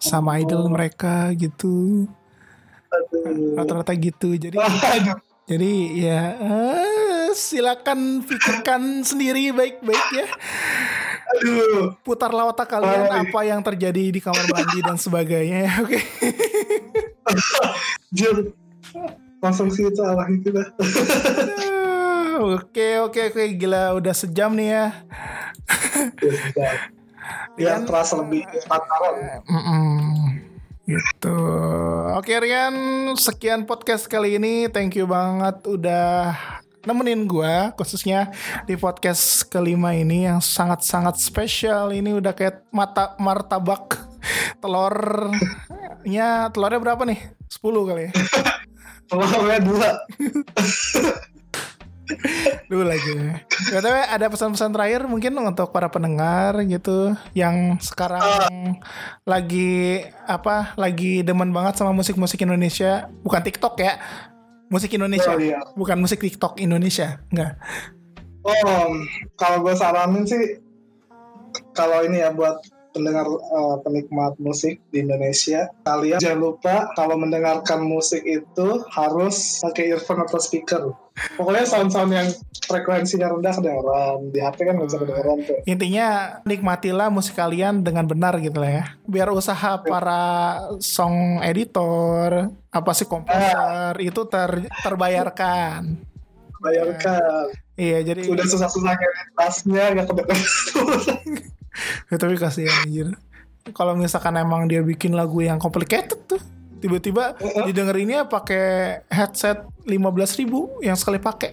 Sama 0.00 0.40
idol 0.40 0.72
mereka 0.72 1.28
gitu. 1.36 2.08
Rata-rata 3.52 3.92
gitu. 4.00 4.32
Jadi 4.32 4.56
Aduh. 4.56 5.20
jadi 5.44 5.72
ya 5.92 6.20
eh, 6.40 7.28
silakan 7.36 8.24
pikirkan 8.24 9.04
sendiri 9.04 9.52
baik-baik 9.52 10.06
ya 10.16 10.26
Aduh. 11.30 11.92
putarlah 12.00 12.46
otak 12.46 12.68
kalian 12.68 13.04
Oh. 13.04 13.20
apa 13.20 13.40
yang 13.42 13.60
terjadi 13.60 14.04
di 14.08 14.18
kamar 14.18 14.44
mandi 14.46 14.80
dan 14.80 14.96
sebagainya 14.96 15.58
ya 15.62 15.72
oke 15.78 16.00
Jir. 18.10 18.56
Langsung 19.38 19.68
sih 19.68 19.84
itu 19.84 20.00
arah 20.00 20.26
itu 20.26 20.48
dah. 20.48 20.66
Ah, 21.60 22.40
oke 22.56 22.88
oke 23.04 23.20
oke 23.28 23.42
gila 23.54 23.94
udah 23.94 24.10
sejam 24.12 24.50
nih 24.50 24.68
ya 24.68 24.86
Ya, 27.54 27.82
terasa 27.82 28.14
lebih 28.16 28.46
transparan. 28.46 29.42
Mm-mm. 29.44 30.40
gitu 30.86 31.36
oke 32.14 32.32
Rian 32.32 32.74
sekian 33.12 33.62
podcast 33.62 34.06
kali 34.06 34.40
ini 34.40 34.66
thank 34.66 34.94
you 34.94 35.04
banget 35.04 35.60
udah 35.62 36.32
nemenin 36.88 37.28
gua 37.28 37.76
khususnya 37.76 38.32
di 38.64 38.80
podcast 38.80 39.44
kelima 39.52 39.92
ini 39.92 40.24
yang 40.24 40.40
sangat-sangat 40.40 41.20
spesial. 41.20 41.92
Ini 41.92 42.16
udah 42.16 42.32
kayak 42.32 42.72
mata 42.72 43.12
martabak 43.20 44.00
telurnya 44.64 46.48
telurnya 46.48 46.80
berapa 46.80 47.02
nih? 47.04 47.20
10 47.52 47.88
kali 47.88 48.02
ya? 48.08 48.12
Telurnya 49.08 49.60
dua. 49.64 49.90
dulu 52.68 52.84
lagi. 52.84 53.16
BTW 53.72 53.96
ada 54.08 54.26
pesan-pesan 54.28 54.72
terakhir 54.72 55.08
mungkin 55.08 55.32
untuk 55.40 55.72
para 55.72 55.88
pendengar 55.88 56.60
gitu 56.68 57.16
yang 57.32 57.80
sekarang 57.80 58.76
lagi 59.24 60.04
apa 60.28 60.76
lagi 60.76 61.24
demen 61.24 61.52
banget 61.52 61.80
sama 61.80 61.96
musik-musik 61.96 62.40
Indonesia? 62.44 63.08
Bukan 63.24 63.40
TikTok 63.40 63.80
ya 63.80 63.96
musik 64.68 64.92
Indonesia 64.94 65.32
Oh, 65.32 65.40
iya. 65.40 65.60
bukan 65.74 65.96
musik 65.98 66.20
TikTok 66.20 66.60
Indonesia 66.60 67.20
enggak 67.28 67.56
Oh, 68.48 68.88
kalau 69.36 69.60
gue 69.60 69.74
saranin 69.76 70.24
sih 70.24 70.56
kalau 71.74 72.00
ini 72.06 72.22
ya 72.22 72.32
buat 72.32 72.56
pendengar 72.98 73.26
eh, 73.30 73.76
penikmat 73.86 74.34
musik 74.42 74.82
di 74.90 75.06
Indonesia, 75.06 75.70
kalian 75.86 76.18
jangan 76.18 76.40
lupa 76.42 76.90
kalau 76.98 77.14
mendengarkan 77.14 77.86
musik 77.86 78.26
itu 78.26 78.82
harus 78.90 79.62
pakai 79.62 79.94
earphone 79.94 80.26
atau 80.26 80.42
speaker. 80.42 80.90
Pokoknya 81.34 81.66
sound-sound 81.66 82.14
yang 82.14 82.28
frekuensinya 82.66 83.34
rendah 83.34 83.54
kedengeran. 83.58 84.30
Di 84.30 84.38
HP 84.38 84.58
kan 84.62 84.78
nggak 84.78 84.88
bisa 84.90 84.98
kedengeran 85.02 85.38
tuh. 85.42 85.58
intinya 85.66 86.38
nikmatilah 86.46 87.08
musik 87.10 87.34
kalian 87.34 87.82
dengan 87.82 88.04
benar 88.08 88.38
gitu 88.40 88.58
lah 88.58 88.82
ya 88.82 88.84
biar 89.04 89.28
usaha 89.32 89.80
para 89.84 90.24
song 90.80 91.40
editor 91.44 92.52
apa 92.72 92.90
sih 92.96 93.06
komposer 93.08 93.94
itu 94.00 94.20
ter 94.28 94.68
terbayarkan 94.84 95.96
iya 97.78 98.02
jadi 98.02 98.26
udah 98.26 98.46
susah-susah 98.46 98.92
ngedit 98.94 99.28
bassnya 99.38 99.84
nggak 99.94 100.06
kedengeran. 100.10 100.42
Ya, 102.10 102.16
tapi 102.16 102.34
kasihan 102.40 102.74
anjir. 102.84 103.08
Kalau 103.76 103.92
misalkan 103.94 104.36
emang 104.40 104.64
dia 104.64 104.80
bikin 104.80 105.12
lagu 105.12 105.44
yang 105.44 105.60
complicated 105.60 106.16
tuh, 106.24 106.40
tiba-tiba 106.80 107.36
didengerinnya 107.68 108.24
pakai 108.24 109.02
headset 109.12 109.66
15.000 109.84 110.84
yang 110.84 110.96
sekali 110.96 111.20
pakai. 111.20 111.52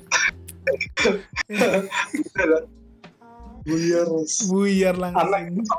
Buyar. 3.66 4.08
Buyar 4.46 4.96
langsung. 4.96 5.30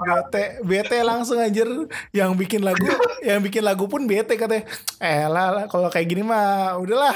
Bete, 0.03 0.45
bete 0.66 0.99
langsung 1.07 1.39
anjir 1.39 1.70
yang 2.11 2.34
bikin 2.34 2.66
lagu, 2.66 2.82
yang 3.22 3.39
bikin 3.39 3.62
lagu 3.62 3.87
pun 3.87 4.11
bete 4.11 4.34
katanya. 4.34 4.66
Eh 4.99 5.24
lah, 5.30 5.55
lah, 5.55 5.64
kalau 5.70 5.87
kayak 5.87 6.11
gini 6.11 6.26
mah 6.26 6.76
udahlah. 6.82 7.14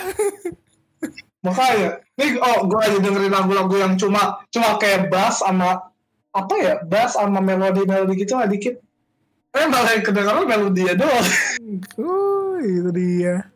Makanya, 1.41 2.05
nih 2.21 2.37
oh 2.37 2.69
gue 2.69 2.81
aja 2.85 2.99
dengerin 3.01 3.33
lagu-lagu 3.33 3.75
yang 3.81 3.97
cuma 3.97 4.45
cuma 4.53 4.77
kayak 4.77 5.09
bass 5.09 5.41
sama 5.41 5.89
apa 6.31 6.55
ya 6.59 6.75
bass 6.87 7.19
sama 7.19 7.43
melodi 7.43 7.83
melodi 7.87 8.23
gitu 8.23 8.39
lah 8.39 8.47
dikit. 8.47 8.79
Eh 9.51 9.67
malah 9.67 9.99
yang 9.99 10.05
kedengeran 10.07 10.47
melodinya 10.47 10.95
doang. 10.95 11.27
Uh, 11.99 12.55
itu 12.63 12.91
dia. 12.95 13.51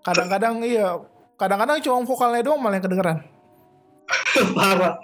Kadang-kadang 0.00 0.64
iya, 0.64 0.96
kadang-kadang 1.36 1.76
cuma 1.84 2.08
vokalnya 2.08 2.40
doang 2.40 2.60
malah 2.62 2.80
yang 2.80 2.86
kedengeran. 2.88 3.18
Parah. 4.56 4.96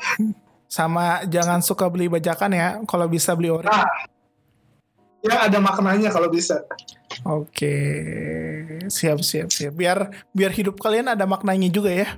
Sama 0.72 1.20
jangan 1.28 1.60
suka 1.60 1.84
beli 1.92 2.08
bajakan 2.08 2.50
ya, 2.56 2.68
kalau 2.88 3.04
bisa 3.12 3.36
beli 3.36 3.52
ori. 3.52 3.68
Nah, 3.68 3.84
yang 5.20 5.38
ada 5.38 5.58
maknanya 5.60 6.08
kalau 6.08 6.32
bisa. 6.32 6.64
Oke, 7.28 7.76
siap 8.88 9.20
siap 9.20 9.52
siap. 9.52 9.76
Biar 9.76 10.10
biar 10.32 10.48
hidup 10.48 10.80
kalian 10.80 11.12
ada 11.12 11.28
maknanya 11.28 11.68
juga 11.68 11.92
ya. 11.92 12.08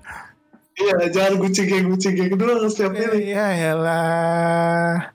Iya, 0.75 1.07
jangan 1.11 1.33
gucing 1.39 1.87
gucing 1.87 2.15
dulu 2.35 2.67
setiap 2.67 2.99
ini. 2.99 3.31
Iya 3.31 3.73
lah. 3.79 5.15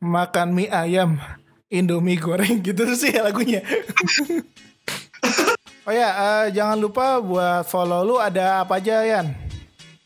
Makan 0.00 0.54
mie 0.56 0.72
ayam, 0.72 1.20
Indomie 1.68 2.16
goreng 2.16 2.62
gitu 2.66 2.88
sih 2.96 3.12
lagunya. 3.20 3.60
oh 5.88 5.92
ya, 5.92 6.08
eh, 6.14 6.44
jangan 6.56 6.78
lupa 6.80 7.20
buat 7.20 7.68
follow 7.68 8.06
lu 8.06 8.16
ada 8.16 8.64
apa 8.64 8.80
aja 8.80 9.04
Yan? 9.04 9.34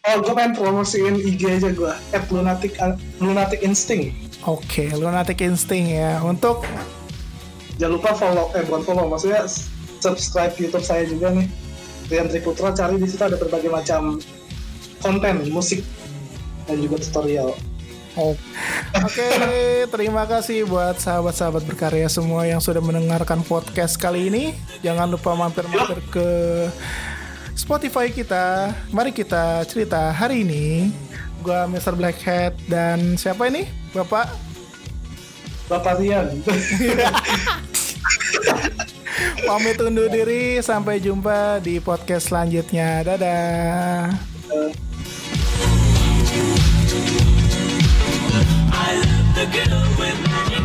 Oh, 0.02 0.18
gue 0.18 0.34
pengen 0.34 0.58
promosiin 0.58 1.14
IG 1.14 1.62
aja 1.62 1.70
gue. 1.70 1.94
At 2.10 2.26
lunatic 2.34 2.74
lunatic 3.22 3.62
instinct. 3.62 4.32
Oke, 4.42 4.90
Lunatic 4.98 5.38
Instinct 5.38 5.86
ya. 5.86 6.18
Untuk 6.18 6.66
Jangan 7.78 7.94
lupa 7.98 8.10
follow, 8.14 8.46
eh 8.58 8.62
bukan 8.66 8.82
follow, 8.82 9.06
maksudnya 9.06 9.46
subscribe 10.02 10.50
YouTube 10.58 10.82
saya 10.82 11.06
juga 11.06 11.30
nih. 11.30 11.46
Rian 12.10 12.26
Triputra 12.26 12.74
cari 12.74 12.98
di 12.98 13.06
situ 13.06 13.22
ada 13.22 13.38
berbagai 13.38 13.70
macam 13.70 14.18
konten 15.02 15.50
musik 15.50 15.82
dan 16.64 16.78
juga 16.78 17.02
tutorial. 17.02 17.52
Oh. 18.12 18.36
Oke, 19.02 19.28
terima 19.94 20.28
kasih 20.28 20.68
buat 20.68 21.00
sahabat-sahabat 21.00 21.64
berkarya 21.64 22.12
semua 22.12 22.44
yang 22.44 22.60
sudah 22.60 22.84
mendengarkan 22.84 23.40
podcast 23.42 23.96
kali 23.96 24.28
ini. 24.28 24.44
Jangan 24.84 25.08
lupa 25.08 25.32
mampir-mampir 25.32 25.98
ke 26.12 26.28
Spotify 27.56 28.12
kita. 28.12 28.76
Mari 28.92 29.16
kita 29.16 29.64
cerita 29.64 30.12
hari 30.12 30.44
ini. 30.44 30.92
Gua 31.40 31.64
Mr. 31.66 31.96
Blackhead 31.96 32.54
dan 32.68 33.16
siapa 33.16 33.48
ini? 33.48 33.66
Bapak 33.96 34.28
Bapak 35.72 35.96
Rian. 35.98 36.28
pamit 39.48 39.78
undur 39.80 40.12
diri. 40.12 40.60
Sampai 40.60 41.00
jumpa 41.00 41.64
di 41.64 41.80
podcast 41.80 42.28
selanjutnya. 42.28 43.04
Dadah. 43.08 44.12
Eh, 44.52 44.91
the 49.34 49.46
girl 49.46 49.80
with 49.98 50.61